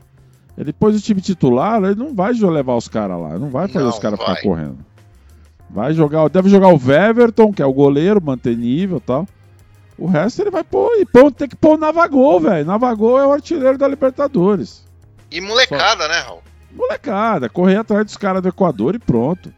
Ele 0.57 0.73
pôs 0.73 0.95
o 0.95 1.01
time 1.01 1.21
titular, 1.21 1.83
ele 1.83 1.95
não 1.95 2.13
vai 2.13 2.33
levar 2.33 2.75
os 2.75 2.87
caras 2.87 3.19
lá, 3.19 3.39
não 3.39 3.49
vai 3.49 3.67
fazer 3.67 3.85
não, 3.85 3.89
os 3.89 3.99
caras 3.99 4.19
ficar 4.19 4.41
correndo. 4.41 4.77
Vai 5.69 5.93
jogar, 5.93 6.27
deve 6.29 6.49
jogar 6.49 6.67
o 6.67 6.77
Weverton, 6.77 7.53
que 7.53 7.61
é 7.61 7.65
o 7.65 7.73
goleiro, 7.73 8.21
manter 8.21 8.57
nível 8.57 8.97
e 8.97 9.01
tal. 9.01 9.27
O 9.97 10.07
resto 10.07 10.41
ele 10.41 10.51
vai 10.51 10.63
pôr 10.63 10.89
e 10.99 11.05
pôr, 11.05 11.31
tem 11.31 11.47
que 11.47 11.55
pôr 11.55 11.75
o 11.75 11.79
Navagol, 11.79 12.39
velho. 12.39 12.65
Navagol 12.65 13.19
é 13.19 13.25
o 13.25 13.31
artilheiro 13.31 13.77
da 13.77 13.87
Libertadores. 13.87 14.85
E 15.31 15.39
molecada, 15.39 16.03
Só... 16.03 16.09
né, 16.09 16.19
Raul? 16.19 16.41
Molecada, 16.75 17.49
correr 17.49 17.77
atrás 17.77 18.05
dos 18.05 18.17
caras 18.17 18.41
do 18.41 18.49
Equador 18.49 18.95
e 18.95 18.99
pronto. 18.99 19.53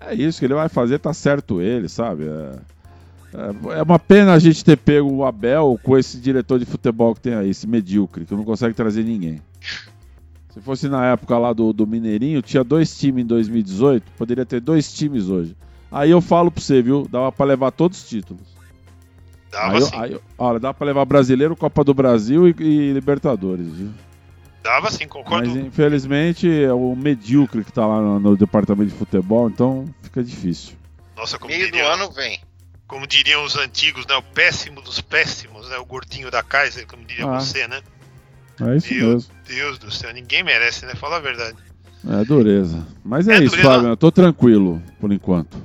É 0.00 0.14
isso 0.14 0.38
que 0.38 0.44
ele 0.44 0.54
vai 0.54 0.68
fazer, 0.68 0.98
tá 0.98 1.14
certo 1.14 1.60
ele, 1.60 1.88
sabe? 1.88 2.24
É... 2.26 2.78
É, 3.34 3.78
é 3.78 3.82
uma 3.82 3.98
pena 3.98 4.32
a 4.32 4.38
gente 4.38 4.64
ter 4.64 4.76
pego 4.76 5.12
o 5.12 5.24
Abel 5.24 5.78
com 5.82 5.98
esse 5.98 6.18
diretor 6.18 6.58
de 6.58 6.64
futebol 6.64 7.14
que 7.14 7.20
tem 7.20 7.34
aí, 7.34 7.50
esse 7.50 7.66
medíocre, 7.66 8.24
que 8.24 8.34
não 8.34 8.44
consegue 8.44 8.74
trazer 8.74 9.04
ninguém. 9.04 9.42
Se 10.50 10.60
fosse 10.60 10.88
na 10.88 11.06
época 11.12 11.36
lá 11.38 11.52
do, 11.52 11.72
do 11.72 11.86
Mineirinho, 11.86 12.42
tinha 12.42 12.64
dois 12.64 12.98
times 12.98 13.24
em 13.24 13.26
2018, 13.26 14.12
poderia 14.16 14.46
ter 14.46 14.60
dois 14.60 14.92
times 14.92 15.28
hoje. 15.28 15.56
Aí 15.90 16.10
eu 16.10 16.20
falo 16.20 16.50
pra 16.50 16.62
você, 16.62 16.82
viu? 16.82 17.06
Dava 17.10 17.30
pra 17.32 17.46
levar 17.46 17.70
todos 17.70 18.02
os 18.02 18.08
títulos. 18.08 18.42
Dava 19.50 19.76
aí, 19.76 19.82
sim. 19.82 19.96
Aí, 19.96 20.20
olha, 20.36 20.58
dá 20.58 20.74
pra 20.74 20.86
levar 20.86 21.04
Brasileiro, 21.04 21.56
Copa 21.56 21.82
do 21.82 21.94
Brasil 21.94 22.48
e, 22.48 22.54
e 22.58 22.92
Libertadores, 22.92 23.66
viu? 23.66 23.90
Dava 24.62 24.90
sim, 24.90 25.06
concordo. 25.06 25.48
Mas 25.48 25.56
infelizmente 25.56 26.48
é 26.62 26.72
o 26.72 26.94
medíocre 26.94 27.64
que 27.64 27.72
tá 27.72 27.86
lá 27.86 28.00
no, 28.00 28.20
no 28.20 28.36
departamento 28.36 28.90
de 28.90 28.98
futebol, 28.98 29.48
então 29.48 29.86
fica 30.02 30.22
difícil. 30.22 30.76
Nossa, 31.16 31.38
como 31.38 31.52
Meio 31.52 31.66
diria, 31.66 31.84
do 31.84 31.88
ano 31.88 32.10
vem. 32.10 32.40
Como 32.86 33.06
diriam 33.06 33.44
os 33.44 33.56
antigos, 33.56 34.06
né? 34.06 34.16
O 34.16 34.22
péssimo 34.22 34.80
dos 34.82 35.00
péssimos, 35.00 35.68
né? 35.68 35.78
O 35.78 35.84
gordinho 35.84 36.30
da 36.30 36.42
Kaiser, 36.42 36.86
como 36.86 37.04
diria 37.04 37.26
ah. 37.26 37.40
você, 37.40 37.66
né? 37.66 37.80
É 38.60 38.76
isso 38.76 38.94
Meu 38.94 39.08
mesmo. 39.14 39.32
Deus 39.46 39.78
do 39.78 39.90
céu, 39.90 40.12
ninguém 40.12 40.42
merece, 40.42 40.84
né? 40.86 40.94
Fala 40.94 41.16
a 41.16 41.20
verdade. 41.20 41.56
É 42.08 42.24
dureza. 42.24 42.86
Mas 43.04 43.28
é, 43.28 43.34
é 43.34 43.44
isso, 43.44 43.50
dureza. 43.50 43.68
Fábio. 43.68 43.88
Eu 43.88 43.96
tô 43.96 44.10
tranquilo 44.10 44.82
por 45.00 45.12
enquanto. 45.12 45.60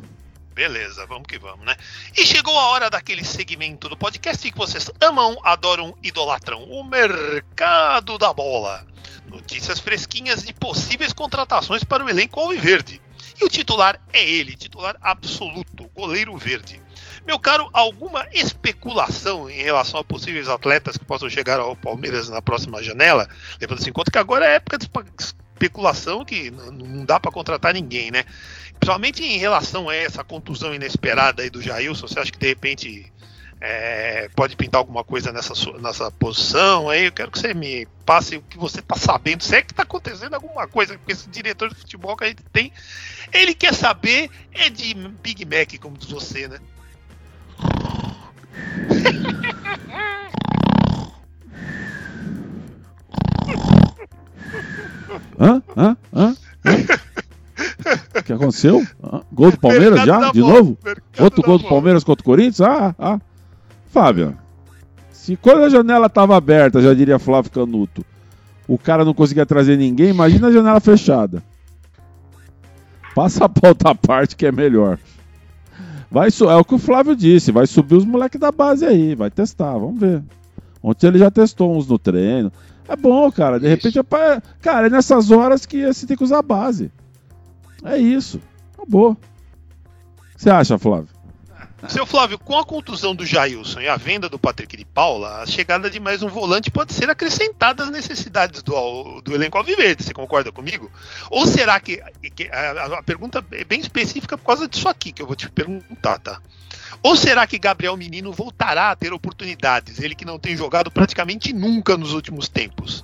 Beleza, 0.53 1.05
vamos 1.07 1.25
que 1.27 1.39
vamos, 1.39 1.65
né? 1.65 1.75
E 2.15 2.23
chegou 2.25 2.57
a 2.57 2.69
hora 2.69 2.89
daquele 2.89 3.23
segmento 3.23 3.89
do 3.89 3.97
podcast 3.97 4.51
que 4.51 4.57
vocês 4.57 4.89
amam, 5.01 5.35
adoram, 5.43 5.95
idolatram: 6.03 6.63
o 6.63 6.83
mercado 6.83 8.17
da 8.17 8.31
bola. 8.31 8.85
Notícias 9.27 9.79
fresquinhas 9.79 10.43
de 10.43 10.53
possíveis 10.53 11.11
contratações 11.11 11.83
para 11.83 12.05
o 12.05 12.09
elenco 12.09 12.39
Alviverde. 12.39 13.01
E 13.41 13.43
o 13.43 13.49
titular 13.49 13.99
é 14.11 14.23
ele, 14.23 14.55
titular 14.55 14.95
absoluto, 15.01 15.89
goleiro 15.95 16.37
verde. 16.37 16.79
Meu 17.25 17.39
caro, 17.39 17.69
alguma 17.71 18.27
especulação 18.33 19.49
em 19.49 19.63
relação 19.63 19.99
a 19.99 20.03
possíveis 20.03 20.49
atletas 20.49 20.97
que 20.97 21.05
possam 21.05 21.29
chegar 21.29 21.59
ao 21.59 21.75
Palmeiras 21.75 22.29
na 22.29 22.41
próxima 22.41 22.83
janela? 22.83 23.29
Levando-se 23.61 23.89
em 23.89 23.93
conta 23.93 24.11
que 24.11 24.17
agora 24.17 24.45
é 24.45 24.55
época 24.55 24.77
de 24.77 24.89
especulação 25.17 26.25
que 26.25 26.51
não 26.51 27.05
dá 27.05 27.19
para 27.19 27.31
contratar 27.31 27.73
ninguém, 27.73 28.11
né? 28.11 28.25
Principalmente 28.77 29.23
em 29.23 29.37
relação 29.37 29.87
a 29.87 29.95
essa 29.95 30.23
contusão 30.23 30.73
inesperada 30.73 31.41
aí 31.41 31.49
do 31.49 31.61
Jailson, 31.61 32.07
você 32.07 32.19
acha 32.19 32.31
que 32.31 32.39
de 32.39 32.47
repente 32.47 33.13
é, 33.61 34.27
pode 34.35 34.57
pintar 34.57 34.79
alguma 34.79 35.05
coisa 35.05 35.31
nessa, 35.31 35.53
nessa 35.79 36.11
posição 36.11 36.89
aí? 36.89 37.05
Eu 37.05 37.13
quero 37.13 37.31
que 37.31 37.39
você 37.39 37.53
me 37.53 37.87
passe 38.05 38.35
o 38.35 38.41
que 38.41 38.57
você 38.57 38.81
está 38.81 38.97
sabendo. 38.97 39.41
Se 39.41 39.55
é 39.55 39.61
que 39.61 39.71
está 39.71 39.83
acontecendo 39.83 40.33
alguma 40.33 40.67
coisa, 40.67 40.97
porque 40.97 41.13
esse 41.13 41.29
diretor 41.29 41.69
de 41.69 41.75
futebol 41.75 42.17
que 42.17 42.25
a 42.25 42.27
gente 42.27 42.43
tem, 42.51 42.73
ele 43.31 43.53
quer 43.53 43.73
saber 43.73 44.29
é 44.51 44.69
de 44.69 44.93
Big 44.93 45.45
Mac, 45.45 45.79
como 45.79 45.97
diz 45.97 46.09
você, 46.09 46.49
né? 46.49 46.59
Hã? 55.39 55.61
Hã? 55.75 55.97
Hã? 56.15 56.35
O 58.15 58.23
que 58.23 58.33
aconteceu? 58.33 58.85
Hã? 59.03 59.21
Gol 59.31 59.51
do 59.51 59.59
Palmeiras 59.59 59.99
Mercado 59.99 60.25
já? 60.25 60.31
De 60.31 60.41
bola, 60.41 60.53
novo? 60.53 60.77
mercado 60.83 61.23
Outro 61.23 61.41
gol 61.41 61.57
do 61.57 61.63
bola. 61.63 61.73
Palmeiras 61.73 62.03
contra 62.03 62.21
o 62.21 62.25
Corinthians? 62.25 62.61
Ah, 62.61 62.95
ah. 62.97 63.19
Fábio, 63.91 64.37
se 65.11 65.35
quando 65.35 65.63
a 65.63 65.69
janela 65.69 66.07
estava 66.07 66.35
aberta, 66.35 66.81
já 66.81 66.93
diria 66.93 67.19
Flávio 67.19 67.51
Canuto, 67.51 68.05
o 68.67 68.77
cara 68.77 69.05
não 69.05 69.13
conseguia 69.13 69.45
trazer 69.45 69.77
ninguém, 69.77 70.09
imagina 70.09 70.47
a 70.47 70.51
janela 70.51 70.79
fechada. 70.79 71.43
Passa 73.13 73.45
a 73.45 73.49
pauta 73.49 73.91
à 73.91 73.95
parte 73.95 74.35
que 74.35 74.45
é 74.45 74.51
melhor. 74.51 74.97
Vai 76.13 76.29
é 76.29 76.55
o 76.57 76.63
que 76.63 76.75
o 76.75 76.77
Flávio 76.77 77.15
disse, 77.15 77.51
vai 77.51 77.65
subir 77.65 77.95
os 77.95 78.05
moleques 78.05 78.39
da 78.39 78.51
base 78.51 78.85
aí, 78.85 79.15
vai 79.15 79.31
testar, 79.31 79.73
vamos 79.73 79.99
ver. 79.99 80.21
Ontem 80.83 81.07
ele 81.07 81.17
já 81.17 81.31
testou 81.31 81.75
uns 81.75 81.87
no 81.87 81.97
treino. 81.97 82.51
É 82.87 82.95
bom, 82.95 83.31
cara, 83.31 83.59
de 83.59 83.65
Isso. 83.65 83.75
repente, 83.75 83.97
é 83.97 84.03
pra- 84.03 84.39
cara, 84.61 84.85
é 84.85 84.89
nessas 84.91 85.31
horas 85.31 85.65
que 85.65 85.83
você 85.91 86.05
tem 86.05 86.15
que 86.15 86.23
usar 86.23 86.37
a 86.37 86.43
base. 86.43 86.91
É 87.83 87.97
isso. 87.97 88.39
Acabou. 88.77 89.13
O 89.13 89.17
que 90.35 90.43
você 90.43 90.51
acha, 90.51 90.77
Flávio? 90.77 91.07
Seu 91.89 92.05
Flávio, 92.05 92.39
com 92.39 92.57
a 92.57 92.65
contusão 92.65 93.13
do 93.13 93.25
Jailson 93.25 93.81
e 93.81 93.87
a 93.87 93.97
venda 93.97 94.29
do 94.29 94.39
Patrick 94.39 94.77
de 94.77 94.85
Paula, 94.85 95.41
a 95.41 95.45
chegada 95.45 95.89
de 95.89 95.99
mais 95.99 96.23
um 96.23 96.29
volante 96.29 96.71
pode 96.71 96.93
ser 96.93 97.09
acrescentada 97.09 97.83
às 97.83 97.89
necessidades 97.89 98.63
do, 98.63 99.21
do 99.21 99.35
elenco 99.35 99.57
alviverde. 99.57 100.03
Você 100.03 100.13
concorda 100.13 100.51
comigo? 100.51 100.89
Ou 101.29 101.45
será 101.45 101.79
que, 101.79 102.01
que 102.35 102.47
a, 102.47 102.99
a 102.99 103.03
pergunta 103.03 103.45
é 103.51 103.63
bem 103.65 103.81
específica 103.81 104.37
por 104.37 104.45
causa 104.45 104.67
disso 104.67 104.87
aqui 104.87 105.11
que 105.11 105.21
eu 105.21 105.27
vou 105.27 105.35
te 105.35 105.49
perguntar, 105.49 106.19
tá? 106.19 106.41
Ou 107.01 107.17
será 107.17 107.45
que 107.45 107.59
Gabriel 107.59 107.97
Menino 107.97 108.31
voltará 108.31 108.91
a 108.91 108.95
ter 108.95 109.11
oportunidades, 109.11 109.99
ele 109.99 110.15
que 110.15 110.25
não 110.25 110.39
tem 110.39 110.55
jogado 110.55 110.89
praticamente 110.89 111.51
nunca 111.51 111.97
nos 111.97 112.13
últimos 112.13 112.47
tempos? 112.47 113.03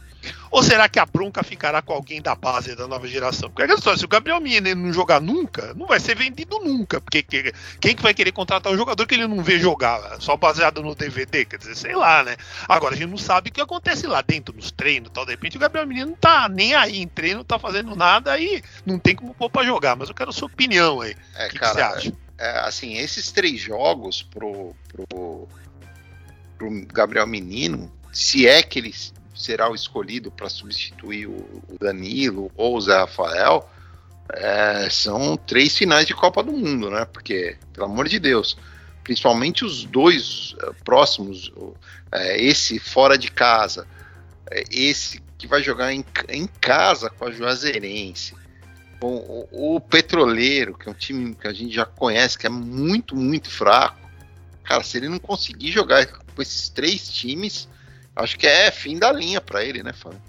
Ou 0.51 0.63
será 0.63 0.89
que 0.89 0.99
a 0.99 1.05
bronca 1.05 1.43
ficará 1.43 1.81
com 1.81 1.93
alguém 1.93 2.21
da 2.21 2.33
base 2.35 2.75
da 2.75 2.87
nova 2.87 3.07
geração? 3.07 3.49
Porque 3.49 3.61
é 3.61 3.65
aquela 3.65 3.77
história, 3.77 3.97
se 3.99 4.05
o 4.05 4.07
Gabriel 4.07 4.39
Menino 4.41 4.73
não 4.75 4.91
jogar 4.91 5.21
nunca, 5.21 5.73
não 5.75 5.85
vai 5.87 5.99
ser 5.99 6.15
vendido 6.15 6.59
nunca. 6.59 6.99
Porque 6.99 7.21
que- 7.23 7.53
quem 7.79 7.95
que 7.95 8.01
vai 8.01 8.13
querer 8.13 8.31
contratar 8.31 8.73
um 8.73 8.77
jogador 8.77 9.05
que 9.05 9.15
ele 9.15 9.27
não 9.27 9.43
vê 9.43 9.59
jogar, 9.59 10.19
só 10.19 10.35
baseado 10.35 10.81
no 10.81 10.95
DVD? 10.95 11.45
Quer 11.45 11.57
dizer, 11.57 11.75
sei 11.75 11.95
lá, 11.95 12.23
né? 12.23 12.35
Agora 12.67 12.95
a 12.95 12.97
gente 12.97 13.09
não 13.09 13.17
sabe 13.17 13.49
o 13.49 13.53
que 13.53 13.61
acontece 13.61 14.07
lá 14.07 14.21
dentro, 14.21 14.55
nos 14.55 14.71
treinos 14.71 15.09
e 15.09 15.13
tal. 15.13 15.25
De 15.25 15.31
repente 15.31 15.55
o 15.57 15.59
Gabriel 15.59 15.85
Menino 15.87 16.07
não 16.07 16.15
tá 16.17 16.49
nem 16.49 16.73
aí 16.73 16.97
em 16.99 17.07
treino, 17.07 17.37
não 17.37 17.45
tá 17.45 17.59
fazendo 17.59 17.95
nada, 17.95 18.31
aí 18.33 18.61
não 18.85 18.97
tem 18.99 19.15
como 19.15 19.33
pôr 19.35 19.49
pra 19.49 19.63
jogar. 19.63 19.95
Mas 19.95 20.09
eu 20.09 20.15
quero 20.15 20.31
a 20.31 20.33
sua 20.33 20.47
opinião 20.47 21.01
aí. 21.01 21.15
É, 21.35 21.45
O 21.45 21.49
que, 21.49 21.53
que 21.53 21.59
cara, 21.59 21.73
você 21.73 21.81
acha? 22.07 22.13
é, 22.37 22.59
assim, 22.61 22.97
esses 22.97 23.31
três 23.31 23.61
jogos 23.61 24.23
pro, 24.23 24.75
pro, 24.91 25.47
pro 26.57 26.85
Gabriel 26.87 27.27
Menino, 27.27 27.91
se 28.11 28.47
é 28.47 28.61
que 28.63 28.79
ele 28.79 28.93
será 29.39 29.71
o 29.71 29.73
escolhido 29.73 30.29
para 30.29 30.49
substituir 30.49 31.25
o, 31.27 31.77
Danilo 31.79 32.51
ou 32.57 32.75
o 32.75 32.81
Zé 32.81 32.97
Rafael, 32.97 33.67
é, 34.33 34.89
são 34.89 35.37
três 35.37 35.77
finais 35.77 36.05
de 36.05 36.13
Copa 36.13 36.43
do 36.43 36.51
Mundo, 36.51 36.91
né? 36.91 37.05
Porque, 37.05 37.55
pelo 37.73 37.85
amor 37.85 38.09
de 38.09 38.19
Deus, 38.19 38.57
principalmente 39.01 39.63
os 39.63 39.85
dois 39.85 40.55
eh, 40.61 40.71
próximos, 40.83 41.51
é, 42.11 42.39
esse 42.43 42.77
fora 42.77 43.17
de 43.17 43.31
casa, 43.31 43.87
é, 44.51 44.63
esse 44.69 45.23
que 45.37 45.47
vai 45.47 45.63
jogar 45.63 45.93
em, 45.93 46.03
em 46.27 46.45
casa 46.45 47.09
com 47.09 47.25
a 47.25 47.31
Juazeirense, 47.31 48.35
com 48.99 49.15
o, 49.51 49.75
o 49.77 49.79
Petroleiro, 49.79 50.77
que 50.77 50.89
é 50.89 50.91
um 50.91 50.95
time 50.95 51.33
que 51.33 51.47
a 51.47 51.53
gente 51.53 51.73
já 51.73 51.85
conhece, 51.85 52.37
que 52.37 52.45
é 52.45 52.49
muito, 52.49 53.15
muito 53.15 53.49
fraco. 53.49 53.97
Cara, 54.63 54.83
se 54.83 54.97
ele 54.97 55.07
não 55.07 55.17
conseguir 55.17 55.71
jogar 55.71 56.05
com 56.05 56.41
esses 56.41 56.69
três 56.69 57.09
times, 57.09 57.67
acho 58.15 58.37
que 58.37 58.47
é 58.47 58.71
fim 58.71 58.97
da 58.97 59.11
linha 59.11 59.41
para 59.41 59.63
ele, 59.63 59.83
né, 59.83 59.93
Fábio? 59.93 60.21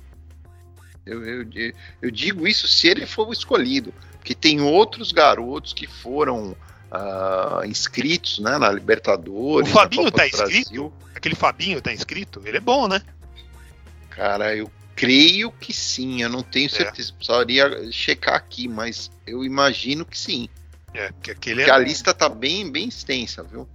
Eu, 1.04 1.24
eu, 1.24 1.72
eu- 2.02 2.10
digo 2.10 2.46
isso 2.46 2.68
se 2.68 2.86
ele 2.86 3.06
for 3.06 3.28
o 3.28 3.32
escolhido, 3.32 3.92
porque 4.12 4.34
tem 4.34 4.60
outros 4.60 5.12
garotos 5.12 5.72
que 5.72 5.86
foram 5.86 6.56
ah, 6.90 7.62
inscritos 7.64 8.38
né, 8.38 8.58
na 8.58 8.70
Libertadores. 8.70 9.68
O 9.68 9.72
Fabinho 9.72 10.10
tá 10.10 10.26
inscrito? 10.26 10.92
Aquele 11.14 11.34
Fabinho 11.34 11.80
tá 11.80 11.92
inscrito? 11.92 12.42
Ele 12.44 12.58
é 12.58 12.60
bom, 12.60 12.86
né? 12.86 13.02
Cara, 14.10 14.54
eu 14.54 14.70
creio 14.94 15.50
que 15.50 15.72
sim, 15.72 16.22
eu 16.22 16.28
não 16.28 16.42
tenho 16.42 16.68
certeza, 16.68 17.12
precisaria 17.14 17.90
checar 17.90 18.34
aqui, 18.34 18.68
mas 18.68 19.10
eu 19.26 19.42
imagino 19.42 20.04
que 20.04 20.18
sim. 20.18 20.48
É, 20.92 21.10
que 21.22 21.30
aquele 21.30 21.62
Porque 21.62 21.70
é 21.70 21.74
a 21.74 21.78
lista 21.78 22.12
tá 22.12 22.28
bem, 22.28 22.70
bem 22.70 22.88
extensa, 22.88 23.42
viu? 23.42 23.66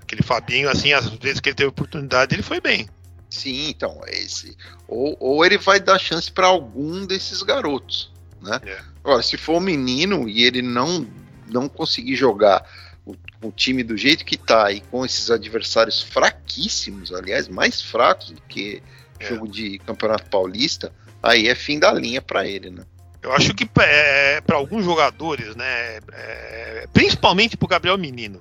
aquele 0.00 0.22
Fabinho, 0.22 0.68
assim, 0.68 0.92
às 0.92 1.08
vezes 1.08 1.40
que 1.40 1.48
ele 1.48 1.56
teve 1.56 1.68
oportunidade, 1.68 2.34
ele 2.34 2.42
foi 2.42 2.60
bem. 2.60 2.88
Sim, 3.28 3.68
então, 3.68 4.00
esse. 4.06 4.56
Ou, 4.86 5.16
ou 5.18 5.44
ele 5.44 5.58
vai 5.58 5.80
dar 5.80 5.98
chance 5.98 6.30
para 6.30 6.46
algum 6.46 7.04
desses 7.04 7.42
garotos, 7.42 8.12
né? 8.40 8.60
É. 8.64 8.78
Agora, 9.02 9.22
se 9.22 9.36
for 9.36 9.56
um 9.56 9.60
menino 9.60 10.28
e 10.28 10.44
ele 10.44 10.62
não, 10.62 11.06
não 11.48 11.68
conseguir 11.68 12.16
jogar 12.16 12.64
o, 13.04 13.14
o 13.42 13.52
time 13.52 13.82
do 13.82 13.96
jeito 13.96 14.24
que 14.24 14.36
tá 14.36 14.70
e 14.72 14.80
com 14.80 15.04
esses 15.04 15.30
adversários 15.30 16.02
fraquíssimos, 16.02 17.12
aliás, 17.12 17.48
mais 17.48 17.80
fracos 17.82 18.30
do 18.30 18.40
que 18.42 18.82
É. 19.18 19.28
jogo 19.28 19.48
de 19.48 19.78
Campeonato 19.78 20.28
Paulista, 20.28 20.92
aí 21.22 21.48
é 21.48 21.54
fim 21.54 21.78
da 21.78 21.92
linha 21.92 22.20
para 22.20 22.46
ele, 22.46 22.70
né? 22.70 22.84
Eu 23.22 23.32
acho 23.32 23.54
que 23.54 23.68
é, 23.80 24.40
para 24.40 24.56
alguns 24.56 24.84
jogadores, 24.84 25.56
né, 25.56 25.98
é, 26.12 26.86
principalmente 26.92 27.56
para 27.56 27.64
o 27.64 27.68
Gabriel 27.68 27.98
Menino, 27.98 28.40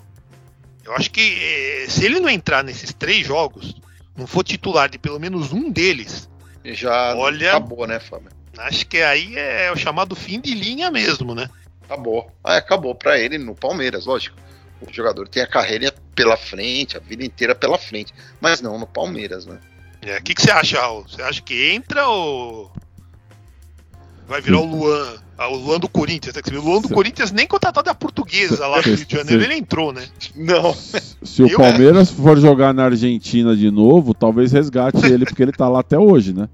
eu 0.84 0.94
acho 0.94 1.10
que 1.10 1.22
é, 1.22 1.90
se 1.90 2.06
ele 2.06 2.20
não 2.20 2.30
entrar 2.30 2.64
nesses 2.64 2.94
três 2.94 3.26
jogos, 3.26 3.74
não 4.16 4.26
for 4.28 4.44
titular 4.44 4.90
de 4.90 4.98
pelo 4.98 5.20
menos 5.20 5.52
um 5.54 5.70
deles, 5.70 6.30
Já 6.64 7.16
Olha- 7.16 7.50
acabou, 7.50 7.86
né, 7.86 8.00
Fábio? 8.00 8.30
acho 8.58 8.88
que 8.88 8.98
aí 9.02 9.36
é 9.38 9.72
o 9.72 9.76
chamado 9.78 10.16
fim 10.16 10.40
de 10.40 10.54
linha 10.56 10.90
mesmo, 10.90 11.36
né? 11.36 11.50
Acabou. 11.84 12.32
Ah, 12.44 12.58
acabou 12.58 12.96
para 12.96 13.20
ele 13.20 13.38
no 13.38 13.54
Palmeiras, 13.54 14.06
lógico. 14.06 14.38
O 14.82 14.92
jogador 14.92 15.28
tem 15.28 15.44
a 15.44 15.48
carreira 15.48 15.94
pela 16.16 16.36
frente, 16.36 16.98
a 16.98 17.00
vida 17.00 17.24
inteira 17.24 17.54
pela 17.54 17.78
frente, 17.78 18.14
mas 18.42 18.62
não 18.62 18.80
no 18.80 18.88
Palmeiras, 18.88 19.46
né? 19.46 19.60
É, 20.02 20.18
O 20.18 20.24
que, 20.24 20.34
que 20.34 20.42
você 20.42 20.52
acha, 20.52 20.80
Raul? 20.80 21.08
Você 21.08 21.22
acha 21.22 21.42
que 21.42 21.70
entra 21.72 22.08
ou 22.08 22.72
vai 24.28 24.42
virar 24.42 24.60
o 24.60 24.66
Luan? 24.66 25.22
Ah, 25.38 25.50
o 25.50 25.56
Luan 25.58 25.80
do 25.80 25.90
Corinthians, 25.90 26.34
né? 26.36 26.42
O 26.58 26.62
Luan 26.62 26.82
do 26.82 26.88
do 26.88 27.34
nem 27.34 27.46
contratado 27.46 27.86
da 27.86 27.94
portuguesa 27.94 28.66
lá 28.68 28.78
no 28.78 28.84
Rio 28.84 29.06
de 29.06 29.16
Janeiro, 29.18 29.44
ele 29.44 29.56
entrou, 29.56 29.92
né? 29.92 30.06
Não. 30.36 30.74
Se 31.24 31.44
o 31.44 31.48
Eu- 31.50 31.58
Palmeiras 31.58 32.10
for 32.10 32.40
jogar 32.40 32.74
na 32.74 32.86
Argentina 32.86 33.56
de 33.56 33.70
novo, 33.70 34.14
talvez 34.14 34.52
resgate 34.54 35.06
ele, 35.06 35.26
porque 35.26 35.44
ele 35.44 35.52
tá 35.52 35.68
lá 35.68 35.80
até 35.82 36.00
hoje, 36.00 36.34
né? 36.34 36.48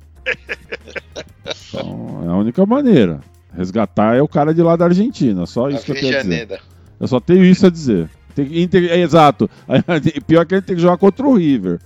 Então, 1.69 2.23
é 2.25 2.27
a 2.27 2.35
única 2.35 2.65
maneira. 2.65 3.19
Resgatar 3.55 4.15
é 4.15 4.21
o 4.21 4.27
cara 4.27 4.53
de 4.53 4.61
lá 4.61 4.75
da 4.75 4.85
Argentina, 4.85 5.45
só 5.45 5.69
isso 5.69 5.83
que 5.85 5.91
eu 5.91 5.95
tenho 5.99 6.17
a 6.17 6.21
dizer. 6.21 6.61
Eu 6.99 7.07
só 7.07 7.19
tenho 7.19 7.43
isso 7.43 7.65
a 7.65 7.69
dizer. 7.69 8.09
Tem 8.33 8.45
que, 8.47 8.61
inte- 8.61 8.89
é, 8.89 8.97
exato. 8.99 9.49
Pior 10.25 10.45
que 10.45 10.55
ele 10.55 10.61
tem 10.61 10.75
que 10.75 10.81
jogar 10.81 10.97
contra 10.97 11.27
o 11.27 11.35
River. 11.35 11.79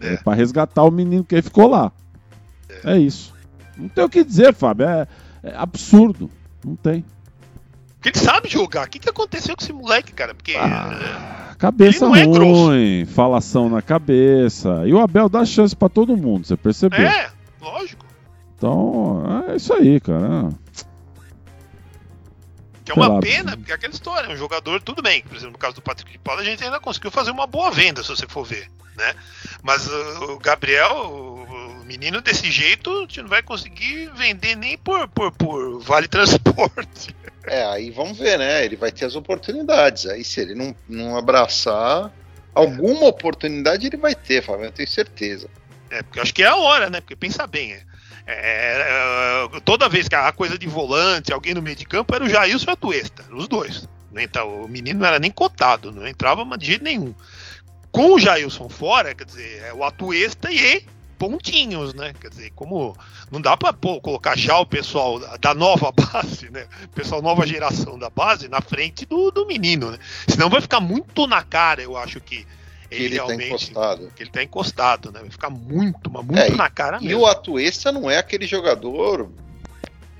É. 0.00 0.14
É. 0.14 0.16
Pra 0.18 0.34
resgatar 0.34 0.82
o 0.82 0.90
menino 0.90 1.22
que 1.24 1.40
ficou 1.40 1.68
lá. 1.68 1.92
É. 2.84 2.98
isso. 2.98 3.32
Não 3.78 3.88
tem 3.88 4.04
o 4.04 4.08
que 4.08 4.24
dizer, 4.24 4.52
Fábio. 4.52 4.86
É, 4.86 5.06
é 5.44 5.54
absurdo. 5.56 6.30
Não 6.64 6.76
tem. 6.76 7.04
Porque 7.94 8.08
ele 8.10 8.18
sabe 8.18 8.48
jogar. 8.48 8.86
O 8.86 8.90
que, 8.90 8.98
que 8.98 9.08
aconteceu 9.08 9.56
com 9.56 9.62
esse 9.62 9.72
moleque, 9.72 10.12
cara? 10.12 10.34
Porque. 10.34 10.54
Ah, 10.56 11.54
Cabeça 11.58 12.04
Ele 12.04 12.06
não 12.06 12.16
é 12.16 12.24
ruim, 12.24 13.06
falação 13.06 13.70
na 13.70 13.80
cabeça. 13.80 14.82
E 14.86 14.92
o 14.92 15.00
Abel 15.00 15.28
dá 15.28 15.44
chance 15.44 15.74
pra 15.74 15.88
todo 15.88 16.16
mundo, 16.16 16.46
você 16.46 16.56
percebeu? 16.56 17.06
É, 17.06 17.30
lógico. 17.60 18.04
Então, 18.56 19.44
é 19.48 19.56
isso 19.56 19.72
aí, 19.72 20.00
cara. 20.00 20.50
Que 22.84 22.92
é 22.92 22.94
uma 22.94 23.08
lá. 23.08 23.20
pena, 23.20 23.56
porque 23.56 23.72
é 23.72 23.74
aquela 23.74 23.94
história, 23.94 24.28
um 24.28 24.36
jogador, 24.36 24.82
tudo 24.82 25.00
bem, 25.00 25.22
por 25.22 25.36
exemplo, 25.36 25.52
no 25.52 25.58
caso 25.58 25.76
do 25.76 25.80
Patrick 25.82 26.12
de 26.12 26.18
Paula, 26.18 26.42
a 26.42 26.44
gente 26.44 26.62
ainda 26.62 26.78
conseguiu 26.78 27.10
fazer 27.10 27.30
uma 27.30 27.46
boa 27.46 27.70
venda, 27.70 28.02
se 28.02 28.10
você 28.10 28.26
for 28.28 28.44
ver, 28.44 28.68
né? 28.96 29.14
Mas 29.62 29.86
uh, 29.86 30.32
o 30.32 30.38
Gabriel, 30.38 31.33
menino 31.84 32.20
desse 32.20 32.50
jeito, 32.50 32.90
a 32.90 33.00
gente 33.00 33.22
não 33.22 33.28
vai 33.28 33.42
conseguir 33.42 34.10
vender 34.14 34.56
nem 34.56 34.76
por, 34.78 35.06
por, 35.08 35.32
por 35.32 35.80
vale 35.80 36.08
transporte. 36.08 37.14
É, 37.46 37.64
aí 37.66 37.90
vamos 37.90 38.18
ver, 38.18 38.38
né? 38.38 38.64
Ele 38.64 38.76
vai 38.76 38.90
ter 38.90 39.04
as 39.04 39.14
oportunidades. 39.14 40.06
Aí 40.06 40.24
se 40.24 40.40
ele 40.40 40.54
não, 40.54 40.74
não 40.88 41.16
abraçar, 41.16 42.10
alguma 42.54 43.06
oportunidade 43.06 43.86
ele 43.86 43.96
vai 43.96 44.14
ter, 44.14 44.42
Fábio, 44.42 44.66
eu 44.66 44.72
tenho 44.72 44.88
certeza. 44.88 45.48
É, 45.90 46.02
porque 46.02 46.18
eu 46.18 46.22
acho 46.22 46.34
que 46.34 46.42
é 46.42 46.46
a 46.46 46.56
hora, 46.56 46.88
né? 46.88 47.00
Porque 47.00 47.14
pensa 47.14 47.46
bem, 47.46 47.72
é, 47.72 47.82
é, 48.26 49.56
é, 49.56 49.60
toda 49.60 49.88
vez 49.88 50.08
que 50.08 50.14
a 50.14 50.32
coisa 50.32 50.58
de 50.58 50.66
volante, 50.66 51.32
alguém 51.32 51.54
no 51.54 51.62
meio 51.62 51.76
de 51.76 51.84
campo, 51.84 52.14
era 52.14 52.24
o 52.24 52.28
Jailson 52.28 52.70
e 52.70 52.72
a 52.72 52.76
Tuesta, 52.76 53.24
os 53.30 53.46
dois. 53.46 53.88
Não 54.10 54.22
entra- 54.22 54.44
o 54.44 54.66
menino 54.68 55.00
não 55.00 55.06
era 55.06 55.18
nem 55.18 55.30
cotado, 55.30 55.92
não 55.92 56.06
entrava 56.06 56.44
de 56.56 56.66
jeito 56.66 56.84
nenhum. 56.84 57.14
Com 57.90 58.14
o 58.14 58.18
Jailson 58.18 58.68
fora, 58.68 59.14
quer 59.14 59.24
dizer, 59.24 59.62
é 59.64 59.74
o 59.74 59.84
Atuesta 59.84 60.50
e 60.50 60.58
pontinhos, 61.28 61.94
né? 61.94 62.12
Quer 62.20 62.28
dizer, 62.28 62.50
como 62.54 62.96
não 63.30 63.40
dá 63.40 63.56
pra 63.56 63.72
pô, 63.72 64.00
colocar 64.00 64.36
já 64.36 64.58
o 64.58 64.66
pessoal 64.66 65.18
da- 65.38 65.54
nova 65.54 65.90
base, 66.12 66.50
né? 66.50 66.66
O 66.84 66.88
pessoal 66.88 67.22
nova 67.22 67.46
geração 67.46 67.98
da 67.98 68.10
base 68.10 68.48
na 68.48 68.60
frente 68.60 69.06
do, 69.06 69.30
do 69.30 69.46
menino, 69.46 69.90
né? 69.90 69.98
Senão 70.28 70.50
vai 70.50 70.60
ficar 70.60 70.80
muito 70.80 71.26
na 71.26 71.42
cara, 71.42 71.80
eu 71.82 71.96
acho 71.96 72.20
que 72.20 72.46
Que 72.90 72.94
ele, 73.02 73.16
tá 73.18 73.34
encostado. 73.34 74.12
Que 74.14 74.22
ele 74.22 74.30
tá 74.30 74.42
encostado, 74.42 75.10
né? 75.12 75.20
Vai 75.20 75.30
ficar 75.30 75.50
muito, 75.50 76.10
mas 76.10 76.24
muito 76.24 76.38
É, 76.38 76.50
na 76.50 76.68
cara 76.68 76.98
E 77.00 77.06
mesmo. 77.06 77.22
o 77.22 77.26
Atuesta 77.26 77.90
não 77.90 78.10
é 78.10 78.18
aquele 78.18 78.46
jogador 78.46 79.30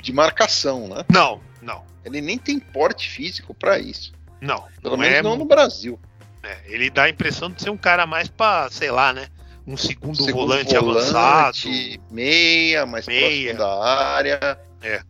de 0.02 0.12
marcação, 0.12 0.88
né? 0.88 1.04
Não, 1.12 1.40
não, 1.62 1.82
Ele 2.04 2.20
nem 2.20 2.38
tem 2.38 2.58
porte 2.58 3.08
físico 3.08 3.54
pra 3.54 3.78
isso. 3.78 4.12
não. 4.40 4.64
Pelo 4.82 4.96
não 4.96 5.02
menos 5.02 5.18
é, 5.18 5.22
não 5.22 5.36
no 5.36 5.44
Brasil. 5.44 5.98
é, 6.42 6.58
Ele 6.66 6.90
dá 6.90 7.04
a 7.04 7.08
impressão 7.10 7.50
de 7.50 7.62
ser 7.62 7.70
um 7.70 7.76
cara 7.76 8.06
mais 8.06 8.28
pra, 8.28 8.68
sei 8.70 8.90
lá, 8.90 9.12
né? 9.12 9.28
Um 9.66 9.76
segundo, 9.76 10.22
Segundo 10.22 10.48
volante, 10.48 10.76
avançado. 10.76 11.56
meia, 12.10 12.84
mais 12.84 13.06
Meia. 13.06 13.54
próximo 13.54 13.58
da 13.58 13.84
área. 13.84 14.58
É. 14.82 15.00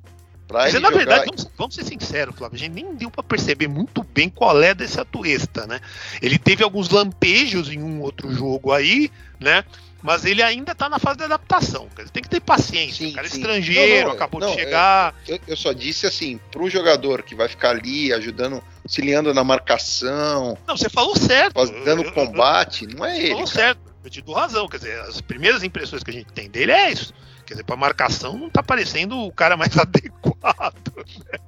Pra 0.46 0.60
Mas, 0.60 0.74
na 0.74 0.80
jogar... 0.80 0.96
verdade, 0.98 1.24
vamos, 1.26 1.50
vamos 1.56 1.74
ser 1.74 1.84
sinceros, 1.84 2.36
Flávio, 2.36 2.54
a 2.54 2.58
gente 2.58 2.72
nem 2.72 2.94
deu 2.94 3.10
pra 3.10 3.22
perceber 3.22 3.66
muito 3.66 4.04
bem 4.04 4.28
qual 4.28 4.62
é 4.62 4.74
desse 4.74 5.00
Atuesta, 5.00 5.66
né? 5.66 5.80
Ele 6.20 6.38
teve 6.38 6.62
alguns 6.62 6.90
lampejos 6.90 7.68
em 7.72 7.82
um 7.82 8.00
outro 8.02 8.30
jogo 8.32 8.70
aí, 8.70 9.10
né? 9.40 9.64
Mas 10.02 10.26
ele 10.26 10.42
ainda 10.42 10.74
tá 10.74 10.86
na 10.86 10.98
fase 10.98 11.16
de 11.16 11.24
adaptação. 11.24 11.88
Ele 11.98 12.10
tem 12.10 12.22
que 12.22 12.28
ter 12.28 12.38
paciência. 12.40 13.06
Sim, 13.06 13.12
o 13.12 13.14
cara 13.14 13.26
é 13.26 13.30
sim. 13.30 13.38
estrangeiro, 13.38 14.00
Não, 14.00 14.08
não, 14.08 14.14
acabou 14.14 14.38
não, 14.38 14.48
de 14.48 14.60
é- 14.60 14.64
chegar. 14.64 15.14
Eu, 15.26 15.40
eu 15.48 15.56
só 15.56 15.72
disse 15.72 16.06
assim, 16.06 16.38
pro 16.52 16.68
jogador 16.68 17.22
que 17.22 17.34
vai 17.34 17.48
ficar 17.48 17.70
ali 17.70 18.12
ajudando, 18.12 18.62
auxiliando 18.84 19.32
na 19.32 19.42
marcação, 19.42 20.58
Não, 20.66 20.76
você 20.76 20.90
falou 20.90 21.16
certo. 21.16 21.54
dando 21.86 22.02
Eu- 22.02 22.08
eu- 22.08 22.12
combate, 22.12 22.86
não 22.86 23.04
é 23.04 23.16
ele. 23.18 23.28
falou 23.30 23.44
cara. 23.46 23.56
certo. 23.56 23.93
Eu 24.04 24.10
te 24.10 24.20
dou 24.20 24.34
razão. 24.34 24.68
Quer 24.68 24.76
dizer, 24.76 25.00
as 25.00 25.20
primeiras 25.22 25.62
impressões 25.62 26.04
que 26.04 26.10
a 26.10 26.14
gente 26.14 26.32
tem 26.32 26.50
dele 26.50 26.72
é 26.72 26.92
isso. 26.92 27.14
Quer 27.46 27.54
dizer, 27.54 27.64
pra 27.64 27.76
marcação 27.76 28.36
não 28.36 28.50
tá 28.50 28.62
parecendo 28.62 29.18
o 29.18 29.32
cara 29.32 29.56
mais 29.56 29.76
adequado. 29.78 30.92
Né? 30.96 31.38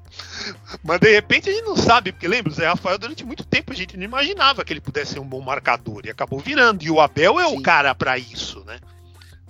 Mas 0.82 1.00
de 1.00 1.12
repente 1.12 1.50
a 1.50 1.52
gente 1.52 1.64
não 1.64 1.76
sabe, 1.76 2.12
porque 2.12 2.26
lembra, 2.26 2.50
o 2.50 2.54
Zé 2.54 2.66
Rafael 2.66 2.98
durante 2.98 3.24
muito 3.24 3.44
tempo 3.44 3.72
a 3.72 3.76
gente 3.76 3.96
não 3.96 4.04
imaginava 4.04 4.64
que 4.64 4.72
ele 4.72 4.80
pudesse 4.80 5.12
ser 5.12 5.20
um 5.20 5.28
bom 5.28 5.40
marcador 5.40 6.06
e 6.06 6.10
acabou 6.10 6.38
virando. 6.38 6.82
E 6.82 6.90
o 6.90 7.00
Abel 7.00 7.38
é 7.38 7.46
o 7.46 7.50
Sim. 7.50 7.62
cara 7.62 7.94
pra 7.94 8.16
isso, 8.16 8.64
né? 8.64 8.78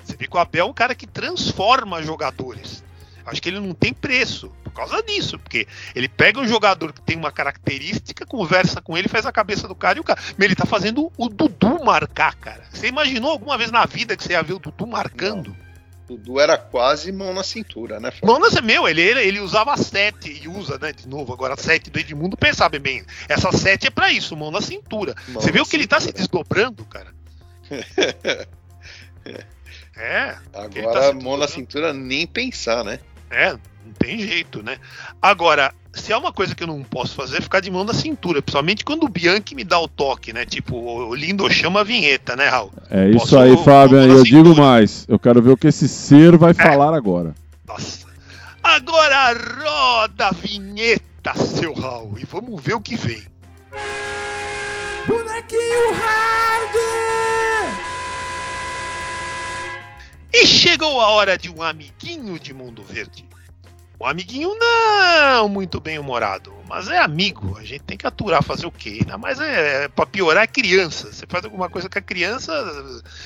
Você 0.02 0.16
vê 0.16 0.26
que 0.26 0.36
o 0.36 0.40
Abel 0.40 0.66
é 0.66 0.68
um 0.68 0.74
cara 0.74 0.94
que 0.94 1.07
transforma 1.07 2.02
jogadores. 2.02 2.84
Acho 3.26 3.42
que 3.42 3.48
ele 3.48 3.60
não 3.60 3.74
tem 3.74 3.92
preço 3.92 4.52
por 4.62 4.72
causa 4.72 5.02
disso, 5.02 5.38
porque 5.38 5.66
ele 5.94 6.08
pega 6.08 6.40
um 6.40 6.46
jogador 6.46 6.92
que 6.92 7.00
tem 7.00 7.16
uma 7.16 7.32
característica, 7.32 8.24
conversa 8.24 8.80
com 8.80 8.96
ele, 8.96 9.08
faz 9.08 9.26
a 9.26 9.32
cabeça 9.32 9.66
do 9.66 9.74
cara 9.74 9.98
e 9.98 10.00
o 10.00 10.04
cara. 10.04 10.20
Ele 10.38 10.54
tá 10.54 10.64
fazendo 10.64 11.12
o 11.16 11.28
Dudu 11.28 11.84
marcar, 11.84 12.36
cara. 12.36 12.62
Você 12.70 12.86
imaginou 12.86 13.32
alguma 13.32 13.58
vez 13.58 13.72
na 13.72 13.84
vida 13.84 14.16
que 14.16 14.22
você 14.22 14.32
ia 14.32 14.42
ver 14.42 14.54
o 14.54 14.58
Dudu 14.60 14.86
marcando? 14.86 15.56
Dudu 16.06 16.38
era 16.38 16.56
quase 16.56 17.10
mão 17.10 17.34
na 17.34 17.42
cintura, 17.42 17.98
né? 17.98 18.12
Não, 18.22 18.38
não 18.38 18.46
é 18.46 18.62
meu, 18.62 18.86
ele, 18.86 19.02
ele, 19.02 19.20
ele 19.20 19.40
usava 19.40 19.76
7 19.76 20.42
e 20.44 20.48
usa, 20.48 20.78
né, 20.78 20.92
de 20.92 21.08
novo, 21.08 21.32
agora 21.32 21.56
7 21.56 21.90
do 21.90 21.98
Edmundo, 21.98 22.36
pensar 22.36 22.68
bem, 22.68 22.80
bem, 22.80 23.04
essa 23.28 23.50
7 23.50 23.88
é 23.88 23.90
pra 23.90 24.12
isso, 24.12 24.36
mão 24.36 24.52
na 24.52 24.60
cintura. 24.60 25.16
Mão 25.28 25.40
Você 25.40 25.48
na 25.48 25.52
viu 25.54 25.66
que 25.66 25.74
ele 25.74 25.86
tá 25.86 25.98
se 25.98 26.06
cintura. 26.06 26.22
desdobrando, 26.22 26.84
cara? 26.84 27.12
é, 29.96 30.36
tá 30.52 30.62
Agora, 30.62 31.08
se 31.08 31.14
mão 31.14 31.36
na 31.36 31.48
cintura, 31.48 31.92
nem 31.92 32.24
pensar, 32.24 32.84
né? 32.84 33.00
É, 33.30 33.52
não 33.52 33.92
tem 33.98 34.18
jeito, 34.20 34.62
né? 34.62 34.78
Agora, 35.20 35.72
se 35.92 36.12
é 36.12 36.16
uma 36.16 36.32
coisa 36.32 36.54
que 36.54 36.62
eu 36.62 36.66
não 36.66 36.82
posso 36.82 37.14
fazer, 37.14 37.38
é 37.38 37.40
ficar 37.40 37.60
de 37.60 37.70
mão 37.70 37.84
na 37.84 37.94
cintura, 37.94 38.40
principalmente 38.42 38.84
quando 38.84 39.04
o 39.04 39.08
Bianchi 39.08 39.54
me 39.54 39.64
dá 39.64 39.78
o 39.80 39.88
toque, 39.88 40.32
né? 40.32 40.44
Tipo, 40.44 40.76
o 40.76 41.14
lindo 41.14 41.48
chama 41.50 41.80
a 41.80 41.84
vinheta, 41.84 42.36
né, 42.36 42.48
Raul? 42.48 42.72
É 42.90 43.08
isso 43.08 43.18
Posso- 43.20 43.38
aí, 43.38 43.56
Fábio. 43.64 43.98
posso 43.98 44.08
E 44.08 44.10
eu 44.10 44.18
na 44.18 44.22
digo 44.24 44.56
mais. 44.56 45.04
Eu 45.08 45.18
quero 45.18 45.40
ver 45.42 45.50
o 45.50 45.56
que 45.56 45.66
esse 45.68 45.88
ser 45.88 46.36
vai 46.36 46.52
falar 46.54 46.94
agora. 46.94 47.34
Nossa. 47.66 48.06
Agora 48.62 49.32
roda 49.32 50.26
a 50.28 50.32
vinheta, 50.32 51.34
seu 51.36 51.72
Raul, 51.72 52.16
e 52.18 52.24
vamos 52.24 52.60
ver 52.62 52.74
o 52.74 52.80
que 52.80 52.96
vem. 52.96 53.22
Bonequinho 55.06 55.92
Hard! 55.92 57.15
E 60.39 60.47
chegou 60.47 61.01
a 61.01 61.09
hora 61.09 61.39
de 61.39 61.49
um 61.49 61.62
amiguinho 61.62 62.39
de 62.39 62.53
Mundo 62.53 62.82
Verde. 62.82 63.24
Um 63.99 64.05
amiguinho 64.05 64.55
não 64.55 65.49
muito 65.49 65.80
bem 65.80 65.99
humorado, 65.99 66.53
mas 66.68 66.89
é 66.89 66.99
amigo. 66.99 67.57
A 67.57 67.64
gente 67.64 67.84
tem 67.84 67.97
que 67.97 68.07
aturar, 68.07 68.43
fazer 68.43 68.66
o 68.66 68.70
quê? 68.70 68.99
Ainda 69.01 69.16
mais 69.16 69.41
é, 69.41 69.84
é 69.84 69.89
pra 69.89 70.05
piorar 70.05 70.45
é 70.45 70.47
criança. 70.47 71.11
Você 71.11 71.24
faz 71.26 71.43
alguma 71.43 71.70
coisa 71.70 71.89
com 71.89 71.99
a 71.99 72.03
criança, 72.03 72.53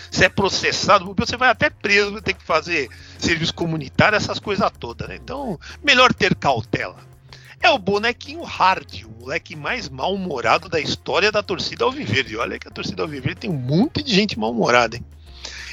você 0.09 0.27
é 0.27 0.29
processado, 0.29 1.13
você 1.19 1.37
vai 1.37 1.49
até 1.49 1.69
preso, 1.69 2.23
ter 2.23 2.33
que 2.33 2.45
fazer 2.45 2.89
serviço 3.19 3.55
comunitário, 3.55 4.15
essas 4.15 4.39
coisas 4.39 4.71
todas, 4.79 5.09
né? 5.09 5.17
Então, 5.17 5.59
melhor 5.83 6.15
ter 6.15 6.33
cautela. 6.37 6.99
É 7.61 7.71
o 7.71 7.79
bonequinho 7.79 8.45
Hard, 8.45 9.03
o 9.03 9.23
moleque 9.23 9.57
mais 9.57 9.89
mal-humorado 9.89 10.69
da 10.69 10.79
história 10.79 11.33
da 11.33 11.43
torcida 11.43 11.85
Alviverde. 11.85 12.37
Olha 12.37 12.57
que 12.57 12.69
a 12.69 12.71
torcida 12.71 13.03
Alviverde 13.03 13.41
tem 13.41 13.51
um 13.51 13.55
monte 13.55 14.01
de 14.01 14.15
gente 14.15 14.39
mal-humorada, 14.39 14.95
hein? 14.95 15.05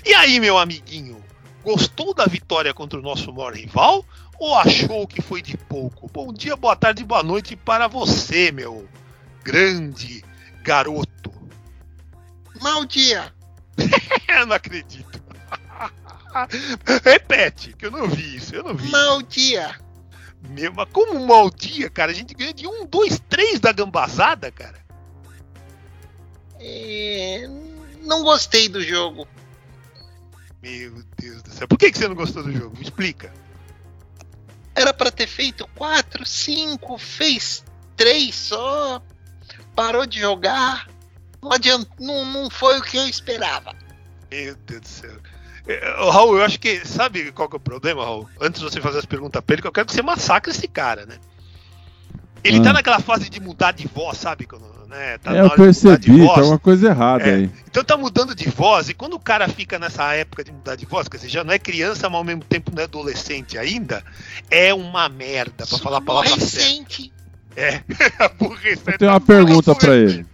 E 0.03 0.15
aí, 0.15 0.39
meu 0.39 0.57
amiguinho, 0.57 1.26
gostou 1.67 2.13
da 2.13 2.25
vitória 2.25 2.73
contra 2.73 2.97
o 2.97 3.01
nosso 3.01 3.33
maior 3.33 3.53
rival 3.53 4.05
ou 4.39 4.55
achou 4.55 5.05
que 5.05 5.21
foi 5.21 5.41
de 5.41 5.57
pouco? 5.57 6.09
Bom 6.13 6.31
dia, 6.31 6.55
boa 6.55 6.77
tarde, 6.77 7.03
boa 7.03 7.21
noite 7.21 7.57
para 7.57 7.89
você, 7.89 8.53
meu 8.53 8.87
grande 9.43 10.23
garoto. 10.63 11.29
Mau 12.61 12.85
dia! 12.85 13.33
Eu 14.29 14.45
não 14.47 14.55
acredito. 14.55 15.21
Repete, 17.03 17.73
que 17.73 17.87
eu 17.87 17.91
não 17.91 18.07
vi 18.07 18.37
isso, 18.37 18.55
eu 18.55 18.63
não 18.63 18.73
vi. 18.73 18.89
Mau 18.89 19.21
dia! 19.21 19.77
Meu, 20.49 20.73
mas 20.73 20.87
como 20.93 21.19
mau 21.27 21.49
dia, 21.49 21.89
cara? 21.89 22.13
A 22.13 22.15
gente 22.15 22.33
ganha 22.33 22.53
de 22.53 22.65
um, 22.65 22.85
dois, 22.85 23.21
três 23.27 23.59
da 23.59 23.73
gambazada, 23.73 24.49
cara. 24.51 24.79
É, 26.61 27.45
não 28.03 28.23
gostei 28.23 28.69
do 28.69 28.81
jogo. 28.81 29.27
Meu 30.67 31.01
Deus 31.17 31.41
do 31.43 31.49
céu. 31.51 31.67
Por 31.67 31.77
que, 31.77 31.91
que 31.91 31.97
você 31.97 32.07
não 32.07 32.15
gostou 32.15 32.43
do 32.43 32.51
jogo? 32.51 32.75
Me 32.75 32.83
explica. 32.83 33.33
Era 34.75 34.93
pra 34.93 35.09
ter 35.09 35.27
feito 35.27 35.67
quatro, 35.75 36.25
cinco, 36.25 36.97
fez 36.97 37.63
três 37.95 38.35
só. 38.35 39.01
Parou 39.75 40.05
de 40.05 40.19
jogar. 40.19 40.87
Não, 41.41 41.51
adianta, 41.53 41.89
não, 41.99 42.25
não 42.25 42.49
foi 42.49 42.77
o 42.79 42.81
que 42.83 42.97
eu 42.97 43.07
esperava. 43.07 43.73
Meu 44.29 44.55
Deus 44.55 44.81
do 44.81 44.87
céu. 44.87 45.17
É, 45.67 46.01
ô, 46.01 46.09
Raul, 46.09 46.37
eu 46.37 46.43
acho 46.43 46.59
que. 46.59 46.85
Sabe 46.85 47.31
qual 47.31 47.47
que 47.49 47.55
é 47.55 47.57
o 47.57 47.61
problema, 47.61 48.03
Raul? 48.03 48.29
Antes 48.41 48.59
de 48.61 48.69
você 48.69 48.81
fazer 48.81 48.99
as 48.99 49.05
perguntas 49.05 49.41
pra 49.43 49.53
ele, 49.53 49.61
que 49.61 49.67
eu 49.67 49.71
quero 49.71 49.87
que 49.87 49.93
você 49.93 50.01
massacre 50.01 50.51
esse 50.51 50.67
cara, 50.67 51.05
né? 51.05 51.17
Ele 52.43 52.59
Ah. 52.59 52.63
tá 52.63 52.73
naquela 52.73 52.99
fase 52.99 53.29
de 53.29 53.39
mudar 53.39 53.71
de 53.71 53.87
voz, 53.87 54.17
sabe? 54.17 54.45
Quando, 54.45 54.65
né? 54.87 55.17
Tá 55.17 55.35
É, 55.35 55.41
eu 55.41 55.49
percebi, 55.51 56.21
voz. 56.21 56.33
tem 56.39 56.43
uma 56.49 56.59
coisa 56.59 56.87
errada 56.87 57.23
É. 57.25 57.35
aí. 57.35 57.51
Então 57.69 57.83
tá 57.83 57.95
mudando 57.97 58.33
de 58.33 58.49
voz, 58.49 58.89
e 58.89 58.93
quando 58.93 59.13
o 59.13 59.19
cara 59.19 59.47
fica 59.47 59.77
nessa 59.77 60.13
época 60.13 60.43
de 60.43 60.51
mudar 60.51 60.75
de 60.75 60.85
voz, 60.85 61.07
quer 61.07 61.17
dizer, 61.17 61.29
já 61.29 61.43
não 61.43 61.53
é 61.53 61.59
criança, 61.59 62.09
mas 62.09 62.17
ao 62.17 62.23
mesmo 62.23 62.43
tempo 62.43 62.71
não 62.73 62.81
é 62.81 62.85
adolescente 62.85 63.57
ainda, 63.57 64.03
é 64.49 64.73
uma 64.73 65.07
merda, 65.09 65.65
pra 65.67 65.77
falar 65.77 65.97
a 65.97 66.01
palavra 66.01 66.29
certa. 66.29 66.45
Recente. 66.45 67.13
É, 67.55 67.81
aborrecente. 68.23 68.91
Eu 68.93 68.97
tenho 68.99 69.11
uma 69.11 69.21
pergunta 69.21 69.75
pra 69.75 69.95
ele. 69.95 70.25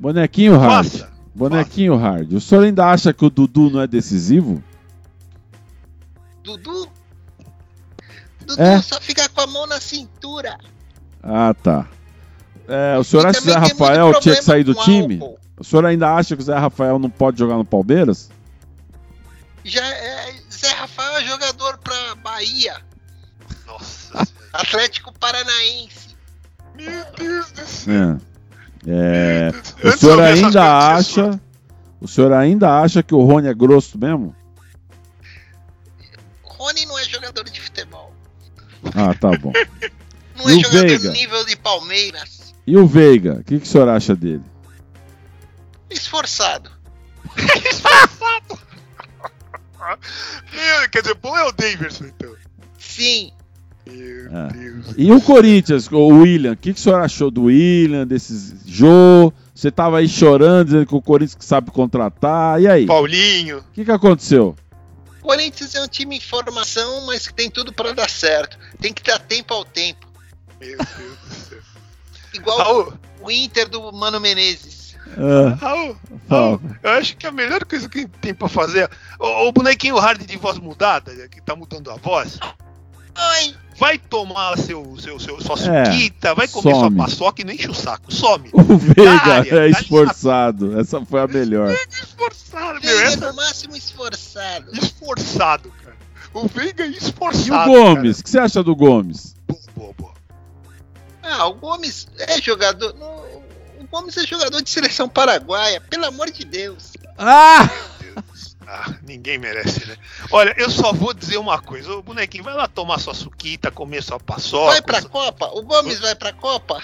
Bonequinho 0.00 0.56
Hard. 0.58 0.72
Faça. 0.90 1.10
Bonequinho 1.34 1.96
Hard. 1.96 2.32
O 2.32 2.40
senhor 2.40 2.64
ainda 2.64 2.86
acha 2.86 3.12
que 3.12 3.24
o 3.24 3.30
Dudu 3.30 3.70
não 3.70 3.80
é 3.80 3.86
decisivo? 3.86 4.62
Dudu? 6.42 6.88
Dudu 8.46 8.62
É? 8.62 8.80
só 8.80 9.00
fica 9.00 9.28
com 9.28 9.40
a 9.40 9.46
mão 9.46 9.66
na 9.66 9.80
cintura. 9.80 10.56
Ah, 11.22 11.54
tá. 11.54 11.86
É, 12.68 12.98
o 12.98 13.02
senhor 13.04 13.24
E 13.24 13.28
acha 13.28 13.40
que 13.40 13.48
o 13.48 13.50
Zé 13.52 13.58
Rafael 13.58 14.20
tinha 14.20 14.36
que 14.36 14.42
sair 14.44 14.62
do 14.64 14.74
time? 14.74 15.14
álcool. 15.20 15.38
O 15.58 15.64
senhor 15.64 15.84
ainda 15.86 16.14
acha 16.14 16.36
que 16.36 16.42
o 16.42 16.44
Zé 16.44 16.54
Rafael 16.56 16.98
não 16.98 17.08
pode 17.10 17.38
jogar 17.38 17.56
no 17.56 17.64
Palmeiras? 17.64 18.30
Já 19.64 19.84
é, 19.86 20.34
Zé 20.52 20.68
Rafael 20.72 21.16
é 21.18 21.24
jogador 21.24 21.78
pra 21.78 22.14
Bahia, 22.16 22.76
Nossa 23.66 24.08
senhora. 24.24 24.28
Atlético 24.52 25.12
Paranaense. 25.18 26.16
Meu 26.76 27.04
Deus 27.16 27.50
do 27.52 27.66
céu. 27.66 28.18
É. 28.86 29.50
É, 29.82 29.88
o 29.88 29.96
senhor 29.98 30.20
ainda 30.22 30.94
acha. 30.94 31.40
O 32.00 32.06
senhor 32.06 32.32
ainda 32.32 32.80
acha 32.80 33.02
que 33.02 33.12
o 33.14 33.24
Rony 33.24 33.48
é 33.48 33.54
grosso 33.54 33.98
mesmo? 33.98 34.34
Rony 36.44 36.86
não 36.86 36.98
é 36.98 37.04
jogador 37.04 37.44
de 37.44 37.60
futebol. 37.60 38.12
Ah, 38.94 39.12
tá 39.14 39.30
bom. 39.38 39.52
Não 40.36 40.48
E 40.50 40.60
é 40.60 40.62
jogador 40.62 40.86
Veiga? 40.86 41.08
do 41.08 41.12
nível 41.12 41.44
de 41.44 41.56
Palmeiras. 41.56 42.37
E 42.68 42.76
o 42.76 42.86
Veiga? 42.86 43.38
O 43.40 43.44
que, 43.44 43.58
que 43.58 43.64
o 43.66 43.68
senhor 43.68 43.88
acha 43.88 44.14
dele? 44.14 44.42
Esforçado. 45.88 46.70
Meu, 50.52 50.88
quer 50.90 51.00
dizer, 51.02 51.14
bom 51.14 51.34
é 51.36 51.44
o 51.46 51.52
Davidson, 51.52 52.04
então. 52.06 52.34
Sim. 52.78 53.32
Meu 53.86 54.26
É. 54.36 54.52
Deus. 54.52 54.86
E 54.98 55.10
o 55.10 55.20
Corinthians, 55.22 55.88
o 55.90 56.08
William, 56.08 56.52
o 56.52 56.56
que, 56.56 56.74
que 56.74 56.78
o 56.78 56.82
senhor 56.82 57.00
achou 57.00 57.30
do 57.30 57.44
William, 57.44 58.06
desses 58.06 58.54
Jô? 58.66 59.32
Você 59.54 59.70
tava 59.70 59.98
aí 59.98 60.08
chorando, 60.08 60.66
dizendo 60.66 60.86
que 60.86 60.94
o 60.94 61.00
Corinthians 61.00 61.36
que 61.36 61.44
sabe 61.44 61.70
contratar. 61.70 62.60
E 62.60 62.68
aí? 62.68 62.84
O 62.84 62.88
Paulinho. 62.88 63.64
que, 63.72 63.82
que 63.84 63.90
aconteceu? 63.90 64.54
Corinthians 65.22 65.74
é 65.74 65.82
um 65.82 65.88
time 65.88 66.16
em 66.16 66.20
formação, 66.20 67.06
mas 67.06 67.26
que 67.26 67.32
tem 67.34 67.50
tudo 67.50 67.72
pra 67.72 67.92
dar 67.92 68.10
certo. 68.10 68.58
Tem 68.78 68.92
que 68.92 69.02
dar 69.02 69.18
tempo 69.18 69.54
ao 69.54 69.64
tempo. 69.64 70.06
Meu 70.60 70.76
Deus 70.76 71.18
do 71.18 71.34
céu. 71.34 71.58
Igual 72.34 72.58
Raul, 72.58 72.92
o 73.20 73.30
Inter 73.30 73.68
do 73.68 73.92
Mano 73.92 74.20
Menezes. 74.20 74.96
Ah, 75.16 75.54
Raul. 75.60 75.96
Raul, 76.28 76.60
eu 76.82 76.90
acho 76.92 77.16
que 77.16 77.26
a 77.26 77.32
melhor 77.32 77.64
coisa 77.64 77.88
que 77.88 78.06
tem 78.06 78.34
pra 78.34 78.48
fazer. 78.48 78.90
O, 79.18 79.48
o 79.48 79.52
bonequinho 79.52 79.96
hard 79.98 80.22
de 80.24 80.36
voz 80.36 80.58
mudada, 80.58 81.12
que 81.28 81.40
tá 81.40 81.56
mudando 81.56 81.90
a 81.90 81.96
voz, 81.96 82.38
Oi! 83.16 83.54
vai 83.78 83.98
tomar 83.98 84.56
seu, 84.58 84.96
seu, 85.00 85.18
seu, 85.18 85.40
sua 85.40 85.56
É, 85.74 85.84
suquita, 85.86 86.34
vai 86.34 86.46
comer 86.46 86.72
sua 86.74 86.84
some. 86.84 86.96
paçoca 86.96 87.40
e 87.42 87.44
não 87.44 87.52
enche 87.52 87.68
o 87.70 87.74
saco. 87.74 88.12
Some. 88.12 88.50
O 88.52 88.62
Veiga 88.76 89.10
área, 89.10 89.48
é 89.68 89.72
tá 89.72 89.80
esforçado. 89.80 90.78
Essa 90.78 91.04
foi 91.04 91.20
a 91.20 91.26
melhor. 91.26 91.74
Esforçado, 91.90 92.74
meu. 92.74 92.80
Veiga 92.82 93.02
Essa 93.04 93.30
no 93.30 93.36
máximo 93.36 93.76
esforçado. 93.76 94.70
esforçado, 94.76 95.72
cara. 95.82 95.96
O 96.34 96.46
Veiga 96.46 96.84
é 96.84 96.88
E 96.88 96.96
esforçado. 96.98 97.70
o 97.70 97.74
Gomes? 97.74 98.20
O 98.20 98.24
que 98.24 98.30
você 98.30 98.38
acha 98.38 98.62
do 98.62 98.76
Gomes? 98.76 99.34
Ah, 101.30 101.46
o 101.46 101.54
Gomes 101.54 102.06
é 102.18 102.40
jogador. 102.40 102.94
no- 102.94 103.28
O 103.80 103.86
Gomes 103.90 104.16
é 104.16 104.26
jogador 104.26 104.60
de 104.62 104.68
seleção 104.70 105.08
paraguaia, 105.08 105.80
pelo 105.80 106.06
amor 106.06 106.30
de 106.30 106.44
Deus. 106.44 106.92
Ah! 107.16 107.68
Meu 108.02 108.14
Deus. 108.14 108.56
Ah, 108.66 108.94
ninguém 109.06 109.38
merece, 109.38 109.86
né? 109.86 109.96
Olha, 110.30 110.54
eu 110.58 110.68
só 110.70 110.92
vou 110.92 111.14
dizer 111.14 111.38
uma 111.38 111.58
coisa. 111.60 111.90
O 111.94 112.02
bonequinho, 112.02 112.44
vai 112.44 112.52
lá 112.54 112.68
tomar 112.68 112.98
sua 112.98 113.14
suquita, 113.14 113.70
comer 113.70 114.02
sua 114.02 114.20
paçoca. 114.20 114.72
Vai 114.72 114.82
pra 114.82 115.02
Copa? 115.02 115.46
O 115.54 115.62
Gomes 115.62 115.98
vai 116.00 116.14
pra 116.14 116.32
Copa? 116.34 116.82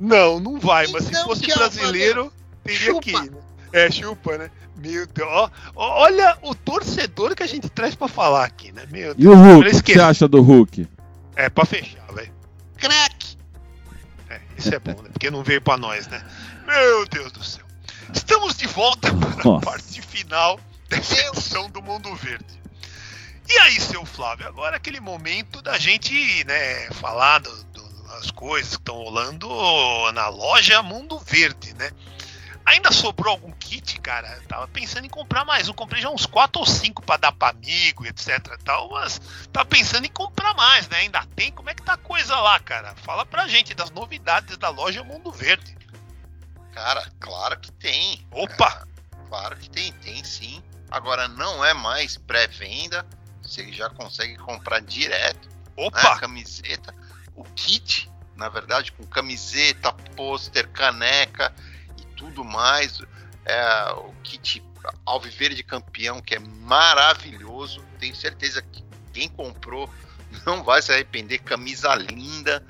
Não, 0.00 0.38
não 0.40 0.58
vai, 0.58 0.86
mas 0.86 1.04
se 1.04 1.10
Então, 1.10 1.24
fosse 1.24 1.42
tchau, 1.42 1.58
brasileiro, 1.58 2.32
teria 2.64 2.80
Chupa. 2.86 3.00
que 3.02 3.10
ir. 3.10 3.30
né? 3.30 3.38
É, 3.72 3.90
chupa, 3.90 4.38
né? 4.38 4.50
Meu 4.76 5.06
Deus. 5.06 5.28
ó, 5.30 5.50
ó, 5.76 6.02
olha 6.04 6.38
o 6.40 6.54
torcedor 6.54 7.34
que 7.34 7.42
a 7.42 7.46
gente 7.46 7.68
traz 7.68 7.94
pra 7.94 8.08
falar 8.08 8.44
aqui, 8.44 8.72
né? 8.72 8.84
Meu 8.90 9.14
Deus. 9.14 9.16
E 9.18 9.28
o 9.28 9.34
Hulk? 9.34 9.76
O 9.76 9.82
que 9.82 9.92
você 9.92 10.00
acha 10.00 10.26
do 10.26 10.40
Hulk? 10.40 10.88
É, 11.36 11.50
pra 11.50 11.66
fechar, 11.66 12.06
velho. 12.14 12.32
Isso 14.58 14.74
é 14.74 14.78
bom, 14.78 15.00
né? 15.02 15.08
Porque 15.12 15.30
não 15.30 15.42
veio 15.42 15.60
pra 15.62 15.76
nós, 15.76 16.06
né? 16.08 16.22
Meu 16.66 17.06
Deus 17.06 17.32
do 17.32 17.42
céu. 17.44 17.64
Estamos 18.12 18.56
de 18.56 18.66
volta 18.66 19.08
para 19.14 19.56
a 19.56 19.60
parte 19.60 20.02
final 20.02 20.58
dessa 20.88 21.14
Deus. 21.14 21.28
edição 21.36 21.70
do 21.70 21.80
Mundo 21.82 22.14
Verde. 22.16 22.58
E 23.48 23.58
aí, 23.60 23.80
seu 23.80 24.04
Flávio, 24.04 24.46
agora 24.46 24.76
é 24.76 24.78
aquele 24.78 25.00
momento 25.00 25.62
da 25.62 25.78
gente, 25.78 26.12
né, 26.44 26.90
falar 26.92 27.38
do- 27.38 27.64
do- 27.64 27.88
das 28.08 28.30
coisas 28.30 28.70
que 28.72 28.76
estão 28.82 28.96
rolando 28.96 29.48
na 30.12 30.28
loja 30.28 30.82
Mundo 30.82 31.18
Verde, 31.20 31.72
né? 31.74 31.90
Ainda 32.68 32.92
sobrou 32.92 33.32
algum 33.32 33.50
kit, 33.52 33.98
cara? 33.98 34.28
Eu 34.36 34.42
tava 34.42 34.68
pensando 34.68 35.06
em 35.06 35.08
comprar 35.08 35.42
mais 35.42 35.70
um. 35.70 35.72
Comprei 35.72 36.02
já 36.02 36.10
uns 36.10 36.26
4 36.26 36.60
ou 36.60 36.66
5 36.66 37.00
pra 37.00 37.16
dar 37.16 37.32
pra 37.32 37.48
amigo, 37.48 38.04
etc 38.04 38.58
tal, 38.62 38.90
mas 38.90 39.18
tava 39.50 39.64
pensando 39.64 40.04
em 40.04 40.10
comprar 40.10 40.52
mais, 40.52 40.86
né? 40.86 40.98
Ainda 40.98 41.24
tem? 41.34 41.50
Como 41.50 41.70
é 41.70 41.74
que 41.74 41.82
tá 41.82 41.94
a 41.94 41.96
coisa 41.96 42.36
lá, 42.36 42.60
cara? 42.60 42.94
Fala 42.96 43.24
pra 43.24 43.48
gente 43.48 43.72
das 43.72 43.90
novidades 43.90 44.58
da 44.58 44.68
loja 44.68 45.02
Mundo 45.02 45.32
Verde. 45.32 45.78
Cara, 46.74 47.10
claro 47.18 47.58
que 47.58 47.72
tem. 47.72 48.26
Opa! 48.30 48.86
Claro 49.30 49.56
que 49.56 49.70
tem, 49.70 49.90
tem 49.92 50.22
sim. 50.22 50.62
Agora 50.90 51.26
não 51.26 51.64
é 51.64 51.72
mais 51.72 52.18
pré-venda. 52.18 53.06
Você 53.40 53.72
já 53.72 53.88
consegue 53.88 54.36
comprar 54.36 54.82
direto 54.82 55.48
né, 55.48 55.54
a 55.74 55.86
Opa! 55.86 56.18
camiseta. 56.20 56.94
O 57.34 57.44
kit, 57.44 58.12
na 58.36 58.50
verdade, 58.50 58.92
com 58.92 59.06
camiseta, 59.06 59.90
pôster, 60.14 60.68
caneca 60.68 61.50
tudo 62.18 62.44
mais. 62.44 63.00
É, 63.46 63.92
o 63.92 64.12
kit 64.22 64.62
Alviverde 65.06 65.62
Campeão, 65.62 66.20
que 66.20 66.34
é 66.34 66.38
maravilhoso. 66.38 67.82
Tenho 67.98 68.14
certeza 68.14 68.60
que 68.60 68.84
quem 69.12 69.28
comprou 69.28 69.88
não 70.44 70.62
vai 70.62 70.82
se 70.82 70.92
arrepender. 70.92 71.38
Camisa 71.38 71.94
linda, 71.94 72.62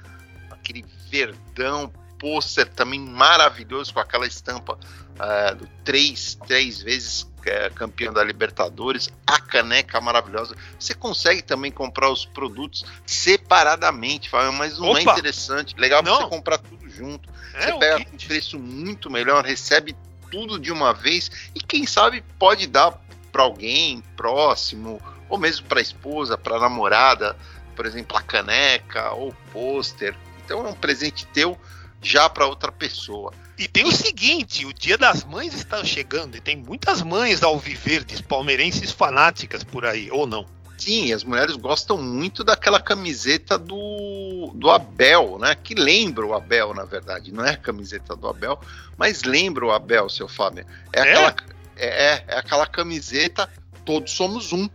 aquele 0.51 0.85
verdão, 1.09 1.93
pôster 2.19 2.69
também 2.69 3.01
maravilhoso 3.01 3.95
com 3.95 4.01
aquela 4.01 4.27
estampa 4.27 4.79
é, 5.19 5.55
do 5.55 5.67
três, 5.85 6.37
três 6.47 6.81
vezes 6.83 7.29
é, 7.47 7.71
campeão 7.71 8.13
da 8.13 8.23
Libertadores, 8.23 9.09
a 9.27 9.41
caneca 9.41 10.01
maravilhosa. 10.01 10.55
Você 10.79 10.95
consegue 10.95 11.43
também 11.43 11.71
comprar 11.71 12.11
os 12.11 12.27
produtos 12.27 12.85
separadamente, 13.07 14.29
Fábio, 14.29 14.53
mas 14.53 14.79
não 14.79 14.97
é 14.97 15.03
Opa! 15.03 15.13
interessante. 15.13 15.75
Legal 15.79 16.03
Não. 16.03 16.17
você 16.17 16.29
comprar 16.29 16.59
tudo 16.59 16.89
junto. 16.91 17.29
É, 17.59 17.73
Você 17.73 17.79
pega 17.79 18.05
com 18.05 18.17
preço 18.17 18.59
muito 18.59 19.11
melhor, 19.11 19.45
recebe 19.45 19.97
tudo 20.31 20.59
de 20.59 20.71
uma 20.71 20.93
vez 20.93 21.31
e 21.55 21.61
quem 21.61 21.87
sabe 21.87 22.23
pode 22.39 22.67
dar 22.67 22.93
para 23.33 23.43
alguém 23.43 24.03
próximo 24.17 25.01
ou 25.29 25.39
mesmo 25.39 25.67
para 25.67 25.79
a 25.79 25.83
esposa, 25.83 26.39
para 26.39 26.57
a 26.57 26.61
namorada, 26.61 27.37
por 27.77 27.87
exemplo, 27.87 28.17
a 28.17 28.23
caneca 28.23 29.13
ou 29.13 29.35
pôster. 29.53 30.15
Então 30.45 30.67
é 30.67 30.71
um 30.71 30.75
presente 30.75 31.27
teu 31.27 31.59
já 32.01 32.29
para 32.29 32.47
outra 32.47 32.73
pessoa. 32.73 33.33
E 33.59 33.67
tem 33.67 33.85
o 33.85 33.93
seguinte, 33.93 34.65
o 34.65 34.73
Dia 34.73 34.97
das 34.97 35.25
Mães 35.25 35.53
está 35.53 35.85
chegando 35.85 36.37
e 36.37 36.41
tem 36.41 36.57
muitas 36.57 37.03
mães 37.03 37.43
alviverdes, 37.43 38.21
palmeirenses 38.21 38.93
fanáticas 38.93 39.65
por 39.65 39.85
aí, 39.85 40.09
ou 40.11 40.27
não? 40.27 40.47
Sim, 40.79 41.13
as 41.13 41.25
mulheres 41.25 41.57
gostam 41.57 42.01
muito 42.01 42.45
daquela 42.45 42.81
camiseta 42.81 43.59
do, 43.59 44.53
do 44.55 44.71
Abel, 44.71 45.37
né? 45.39 45.57
Que 45.57 45.75
lembra 45.75 46.25
o 46.25 46.33
Abel, 46.33 46.73
na 46.73 46.85
verdade. 46.85 47.33
Não 47.33 47.45
é 47.45 47.51
a 47.51 47.57
camiseta 47.57 48.15
do 48.15 48.29
Abel, 48.29 48.61
mas 48.97 49.25
lembra 49.25 49.67
o 49.67 49.73
Abel, 49.73 50.09
seu 50.09 50.29
Fábio. 50.29 50.65
É, 50.93 51.01
É? 51.01 51.03
Aquela, 51.03 51.35
é, 51.77 51.87
é, 51.87 52.25
é 52.29 52.39
aquela 52.39 52.67
camiseta 52.67 53.51
Todos 53.85 54.13
Somos 54.13 54.53
Um. 54.53 54.69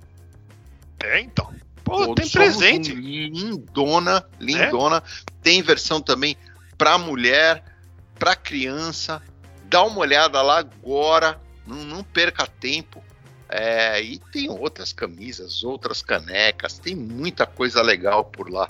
É, 1.03 1.21
então. 1.21 1.53
Pô, 1.83 2.07
Todos 2.07 2.15
tem 2.15 2.31
presente. 2.31 2.91
Um. 2.91 2.95
Lindona, 2.95 4.25
lindona. 4.39 5.03
Tem 5.41 5.61
versão 5.61 6.01
também 6.01 6.35
para 6.77 6.97
mulher, 6.97 7.63
para 8.17 8.35
criança. 8.35 9.21
Dá 9.65 9.83
uma 9.83 9.99
olhada 9.99 10.41
lá 10.41 10.57
agora. 10.57 11.39
Não, 11.65 11.77
não 11.77 12.03
perca 12.03 12.47
tempo. 12.47 13.03
É, 13.55 14.01
e 14.01 14.17
tem 14.17 14.49
outras 14.49 14.91
camisas, 14.91 15.63
outras 15.63 16.01
canecas, 16.01 16.79
tem 16.79 16.95
muita 16.95 17.45
coisa 17.45 17.83
legal 17.83 18.25
por 18.25 18.49
lá. 18.49 18.67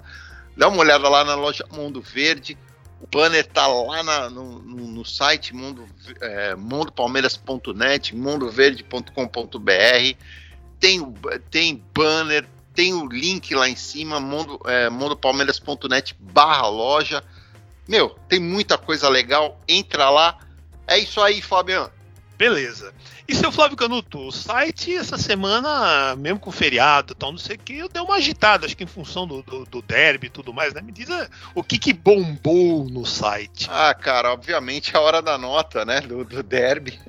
Dá 0.58 0.68
uma 0.68 0.80
olhada 0.80 1.08
lá 1.08 1.24
na 1.24 1.36
loja 1.36 1.66
Mundo 1.72 2.02
Verde. 2.02 2.58
O 3.00 3.08
banner 3.08 3.46
tá 3.46 3.66
lá 3.66 4.04
na- 4.04 4.30
no, 4.30 4.60
no- 4.60 4.88
no 4.88 5.06
site 5.06 5.56
mundo, 5.56 5.88
é, 6.22 6.54
mundopalmeiras.net, 6.56 8.14
mundoverde.com.br. 8.14 10.18
Tem, 10.80 11.14
tem 11.50 11.84
banner, 11.94 12.46
tem 12.76 12.94
o 12.94 13.08
link 13.08 13.54
lá 13.56 13.70
em 13.70 13.76
cima, 13.76 14.20
mundo, 14.20 14.60
é, 14.66 14.90
mundopalmeiras.net 14.90 16.16
barra 16.20 16.68
loja. 16.68 17.24
Meu, 17.88 18.10
tem 18.28 18.40
muita 18.40 18.78
coisa 18.78 19.08
legal. 19.10 19.60
Entra 19.68 20.10
lá. 20.10 20.38
É 20.88 20.98
isso 20.98 21.22
aí, 21.22 21.42
Fabiano. 21.42 21.92
Beleza. 22.38 22.94
E 23.26 23.34
seu 23.34 23.52
Flávio 23.54 23.78
Canuto, 23.78 24.20
o 24.28 24.32
site 24.32 24.94
essa 24.94 25.18
semana, 25.18 26.14
mesmo 26.18 26.40
com 26.40 26.52
feriado 26.52 27.14
e 27.14 27.16
tal, 27.16 27.32
não 27.32 27.40
sei 27.40 27.56
o 27.56 27.60
que, 27.60 27.78
eu 27.78 27.88
dei 27.88 28.02
uma 28.02 28.16
agitada, 28.16 28.66
acho 28.66 28.76
que 28.76 28.84
em 28.84 28.88
função 28.88 29.26
do, 29.26 29.42
do, 29.44 29.64
do 29.66 29.82
derby 29.82 30.28
e 30.28 30.30
tudo 30.30 30.54
mais, 30.54 30.74
né? 30.74 30.82
Me 30.82 30.92
diz 30.92 31.10
ah, 31.10 31.30
o 31.56 31.64
que 31.64 31.78
que 31.80 31.94
bombou 31.94 32.84
no 32.90 33.06
site. 33.06 33.68
Ah, 33.72 33.94
cara, 33.94 34.34
obviamente 34.34 34.96
a 34.98 35.00
hora 35.00 35.22
da 35.22 35.38
nota, 35.38 35.86
né? 35.86 36.02
Do, 36.02 36.26
do 36.26 36.44
derby. 36.44 37.00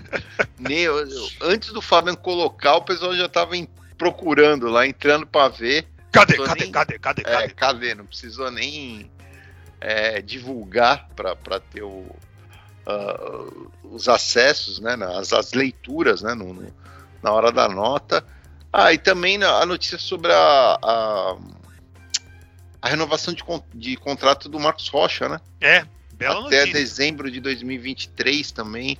Nem 0.58 0.78
eu- 0.78 0.98
eu- 1.06 1.28
antes 1.42 1.70
do 1.72 1.82
Fabiano 1.82 2.16
colocar, 2.16 2.76
o 2.76 2.82
pessoal 2.82 3.14
já 3.14 3.28
tava 3.28 3.54
em- 3.56 3.68
procurando 3.98 4.68
lá, 4.68 4.86
entrando 4.86 5.26
pra 5.26 5.48
ver. 5.48 5.86
Cadê, 6.10 6.38
cadê, 6.38 6.60
nem- 6.64 6.72
cadê, 6.72 6.98
cadê, 6.98 7.22
É, 7.22 7.24
cadê? 7.24 7.48
cadê? 7.54 7.94
Não 7.94 8.06
precisou 8.06 8.50
nem 8.50 9.10
é, 9.80 10.22
divulgar 10.22 11.08
para 11.14 11.60
ter 11.60 11.82
o, 11.82 12.06
ah, 12.88 13.68
os 13.84 14.08
acessos, 14.08 14.80
né? 14.80 14.94
As, 15.18 15.32
as 15.32 15.52
leituras, 15.52 16.22
né? 16.22 16.34
no- 16.34 16.54
no- 16.54 16.74
na 17.22 17.32
hora 17.32 17.52
da 17.52 17.68
nota. 17.68 18.24
Ah, 18.72 18.92
e 18.92 18.98
também 18.98 19.42
a 19.42 19.64
notícia 19.66 19.98
sobre 19.98 20.32
a, 20.32 20.78
a, 20.82 21.36
a 22.82 22.88
renovação 22.88 23.34
de, 23.34 23.42
de 23.74 23.96
contrato 23.96 24.48
do 24.48 24.58
Marcos 24.60 24.88
Rocha, 24.88 25.28
né? 25.28 25.40
É, 25.60 25.84
bela 26.12 26.46
Até 26.46 26.60
notícia. 26.60 26.72
dezembro 26.80 27.30
de 27.30 27.40
2023 27.40 28.52
também. 28.52 28.98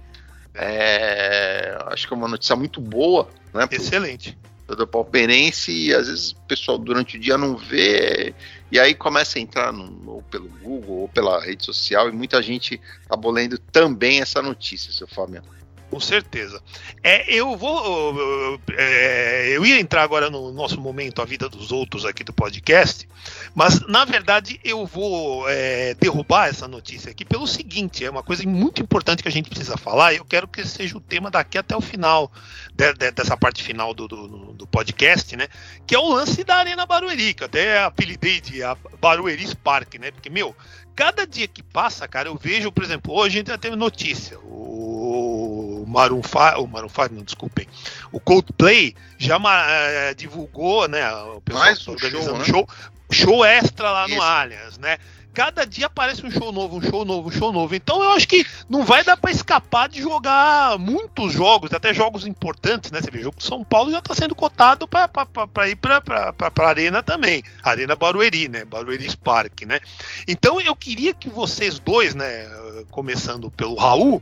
É, 0.55 1.79
acho 1.87 2.09
que 2.09 2.13
é 2.15 2.17
uma 2.17 2.27
notícia 2.29 2.57
muito 2.57 2.81
boa, 2.81 3.29
né? 3.55 3.69
Excelente. 3.71 4.37
Do 4.77 4.87
palmeirense 4.87 5.73
e 5.73 5.95
às 5.95 6.09
vezes 6.09 6.33
o 6.33 6.37
pessoal 6.47 6.79
durante 6.79 7.17
o 7.17 7.21
dia 7.21 7.39
não 7.39 7.57
vê 7.57 8.35
e 8.71 8.79
aí 8.79 8.95
começa 8.95 9.39
a 9.39 9.43
entrar 9.43 9.73
no, 9.73 10.11
ou 10.11 10.23
pelo 10.23 10.49
Google 10.49 10.99
ou 10.99 11.09
pela 11.09 11.41
rede 11.41 11.65
social 11.65 12.09
e 12.09 12.13
muita 12.13 12.43
gente 12.43 12.81
acabou 13.07 13.33
lendo 13.33 13.59
também 13.59 14.21
essa 14.21 14.43
notícia, 14.43 14.93
seu 14.93 15.09
Fábio. 15.09 15.43
Com 15.91 15.99
certeza. 16.01 16.63
É, 17.03 17.33
eu 17.35 17.57
vou. 17.57 18.19
eu- 18.19 18.61
é, 18.77 19.49
eu 19.57 19.65
ia 19.65 19.81
entrar 19.81 20.03
agora 20.03 20.29
no 20.29 20.53
nosso 20.53 20.79
momento, 20.79 21.23
a 21.23 21.25
vida 21.25 21.49
dos 21.49 21.73
outros 21.73 22.05
aqui 22.05 22.23
do 22.23 22.33
podcast, 22.33 23.09
mas 23.55 23.81
na 23.89 24.05
verdade 24.05 24.61
eu 24.63 24.85
vou 24.85 25.49
é, 25.49 25.95
derrubar 25.95 26.49
essa 26.49 26.69
notícia 26.69 27.11
aqui 27.11 27.25
pelo 27.25 27.47
seguinte: 27.47 28.05
é 28.05 28.11
uma 28.11 28.23
coisa 28.23 28.47
muito 28.47 28.83
importante 28.83 29.23
que 29.23 29.29
a 29.29 29.33
gente 29.33 29.49
precisa 29.49 29.79
falar, 29.79 30.13
e 30.13 30.19
eu 30.19 30.27
quero 30.27 30.47
que 30.47 30.63
seja 30.67 30.95
o 30.97 31.01
tema 31.01 31.31
daqui 31.31 31.57
até 31.57 31.75
o 31.75 31.81
final, 31.81 32.31
de- 32.75 32.93
de- 32.93 33.11
dessa 33.11 33.35
parte 33.37 33.63
final 33.63 33.95
do, 33.95 34.07
do, 34.07 34.29
do 34.53 34.67
podcast, 34.67 35.35
né? 35.37 35.49
Que 35.87 35.95
é 35.95 35.99
o 35.99 36.09
lance 36.13 36.45
da 36.45 36.57
Arena 36.57 36.85
Barueri, 36.85 37.33
que 37.33 37.45
até 37.45 37.83
apelidei 37.83 38.43
de 38.43 38.61
Barueri 39.01 39.57
Park, 39.57 39.95
né? 39.95 40.11
Porque, 40.11 40.29
meu, 40.29 40.55
cada 40.95 41.27
dia 41.27 41.49
que 41.49 41.63
passa, 41.63 42.07
cara, 42.07 42.29
eu 42.29 42.37
vejo, 42.37 42.71
por 42.71 42.85
exemplo, 42.85 43.15
hoje 43.15 43.37
a 43.37 43.39
gente 43.39 43.49
já 43.49 43.57
teve 43.57 43.75
notícia. 43.75 44.39
O 44.41 45.68
Maroon 45.89 46.23
5, 46.23 46.63
o 46.63 46.67
Maroon 46.69 46.89
5, 46.89 47.15
não, 47.15 47.23
desculpem, 47.23 47.67
o 48.13 48.21
Coldplay 48.21 48.95
já 49.17 49.39
uh, 49.39 50.15
divulgou, 50.17 50.89
né, 50.89 51.11
o 51.13 51.41
pessoal 51.41 51.65
Mais 51.65 51.89
um 51.89 51.93
organizando 51.93 52.25
show, 52.25 52.39
né? 52.39 52.45
show, 52.45 52.69
show 53.11 53.45
extra 53.45 53.91
lá 53.91 54.07
Isso. 54.07 54.17
no 54.17 54.23
Allianz, 54.23 54.79
né? 54.79 54.99
cada 55.39 55.65
dia 55.65 55.87
aparece 55.87 56.27
um 56.27 56.31
show 56.33 56.51
novo, 56.51 56.79
um 56.79 56.83
show 56.83 57.05
novo, 57.05 57.29
um 57.29 57.31
show 57.31 57.53
novo. 57.53 57.73
Então 57.73 58.03
eu 58.03 58.11
acho 58.11 58.27
que 58.27 58.45
não 58.69 58.85
vai 58.85 59.05
dar 59.05 59.17
para 59.17 59.31
escapar 59.31 59.89
de 59.89 60.03
jogar 60.03 60.77
muitos 60.81 61.33
jogos, 61.33 61.73
até 61.73 61.95
jogos 61.95 62.27
importantes, 62.27 62.91
né? 62.91 63.01
Você 63.01 63.09
vê, 63.09 63.21
o 63.21 63.23
jogo 63.23 63.37
de 63.37 63.45
São 63.45 63.63
Paulo 63.63 63.93
já 63.93 64.01
está 64.01 64.17
sendo 64.17 64.35
cotado 64.35 64.89
para 64.89 65.69
ir 65.69 65.77
para 65.77 66.35
a 66.37 66.69
Arena 66.69 67.05
também. 67.05 67.45
Arena 67.63 67.95
Barueri, 67.95 68.49
né? 68.49 68.65
Barueri 68.65 69.09
Spark, 69.09 69.65
né? 69.65 69.79
Então 70.27 70.61
eu 70.61 70.75
queria 70.75 71.15
que 71.15 71.29
vocês 71.29 71.79
dois, 71.79 72.17
né? 72.17 72.45
Começando 72.91 73.49
pelo 73.49 73.77
Raul. 73.77 74.21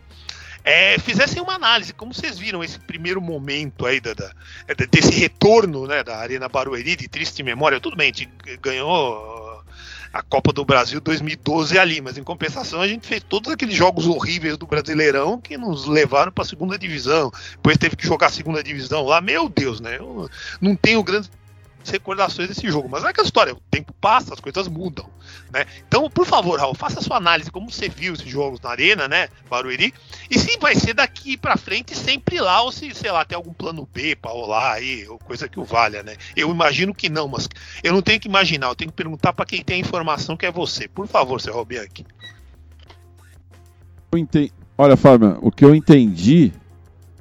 É, 0.68 0.98
fizessem 0.98 1.40
uma 1.40 1.54
análise, 1.54 1.92
como 1.92 2.12
vocês 2.12 2.40
viram 2.40 2.64
esse 2.64 2.76
primeiro 2.80 3.20
momento 3.20 3.86
aí 3.86 4.00
da, 4.00 4.12
da, 4.14 4.32
desse 4.90 5.12
retorno 5.12 5.86
né, 5.86 6.02
da 6.02 6.16
Arena 6.16 6.48
Barueri 6.48 6.96
de 6.96 7.06
triste 7.06 7.40
memória. 7.44 7.78
Tudo 7.78 7.96
bem, 7.96 8.10
a 8.10 8.12
gente 8.12 8.28
ganhou 8.60 9.62
a 10.12 10.22
Copa 10.22 10.52
do 10.52 10.64
Brasil 10.64 11.00
2012 11.00 11.78
ali, 11.78 12.00
mas 12.00 12.18
em 12.18 12.24
compensação 12.24 12.80
a 12.80 12.88
gente 12.88 13.06
fez 13.06 13.22
todos 13.22 13.52
aqueles 13.52 13.76
jogos 13.76 14.08
horríveis 14.08 14.56
do 14.56 14.66
Brasileirão 14.66 15.40
que 15.40 15.56
nos 15.56 15.86
levaram 15.86 16.32
para 16.32 16.42
a 16.42 16.46
segunda 16.48 16.76
divisão. 16.76 17.30
Depois 17.52 17.76
teve 17.76 17.94
que 17.94 18.04
jogar 18.04 18.26
a 18.26 18.30
segunda 18.30 18.60
divisão 18.60 19.04
lá. 19.04 19.20
Meu 19.20 19.48
Deus, 19.48 19.78
né? 19.78 19.98
Eu 19.98 20.28
não 20.60 20.74
tenho 20.74 21.00
grandes 21.04 21.30
recordações 21.90 22.48
desse 22.48 22.68
jogo. 22.70 22.88
Mas 22.90 23.04
é 23.04 23.08
aquela 23.08 23.26
história, 23.26 23.52
o 23.54 23.60
tempo 23.70 23.92
passa, 24.00 24.34
as 24.34 24.40
coisas 24.40 24.68
mudam. 24.68 25.08
Né? 25.52 25.64
Então, 25.86 26.08
por 26.10 26.26
favor, 26.26 26.58
Raul, 26.58 26.74
faça 26.74 27.00
a 27.00 27.02
sua 27.02 27.16
análise, 27.16 27.50
como 27.50 27.70
você 27.70 27.88
viu 27.88 28.14
esses 28.14 28.28
jogos 28.28 28.60
na 28.60 28.70
arena, 28.70 29.08
né, 29.08 29.28
Barueri, 29.48 29.92
e 30.30 30.38
se 30.38 30.58
vai 30.58 30.74
ser 30.74 30.94
daqui 30.94 31.36
para 31.36 31.56
frente 31.56 31.96
sempre 31.96 32.40
lá, 32.40 32.62
ou 32.62 32.72
se, 32.72 32.94
sei 32.94 33.10
lá, 33.10 33.24
tem 33.24 33.36
algum 33.36 33.52
plano 33.52 33.88
B 33.92 34.16
para 34.16 34.30
rolar 34.30 34.72
aí, 34.74 35.06
ou 35.08 35.18
coisa 35.18 35.48
que 35.48 35.58
o 35.58 35.64
valha, 35.64 36.02
né? 36.02 36.16
Eu 36.36 36.50
imagino 36.50 36.94
que 36.94 37.08
não, 37.08 37.28
mas 37.28 37.48
eu 37.82 37.92
não 37.92 38.02
tenho 38.02 38.20
que 38.20 38.28
imaginar, 38.28 38.68
eu 38.68 38.76
tenho 38.76 38.90
que 38.90 38.96
perguntar 38.96 39.32
para 39.32 39.46
quem 39.46 39.62
tem 39.62 39.76
a 39.76 39.80
informação 39.80 40.36
que 40.36 40.46
é 40.46 40.50
você. 40.50 40.88
Por 40.88 41.06
favor, 41.06 41.40
seu 41.40 41.54
Robianchi. 41.54 42.04
Entendi. 44.14 44.52
Olha, 44.78 44.96
Fábio, 44.96 45.38
o 45.40 45.50
que 45.50 45.64
eu 45.64 45.74
entendi, 45.74 46.52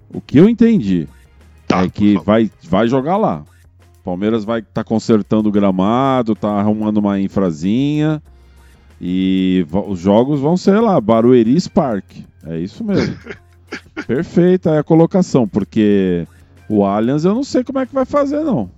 o 0.10 0.20
que 0.20 0.38
eu 0.38 0.50
entendi 0.50 1.08
tá, 1.68 1.84
é 1.84 1.90
que 1.90 2.18
vai, 2.20 2.52
vai 2.64 2.88
jogar 2.88 3.18
lá. 3.18 3.46
Palmeiras 4.06 4.46
vai 4.46 4.60
estar 4.60 4.72
tá 4.72 4.84
consertando 4.84 5.50
o 5.50 5.52
gramado, 5.52 6.36
tá 6.36 6.52
arrumando 6.52 6.98
uma 6.98 7.20
infrazinha. 7.20 8.22
E 9.02 9.66
os 9.88 10.00
jogos 10.00 10.40
vão 10.40 10.56
ser 10.56 10.80
lá, 10.80 11.02
Barueri 11.02 11.60
Spark. 11.60 12.06
É 12.46 12.60
isso 12.60 12.84
mesmo. 12.84 13.18
Perfeita 14.06 14.70
é 14.70 14.78
a 14.78 14.84
colocação, 14.84 15.48
porque 15.48 16.28
o 16.70 16.86
Allianz 16.86 17.26
eu 17.26 17.34
não 17.34 17.44
sei 17.44 17.64
como 17.64 17.80
é 17.80 17.86
que 17.88 17.96
vai 17.96 18.06
fazer, 18.06 18.42
não. 18.42 18.70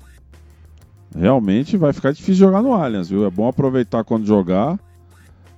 Realmente 1.13 1.75
vai 1.75 1.91
ficar 1.91 2.13
difícil 2.13 2.36
jogar 2.36 2.61
no 2.61 2.73
Allianz, 2.73 3.09
viu? 3.09 3.25
É 3.25 3.30
bom 3.30 3.49
aproveitar 3.49 4.05
quando 4.05 4.25
jogar. 4.25 4.80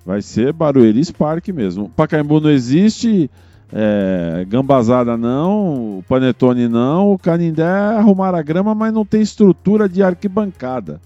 Vai 0.04 0.24
ser 0.24 0.52
Barueri 0.52 1.06
Spark 1.06 1.48
mesmo. 1.50 1.90
Pacaembu 1.90 2.42
não 2.42 2.50
existe, 2.50 3.30
é, 3.72 4.46
gambazada 4.48 5.16
não, 5.16 6.00
o 6.00 6.04
panetone 6.08 6.68
não, 6.68 7.12
o 7.12 7.20
canindé 7.20 7.64
é 7.64 7.98
arrumar 7.98 8.34
a 8.34 8.42
grama, 8.42 8.74
mas 8.74 8.94
não 8.94 9.06
tem 9.06 9.22
estrutura 9.22 9.88
de 9.88 10.02
arquibancada. 10.02 11.00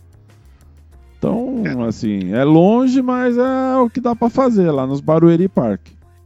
Então, 1.17 1.63
é. 1.65 1.87
assim, 1.87 2.33
é 2.33 2.43
longe, 2.43 3.01
mas 3.01 3.37
é 3.37 3.77
o 3.77 3.89
que 3.89 4.01
dá 4.01 4.15
para 4.15 4.29
fazer 4.29 4.71
lá 4.71 4.85
nos 4.85 4.99
Barueri 4.99 5.47
Park. 5.47 5.81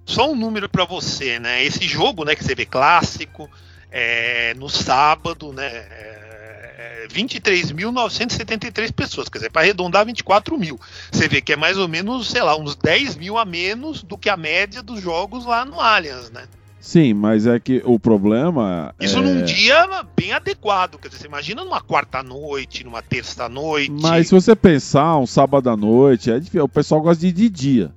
Só 0.05 0.31
um 0.31 0.35
número 0.35 0.69
para 0.69 0.85
você, 0.85 1.39
né? 1.39 1.63
Esse 1.63 1.83
jogo, 1.83 2.23
né, 2.23 2.33
que 2.33 2.43
você 2.43 2.55
vê 2.55 2.65
clássico, 2.65 3.49
é, 3.91 4.53
no 4.55 4.69
sábado, 4.69 5.51
né? 5.53 5.67
É, 6.79 7.07
23.973 7.07 8.91
pessoas, 8.91 9.27
quer 9.27 9.39
dizer, 9.39 9.49
para 9.49 9.63
arredondar 9.63 10.05
24 10.05 10.55
mil. 10.59 10.79
Você 11.11 11.27
vê 11.27 11.41
que 11.41 11.53
é 11.53 11.55
mais 11.55 11.75
ou 11.75 11.87
menos, 11.87 12.29
sei 12.29 12.43
lá, 12.43 12.55
uns 12.55 12.75
10 12.75 13.15
mil 13.15 13.35
a 13.35 13.43
menos 13.43 14.03
do 14.03 14.15
que 14.15 14.29
a 14.29 14.37
média 14.37 14.83
dos 14.83 15.01
jogos 15.01 15.43
lá 15.43 15.65
no 15.65 15.81
Allianz, 15.81 16.29
né? 16.29 16.43
Sim, 16.79 17.15
mas 17.15 17.47
é 17.47 17.59
que 17.59 17.81
o 17.83 17.99
problema. 17.99 18.93
Isso 18.99 19.17
é... 19.17 19.21
num 19.21 19.43
dia 19.43 20.05
bem 20.15 20.33
adequado. 20.33 20.99
Quer 20.99 21.07
dizer, 21.07 21.21
você 21.21 21.27
imagina 21.27 21.63
numa 21.63 21.81
quarta-noite, 21.81 22.83
numa 22.83 23.01
terça-noite. 23.01 23.91
Mas 23.99 24.27
se 24.27 24.35
você 24.35 24.55
pensar, 24.55 25.17
um 25.17 25.25
sábado 25.25 25.71
à 25.71 25.75
noite, 25.75 26.29
é 26.29 26.39
difícil. 26.39 26.63
o 26.63 26.69
pessoal 26.69 27.01
gosta 27.01 27.19
de 27.19 27.27
ir 27.29 27.31
de 27.31 27.49
dia. 27.49 27.91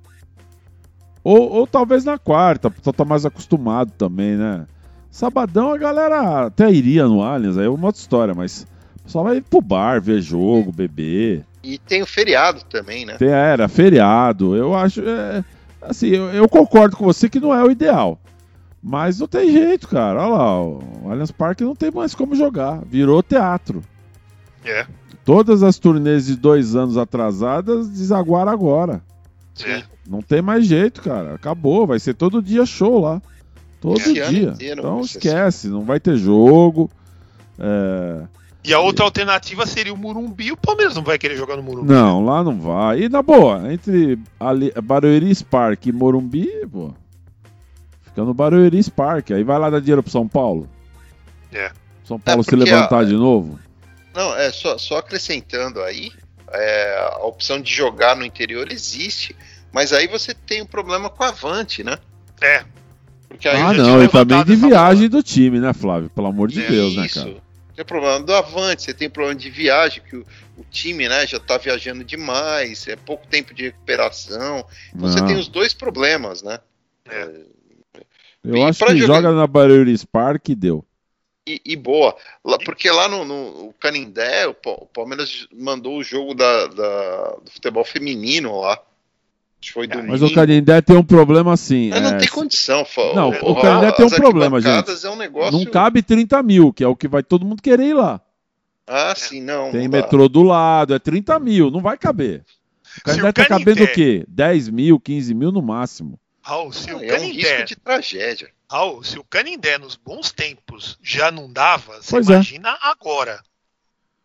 Ou, 1.23 1.51
ou 1.51 1.67
talvez 1.67 2.03
na 2.03 2.17
quarta, 2.17 2.69
o 2.69 2.71
pessoal 2.71 2.93
tá 2.93 3.05
mais 3.05 3.27
acostumado 3.27 3.91
também, 3.91 4.35
né? 4.35 4.65
Sabadão 5.11 5.73
a 5.73 5.77
galera 5.77 6.45
até 6.45 6.71
iria 6.71 7.05
no 7.05 7.21
Allianz, 7.21 7.57
aí 7.57 7.65
é 7.65 7.69
uma 7.69 7.87
outra 7.87 7.99
história, 7.99 8.33
mas 8.33 8.65
só 9.05 9.21
vai 9.21 9.41
pro 9.41 9.61
bar, 9.61 10.01
ver 10.01 10.21
jogo, 10.21 10.71
beber. 10.71 11.45
E 11.61 11.77
tem 11.77 12.01
o 12.01 12.07
feriado 12.07 12.61
também, 12.69 13.05
né? 13.05 13.17
Tem, 13.17 13.27
era, 13.27 13.67
feriado. 13.67 14.55
Eu 14.55 14.73
acho. 14.73 15.01
É, 15.01 15.43
assim, 15.81 16.07
eu, 16.07 16.29
eu, 16.29 16.47
concordo 16.47 16.95
com 16.95 17.03
você 17.03 17.29
que 17.29 17.41
não 17.41 17.53
é 17.53 17.61
o 17.61 17.69
ideal. 17.69 18.19
Mas 18.81 19.19
não 19.19 19.27
tem 19.27 19.51
jeito, 19.51 19.87
cara. 19.87 20.21
Olha 20.21 20.35
lá, 20.35 20.61
o 20.63 21.11
Allianz 21.11 21.29
Parque 21.29 21.63
não 21.63 21.75
tem 21.75 21.91
mais 21.91 22.15
como 22.15 22.33
jogar. 22.33 22.81
Virou 22.85 23.21
teatro. 23.21 23.83
É. 24.65 24.87
Todas 25.23 25.61
as 25.61 25.77
turnês 25.77 26.25
de 26.25 26.35
dois 26.35 26.75
anos 26.75 26.97
atrasadas 26.97 27.89
desaguaram 27.89 28.51
agora. 28.51 29.03
É. 29.63 29.83
Não 30.07 30.21
tem 30.21 30.41
mais 30.41 30.65
jeito, 30.65 31.01
cara. 31.01 31.35
Acabou. 31.35 31.85
Vai 31.85 31.99
ser 31.99 32.15
todo 32.15 32.41
dia 32.41 32.65
show 32.65 32.99
lá. 32.99 33.21
Todo 33.81 33.99
Esse 33.99 34.13
dia. 34.13 34.53
Então 34.61 35.01
esquece, 35.01 35.67
não 35.67 35.83
vai 35.83 35.99
ter 35.99 36.15
jogo. 36.15 36.89
É... 37.59 38.27
E 38.63 38.75
a 38.75 38.79
outra 38.79 39.03
alternativa 39.03 39.65
seria 39.65 39.91
o 39.91 39.97
Murumbi. 39.97 40.51
O 40.51 40.57
Palmeiras 40.57 40.95
não 40.95 41.03
vai 41.03 41.17
querer 41.17 41.35
jogar 41.35 41.57
no 41.57 41.63
Murumbi. 41.63 41.91
Não, 41.91 42.23
lá 42.23 42.43
não 42.43 42.61
vai. 42.61 43.01
E 43.01 43.09
na 43.09 43.23
boa, 43.23 43.73
entre 43.73 44.19
ali, 44.39 44.71
Barueri 44.83 45.33
Spark 45.33 45.87
e 45.87 45.91
Morumbi, 45.91 46.47
pô. 46.71 46.93
Fica 48.03 48.23
no 48.23 48.35
Barueri 48.35 48.81
Spark. 48.83 49.31
Aí 49.31 49.43
vai 49.43 49.57
lá 49.57 49.71
dar 49.71 49.79
dinheiro 49.79 50.03
pro 50.03 50.11
São 50.11 50.27
Paulo. 50.27 50.69
É. 51.51 51.71
São 52.03 52.19
Paulo 52.19 52.41
é 52.41 52.43
se 52.43 52.55
levantar 52.55 52.99
a... 52.99 53.03
de 53.03 53.15
novo. 53.15 53.59
Não, 54.13 54.35
é 54.35 54.51
só, 54.51 54.77
só 54.77 54.97
acrescentando 54.97 55.81
aí. 55.81 56.11
É, 56.53 57.09
a 57.13 57.25
opção 57.25 57.59
de 57.59 57.73
jogar 57.73 58.15
no 58.15 58.23
interior 58.23 58.71
existe. 58.71 59.35
Mas 59.71 59.91
aí 59.91 60.07
você 60.07 60.35
tem 60.35 60.61
um 60.61 60.67
problema 60.67 61.09
com 61.09 61.23
a 61.23 61.29
Avante, 61.29 61.83
né? 61.83 61.97
É. 62.39 62.63
Porque 63.31 63.47
aí 63.47 63.61
ah, 63.61 63.73
não, 63.73 64.03
e 64.03 64.09
também 64.09 64.43
de 64.43 64.55
viagem 64.55 65.07
do 65.07 65.23
time, 65.23 65.59
né, 65.59 65.71
Flávio? 65.73 66.09
Pelo 66.09 66.27
amor 66.27 66.49
de 66.49 66.61
é 66.61 66.67
Deus, 66.67 66.95
né, 66.97 67.05
isso. 67.05 67.19
né, 67.19 67.25
cara? 67.31 67.43
Tem 67.73 67.85
problema 67.85 68.19
do 68.19 68.33
Avante, 68.33 68.83
você 68.83 68.93
tem 68.93 69.09
problema 69.09 69.39
de 69.39 69.49
viagem, 69.49 70.03
que 70.03 70.17
o, 70.17 70.25
o 70.57 70.65
time 70.69 71.07
né, 71.07 71.25
já 71.25 71.37
está 71.37 71.57
viajando 71.57 72.03
demais, 72.03 72.85
é 72.89 72.97
pouco 72.97 73.25
tempo 73.27 73.53
de 73.53 73.63
recuperação. 73.63 74.65
Então 74.93 75.09
você 75.09 75.25
tem 75.25 75.37
os 75.37 75.47
dois 75.47 75.73
problemas, 75.73 76.43
né? 76.43 76.59
É. 77.09 77.29
Eu 78.43 78.57
e 78.57 78.63
acho 78.63 78.85
que 78.85 78.97
jogar... 78.97 79.15
joga 79.15 79.31
na 79.31 79.47
Barueri 79.47 79.95
Park 80.11 80.49
e 80.49 80.55
deu. 80.55 80.85
E, 81.47 81.61
e, 81.65 81.75
boa, 81.75 82.15
porque 82.65 82.91
lá 82.91 83.07
no, 83.07 83.25
no 83.25 83.73
Canindé, 83.79 84.45
o, 84.47 84.53
Palmeiras 84.53 85.47
mandou 85.51 85.97
o 85.97 86.03
jogo 86.03 86.35
da, 86.35 86.67
da, 86.67 87.37
do 87.43 87.51
futebol 87.51 87.83
feminino 87.85 88.59
lá. 88.59 88.79
Foi 89.69 89.87
domingo. 89.87 90.11
Mas 90.11 90.21
o 90.21 90.33
Canindé 90.33 90.81
tem 90.81 90.95
um 90.95 91.03
problema 91.03 91.53
assim. 91.53 91.89
Mas 91.89 92.01
não 92.01 92.09
é... 92.11 92.17
tem 92.17 92.27
condição, 92.27 92.83
Fala. 92.83 93.13
Não, 93.13 93.29
o 93.29 93.61
Canindé 93.61 93.91
tem 93.91 94.05
um 94.05 94.09
problema, 94.09 94.59
gente. 94.59 95.05
É 95.05 95.09
um 95.09 95.15
negócio... 95.15 95.51
Não 95.51 95.65
cabe 95.65 96.01
30 96.01 96.41
mil, 96.41 96.73
que 96.73 96.83
é 96.83 96.87
o 96.87 96.95
que 96.95 97.07
vai 97.07 97.21
todo 97.21 97.45
mundo 97.45 97.61
querer 97.61 97.85
ir 97.85 97.93
lá. 97.93 98.21
Ah, 98.87 99.13
sim, 99.15 99.41
não. 99.41 99.71
Tem 99.71 99.83
não 99.83 99.91
metrô 99.91 100.27
do 100.27 100.43
lado, 100.43 100.93
é 100.93 100.99
30 100.99 101.39
mil, 101.39 101.69
não 101.69 101.81
vai 101.81 101.97
caber. 101.97 102.43
O 102.97 103.01
Canindé 103.03 103.31
tá 103.31 103.45
cabendo 103.45 103.83
o 103.83 103.87
quê? 103.87 104.25
10 104.27 104.69
mil, 104.69 104.99
15 104.99 105.33
mil 105.33 105.51
no 105.51 105.61
máximo. 105.61 106.19
Raul, 106.41 106.73
se 106.73 106.89
ah, 106.89 106.97
o 106.97 107.03
é 107.03 107.07
Canindé... 107.07 107.25
um 107.25 107.33
risco 107.33 107.65
de 107.65 107.75
tragédia. 107.75 108.49
Raul, 108.69 109.03
se 109.03 109.19
o 109.19 109.23
Canindé 109.23 109.77
nos 109.77 109.95
bons 109.95 110.31
tempos 110.31 110.97
já 111.01 111.31
não 111.31 111.51
dava, 111.51 112.01
você 112.01 112.11
pois 112.11 112.29
é. 112.29 112.33
imagina 112.33 112.69
é. 112.69 112.77
agora. 112.81 113.41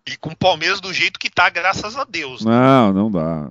E 0.07 0.17
com 0.17 0.31
o 0.31 0.37
Palmeiras 0.37 0.81
do 0.81 0.93
jeito 0.93 1.19
que 1.19 1.29
tá, 1.29 1.51
graças 1.51 1.97
a 1.97 2.05
Deus. 2.05 2.45
Né? 2.45 2.51
Não, 2.51 2.93
não 2.93 3.11
dá. 3.11 3.51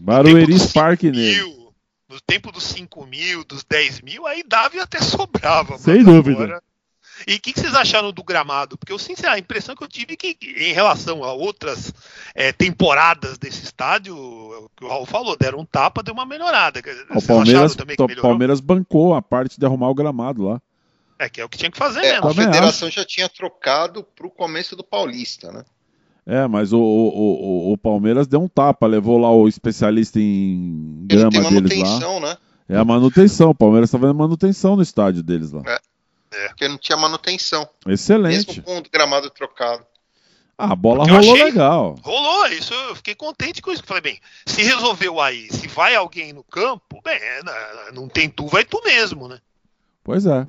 Barueri 0.00 0.58
Spark 0.58 1.02
nele. 1.02 1.60
No 2.08 2.20
tempo 2.20 2.50
dos 2.50 2.64
5 2.64 3.06
mil, 3.06 3.44
dos 3.44 3.62
10 3.62 4.00
mil, 4.00 4.26
aí 4.26 4.42
dava 4.42 4.76
e 4.76 4.80
até 4.80 5.00
sobrava. 5.00 5.78
Sem 5.78 6.02
dúvida. 6.02 6.44
Agora... 6.44 6.62
E 7.26 7.34
o 7.34 7.40
que, 7.40 7.52
que, 7.52 7.60
vocês 7.60 7.74
acharam 7.74 8.12
do 8.12 8.22
gramado? 8.22 8.78
Porque 8.78 8.92
eu, 8.92 8.98
sinceramente, 8.98 9.42
a 9.42 9.44
impressão 9.44 9.76
que 9.76 9.84
eu 9.84 9.88
tive 9.88 10.14
é 10.14 10.16
que, 10.16 10.36
em 10.42 10.72
relação 10.72 11.22
a 11.22 11.32
outras 11.32 11.92
é, 12.34 12.52
temporadas 12.52 13.36
desse 13.38 13.64
estádio, 13.64 14.16
o 14.16 14.70
que 14.74 14.84
o 14.84 14.88
Raul 14.88 15.06
falou, 15.06 15.36
deram 15.36 15.60
um 15.60 15.64
tapa, 15.64 16.02
deu 16.02 16.14
uma 16.14 16.24
melhorada. 16.24 16.80
O 17.14 17.22
Palmeiras, 17.22 17.74
o 17.74 18.20
Palmeiras 18.20 18.60
bancou 18.60 19.14
a 19.14 19.22
parte 19.22 19.58
de 19.58 19.66
arrumar 19.66 19.90
o 19.90 19.94
gramado 19.94 20.48
lá. 20.48 20.62
É, 21.18 21.28
que 21.28 21.40
é 21.40 21.44
o 21.44 21.48
que 21.48 21.58
tinha 21.58 21.70
que 21.70 21.76
fazer 21.76 22.00
é, 22.00 22.12
mesmo. 22.14 22.28
A 22.28 22.34
federação 22.34 22.88
acho. 22.88 22.96
já 22.96 23.04
tinha 23.04 23.28
trocado 23.28 24.02
para 24.02 24.26
o 24.26 24.30
começo 24.30 24.74
do 24.74 24.82
Paulista, 24.82 25.52
né? 25.52 25.64
É, 26.30 26.46
mas 26.46 26.72
o, 26.72 26.78
o, 26.78 27.70
o, 27.70 27.72
o, 27.72 27.76
Palmeiras 27.76 28.28
deu 28.28 28.40
um 28.40 28.46
tapa, 28.46 28.86
levou 28.86 29.18
lá 29.18 29.32
o 29.32 29.48
especialista 29.48 30.20
em 30.20 31.04
grama 31.06 31.30
deles 31.60 32.00
lá. 32.00 32.20
Né? 32.20 32.36
É 32.68 32.76
a 32.76 32.84
manutenção. 32.84 33.50
O 33.50 33.54
Palmeiras 33.54 33.88
está 33.88 33.98
fazendo 33.98 34.16
manutenção 34.16 34.76
no 34.76 34.82
estádio 34.82 35.24
deles 35.24 35.50
lá. 35.50 35.62
Porque 36.50 36.68
não 36.68 36.78
tinha 36.78 36.96
manutenção. 36.96 37.68
Excelente. 37.84 38.46
Mesmo 38.46 38.62
com 38.62 38.78
o 38.78 38.82
gramado 38.92 39.28
trocado. 39.30 39.84
Ah, 40.56 40.72
a 40.72 40.76
bola 40.76 41.00
Porque 41.00 41.16
rolou 41.16 41.32
achei- 41.34 41.44
legal. 41.46 41.96
Rolou, 42.00 42.46
isso 42.46 42.72
eu 42.72 42.94
fiquei 42.94 43.16
contente 43.16 43.60
com 43.60 43.72
isso. 43.72 43.82
Falei, 43.84 44.02
bem, 44.02 44.20
se 44.46 44.62
resolveu 44.62 45.20
aí, 45.20 45.48
se 45.50 45.66
vai 45.66 45.96
alguém 45.96 46.32
no 46.32 46.44
campo, 46.44 47.00
bem, 47.02 47.16
é, 47.16 47.40
não 47.92 48.08
tem 48.08 48.28
tu, 48.30 48.46
vai 48.46 48.64
tu 48.64 48.80
mesmo, 48.84 49.26
né? 49.26 49.40
Pois 50.04 50.26
é. 50.26 50.46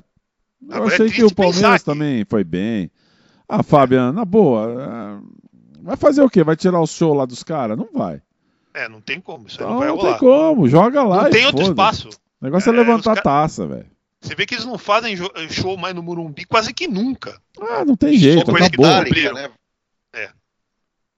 Eu 0.68 0.76
Agora 0.76 0.92
é 0.92 0.94
achei 0.94 1.06
que 1.06 1.12
triste 1.14 1.24
o 1.24 1.34
Palmeiras 1.34 1.60
pensar 1.62 1.78
que- 1.80 1.84
também 1.86 2.24
foi 2.24 2.44
bem. 2.44 2.88
Ah, 3.48 3.64
Fabiano, 3.64 4.12
na 4.12 4.24
boa. 4.24 5.20
É, 5.82 5.86
Vai 5.86 5.96
fazer 5.96 6.22
o 6.22 6.30
quê? 6.30 6.42
Vai 6.44 6.56
tirar 6.56 6.80
o 6.80 6.86
show 6.86 7.12
lá 7.14 7.24
dos 7.26 7.42
caras? 7.42 7.76
Não 7.76 7.88
vai. 7.92 8.20
É, 8.74 8.88
não 8.88 9.00
tem 9.00 9.20
como, 9.20 9.46
isso 9.48 9.58
aí 9.60 9.64
Então, 9.66 9.70
não 9.72 9.78
vai 9.80 9.88
não 9.88 9.96
rolar. 9.96 10.10
tem 10.10 10.18
como. 10.20 10.68
Joga 10.68 11.02
lá 11.02 11.22
Não 11.22 11.28
e 11.28 11.30
tem 11.30 11.44
outro 11.46 11.62
espaço. 11.62 12.08
O 12.40 12.44
negócio 12.44 12.70
é, 12.70 12.74
É, 12.74 12.78
levantar 12.78 13.18
a 13.18 13.22
taça, 13.22 13.66
velho. 13.66 13.86
Você 14.20 14.34
vê 14.34 14.46
que 14.46 14.54
eles 14.54 14.64
não 14.64 14.78
fazem 14.78 15.14
show 15.50 15.76
mais 15.76 15.94
no 15.94 16.02
Morumbi 16.02 16.44
quase 16.44 16.72
que 16.72 16.86
nunca. 16.88 17.38
Ah, 17.60 17.84
não 17.84 17.96
tem 17.96 18.16
jeito, 18.16 18.44
coisa 18.50 18.70
que 18.70 18.76
acabou. 18.76 18.86
dá- 18.86 19.02
Metallica, 19.04 19.32
né? 19.34 19.50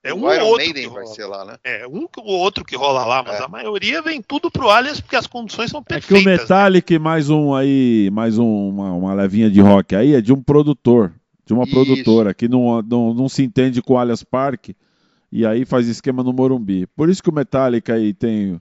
É 0.07 0.13
um 0.13 0.19
o 0.21 0.25
ou 0.27 0.49
outro. 0.49 0.57
Maiden 0.59 0.83
que 0.87 0.95
vai 0.95 1.03
rola. 1.03 1.15
ser 1.15 1.25
lá, 1.25 1.45
né? 1.47 1.57
É, 1.65 1.87
um 1.89 2.07
ou 2.19 2.39
outro 2.39 2.63
que 2.63 2.77
rola 2.77 3.07
lá, 3.07 3.23
mas 3.23 3.41
É. 3.41 3.45
a 3.45 3.49
maioria 3.49 4.03
vem 4.03 4.21
tudo 4.21 4.51
pro 4.51 4.69
Allianz 4.69 5.01
porque 5.01 5.17
as 5.17 5.27
condições 5.27 5.71
são 5.71 5.81
É 5.81 5.83
que 5.83 6.05
o 6.05 6.09
perfeitas. 6.23 6.47
né? 6.51 6.99
Mais 6.99 7.31
um 7.31 7.55
aí, 7.55 8.11
mais 8.13 8.39
um- 8.39 8.69
uma, 8.69 8.93
uma 8.93 9.15
levinha 9.15 9.51
de 9.51 9.63
rock 9.63 9.97
aí 9.97 10.15
é 10.15 10.21
de 10.21 10.31
um 10.31 10.43
produtor, 10.43 11.11
de 11.47 11.53
uma 11.53 11.65
Isso. 11.65 11.73
produtora 11.73 12.33
que 12.33 12.49
não, 12.49 12.83
não, 12.83 13.15
não 13.15 13.29
se 13.29 13.43
entende 13.43 13.83
com 13.83 13.95
o 13.95 13.99
Allianz 13.99 14.23
Parque 14.23 14.75
e 15.31 15.45
aí 15.45 15.65
faz 15.65 15.89
esquema 15.89 16.23
no 16.23 16.33
Morumbi. 16.33 16.87
Por 16.87 17.11
isso 17.11 17.23
que 17.23 17.29
o 17.29 17.35
Metallica 17.35 17.95
aí 17.95 18.15
tem 18.15 18.61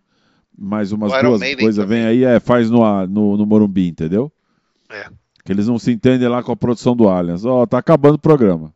mais 0.58 0.92
umas 0.92 1.12
duas 1.12 1.56
coisas, 1.56 1.88
vem 1.88 2.06
aí, 2.06 2.24
é, 2.24 2.40
faz 2.40 2.70
no, 2.70 3.08
no, 3.08 3.38
no 3.38 3.46
Morumbi, 3.46 3.88
entendeu? 3.88 4.32
É. 4.90 5.08
Que 5.44 5.52
eles 5.52 5.68
não 5.68 5.78
se 5.78 5.92
entendem 5.92 6.28
lá 6.28 6.42
com 6.42 6.52
a 6.52 6.56
produção 6.56 6.96
do 6.96 7.08
Allianz. 7.08 7.46
Ó, 7.46 7.66
tá 7.66 7.78
acabando 7.78 8.16
o 8.16 8.20
programa. 8.20 8.74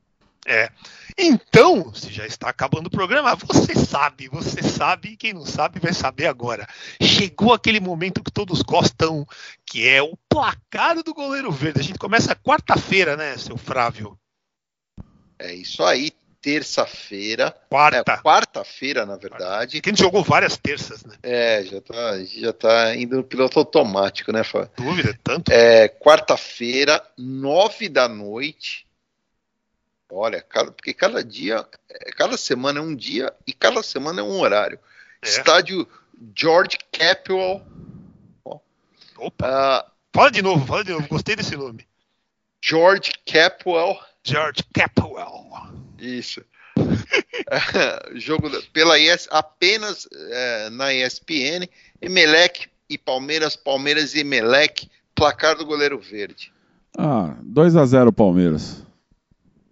É. 0.48 0.70
Então, 1.18 1.94
se 1.94 2.14
já 2.14 2.26
está 2.26 2.50
acabando 2.50 2.88
o 2.88 2.92
programa, 2.92 3.36
você 3.36 3.76
sabe, 3.76 4.30
você 4.30 4.64
sabe, 4.64 5.10
e 5.10 5.18
quem 5.18 5.34
não 5.34 5.46
sabe 5.46 5.80
vai 5.80 5.92
saber 5.92 6.28
agora. 6.28 6.66
Chegou 7.02 7.54
aquele 7.54 7.80
momento 7.80 8.24
que 8.24 8.32
todos 8.32 8.62
gostam, 8.62 9.28
que 9.66 9.88
é 9.88 10.02
o 10.02 10.16
placar 10.30 11.04
do 11.04 11.14
goleiro 11.14 11.52
verde. 11.52 11.82
A 11.82 11.84
gente 11.84 12.00
começa 12.00 12.36
quarta-feira, 12.36 13.18
né, 13.18 13.36
seu 13.38 13.58
Frávio? 13.58 14.18
É 15.38 15.54
isso 15.54 15.84
aí. 15.84 16.12
Terça-feira. 16.40 17.48
É, 17.48 17.68
Quarta. 17.68 18.18
quarta-feira, 18.20 19.06
na 19.06 19.18
verdade. 19.18 19.82
Que 19.82 19.90
a 19.90 19.92
gente 19.92 20.02
jogou 20.02 20.24
várias 20.24 20.56
terças, 20.56 21.04
né? 21.04 21.16
É, 21.22 21.64
já 21.64 21.82
tá, 21.82 22.24
já 22.24 22.54
tá 22.54 22.96
indo 22.96 23.18
no 23.18 23.24
piloto 23.24 23.60
automático, 23.60 24.32
né, 24.32 24.44
Fábio? 24.44 24.70
Dúvida, 24.78 25.20
tanto. 25.24 25.52
É, 25.52 25.90
quarta-feira, 25.90 27.04
nove 27.18 27.90
da 27.90 28.08
noite. 28.08 28.87
Olha, 30.10 30.42
cada- 30.42 30.72
porque 30.72 30.94
cada 30.94 31.24
dia, 31.24 31.66
é, 31.90 32.12
cada 32.12 32.38
semana 32.38 32.80
é 32.80 32.82
um 32.82 32.96
dia 32.96 33.34
e 33.46 33.54
cada 33.54 33.84
semana 33.84 34.22
é 34.22 34.24
um 34.24 34.40
horário. 34.40 34.80
É. 35.22 35.28
Estádio 35.28 35.88
George 36.36 36.78
Capwell. 36.92 37.62
Opa, 39.18 39.48
ah, 39.48 39.86
fala 40.14 40.30
de 40.32 40.42
novo, 40.42 40.66
fala 40.66 40.84
de 40.84 40.92
novo. 40.92 41.08
Gostei 41.08 41.36
desse 41.36 41.56
nome. 41.56 41.86
George 42.64 43.12
Capwell. 43.26 43.98
George 44.24 44.64
Capwell. 44.74 45.48
Isso. 46.00 46.42
Jogo 48.16 48.50
da- 48.50 48.62
pela 48.74 49.00
ES, 49.00 49.28
apenas 49.32 50.08
é, 50.14 50.70
na 50.70 50.94
ESPN. 50.94 51.68
Emelec 52.02 52.68
e 52.90 52.98
Palmeiras, 52.98 53.56
Palmeiras 53.56 54.14
e 54.16 54.20
Emelec. 54.20 54.90
Placar 55.16 55.56
do 55.58 55.66
goleiro 55.66 56.00
verde. 56.00 56.52
Ah, 56.98 57.36
2 57.42 57.76
a 57.76 57.86
0 57.86 58.14
Palmeiras. 58.14 58.84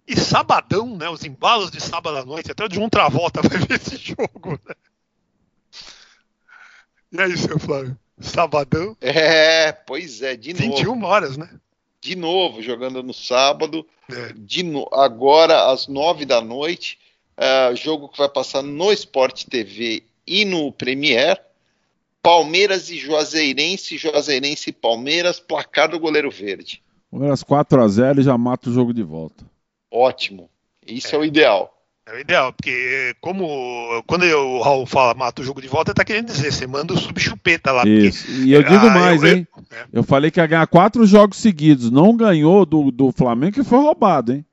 E 0.06 0.16
sabadão, 0.16 0.96
né? 0.96 1.08
Os 1.08 1.24
embalos 1.24 1.70
de 1.70 1.80
sábado 1.80 2.16
à 2.18 2.24
noite. 2.24 2.50
Até 2.52 2.64
o 2.64 2.68
de 2.68 2.78
um 2.78 2.88
Travolta 2.88 3.40
vai 3.46 3.58
ver 3.58 3.72
esse 3.80 3.96
jogo, 3.96 4.58
né? 4.66 4.74
E 7.12 7.20
aí, 7.20 7.36
seu 7.36 7.58
Flávio? 7.58 7.96
Sabadão, 8.20 8.96
É, 9.00 9.72
pois 9.72 10.22
é, 10.22 10.36
de 10.36 10.52
novo. 10.54 10.76
21 10.76 11.04
horas, 11.04 11.36
né? 11.36 11.50
De 12.00 12.16
novo, 12.16 12.62
jogando 12.62 13.02
no 13.02 13.12
sábado. 13.12 13.86
É. 14.10 14.32
De 14.36 14.62
no- 14.62 14.88
agora 14.92 15.70
às 15.70 15.86
nove 15.88 16.24
da 16.24 16.40
noite. 16.40 16.98
é, 17.36 17.74
jogo 17.76 18.08
que 18.08 18.16
vai 18.16 18.28
passar 18.30 18.62
no 18.62 18.90
Sport 18.92 19.44
TV 19.44 20.02
e 20.26 20.44
no 20.46 20.72
Premier. 20.72 21.38
Palmeiras 22.22 22.88
e 22.90 22.96
Juazeirense, 22.96 23.98
Juazeirense 23.98 24.70
e 24.70 24.72
Palmeiras, 24.72 25.38
placar 25.38 25.90
do 25.90 26.00
goleiro 26.00 26.30
verde. 26.30 26.82
Palmeiras 27.10 27.42
4 27.42 27.82
a 27.82 27.86
0 27.88 28.20
e 28.20 28.24
já 28.24 28.36
mata 28.38 28.70
o 28.70 28.72
jogo 28.72 28.94
de 28.94 29.02
volta. 29.02 29.44
Ótimo. 29.96 30.50
Isso 30.86 31.14
é, 31.14 31.18
o 31.18 31.24
ideal. 31.24 31.72
É 32.06 32.14
o 32.14 32.20
ideal, 32.20 32.52
porque 32.52 33.16
como 33.20 34.02
quando 34.06 34.24
o 34.24 34.60
Raul 34.62 34.86
fala 34.86 35.14
mata 35.14 35.42
o 35.42 35.44
jogo 35.44 35.60
de 35.60 35.66
volta, 35.66 35.90
ele 35.90 35.96
tá 35.96 36.04
querendo 36.04 36.26
dizer, 36.26 36.52
você 36.52 36.66
manda 36.66 36.94
o 36.94 36.98
subchupeta 36.98 37.72
lá. 37.72 37.80
porque- 37.82 37.90
Isso. 38.08 38.30
E 38.30 38.52
eu 38.52 38.62
digo 38.62 38.86
Ah, 38.86 38.94
mais, 38.94 39.22
eu- 39.22 39.28
hein? 39.38 39.48
é. 39.72 39.86
Eu 39.92 40.02
falei 40.04 40.30
que 40.30 40.38
ia 40.38 40.46
ganhar 40.46 40.66
quatro 40.68 41.04
jogos 41.06 41.38
seguidos. 41.38 41.90
Não 41.90 42.16
ganhou 42.16 42.64
do, 42.64 42.90
do 42.92 43.10
Flamengo, 43.10 43.54
que 43.54 43.64
foi 43.64 43.78
roubado, 43.78 44.32
hein? 44.32 44.44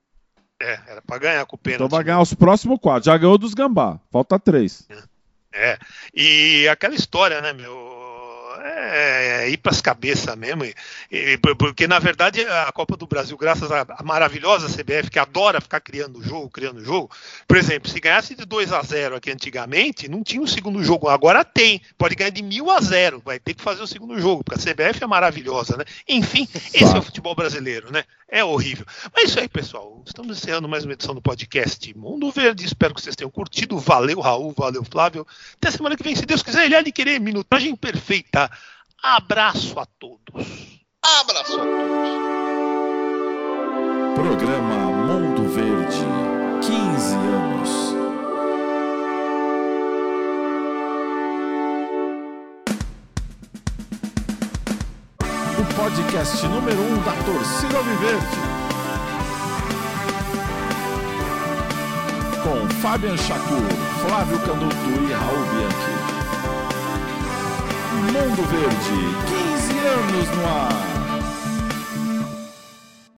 É, 0.61 0.79
era 0.87 1.01
pra 1.05 1.17
ganhar 1.19 1.45
com 1.45 1.55
o 1.55 1.59
pênalti. 1.59 1.81
Então 1.81 1.89
vai 1.89 2.03
ganhar 2.03 2.21
os 2.21 2.33
próximos 2.33 2.79
quatro. 2.79 3.05
Já 3.05 3.17
ganhou 3.17 3.37
dos 3.37 3.53
Gambá. 3.53 3.99
Falta 4.11 4.39
três. 4.39 4.87
É, 5.53 5.77
e 6.15 6.67
aquela 6.69 6.95
história, 6.95 7.39
né, 7.41 7.53
meu? 7.53 7.92
É, 8.65 9.43
é 9.43 9.49
ir 9.49 9.57
pras 9.57 9.81
cabeças 9.81 10.35
mesmo. 10.37 10.63
e- 10.63 10.73
e- 11.11 11.37
porque, 11.37 11.85
na 11.87 11.99
verdade, 11.99 12.45
a 12.45 12.71
Copa 12.71 12.95
do 12.95 13.05
Brasil, 13.05 13.37
graças 13.37 13.69
à 13.71 13.85
maravilhosa 14.03 14.69
CBF, 14.69 15.09
que 15.09 15.19
adora 15.19 15.59
ficar 15.59 15.79
criando 15.81 16.23
jogo, 16.23 16.49
criando 16.49 16.83
jogo, 16.83 17.11
por 17.47 17.57
exemplo, 17.57 17.89
se 17.89 17.99
ganhasse 17.99 18.35
de 18.35 18.45
2 18.45 18.71
a 18.71 18.81
0 18.81 19.15
aqui 19.15 19.31
antigamente, 19.31 20.07
não 20.07 20.23
tinha 20.23 20.41
o 20.41 20.47
segundo 20.47 20.83
jogo. 20.83 21.09
Agora 21.09 21.43
tem. 21.43 21.81
Pode 21.97 22.15
ganhar 22.15 22.29
de 22.29 22.41
mil 22.41 22.71
a 22.71 22.79
0. 22.79 23.21
Vai 23.23 23.37
ter 23.39 23.53
que 23.53 23.61
fazer 23.61 23.81
o 23.81 23.87
segundo 23.87 24.19
jogo, 24.19 24.43
porque 24.43 24.59
a 24.59 24.73
CBF 24.73 25.03
é 25.03 25.07
maravilhosa, 25.07 25.75
né? 25.77 25.83
Enfim, 26.07 26.47
esse 26.73 26.95
é 26.95 26.97
o 26.97 27.01
futebol 27.01 27.35
brasileiro, 27.35 27.91
né? 27.91 28.03
É 28.33 28.43
horrível. 28.43 28.83
Mas 29.13 29.25
é 29.25 29.27
isso 29.27 29.39
aí, 29.39 29.47
pessoal. 29.47 30.01
Estamos 30.07 30.39
encerrando 30.39 30.67
mais 30.67 30.83
uma 30.83 30.93
edição 30.93 31.13
do 31.13 31.21
podcast 31.21 31.95
Mundo 31.95 32.31
Verde. 32.31 32.65
Espero 32.65 32.95
que 32.95 32.99
vocês 32.99 33.15
tenham 33.15 33.29
curtido. 33.29 33.77
Valeu, 33.77 34.19
Raul. 34.19 34.55
Valeu, 34.57 34.83
Flávio. 34.83 35.23
Até 35.53 35.69
semana 35.69 35.95
que 35.95 36.01
vem, 36.01 36.15
se 36.15 36.25
Deus 36.25 36.41
quiser. 36.41 36.65
Ele 36.65 36.75
há 36.75 36.81
de 36.81 36.91
querer 36.91 37.19
minutagem 37.19 37.75
perfeita. 37.75 38.49
Abraço 39.03 39.79
a 39.79 39.85
todos. 39.85 40.81
Abraço 40.99 41.61
a 41.61 41.63
todos. 41.63 42.13
Programa 44.15 44.82
podcast 55.75 56.45
número 56.47 56.79
1 56.79 56.85
um 56.85 56.95
da 57.03 57.13
torcida 57.23 57.77
Alviverde. 57.77 58.37
Com 62.43 62.69
Fabian 62.81 63.17
Chacur, 63.17 63.61
Flávio 64.05 64.39
Canuto 64.39 64.75
e 64.75 65.13
Raul 65.13 65.45
Bianchi. 65.51 65.93
Mundo 68.11 68.43
Verde, 68.49 68.99
15 69.27 69.79
anos 69.87 70.37
no 70.37 70.45
ar. 70.45 70.92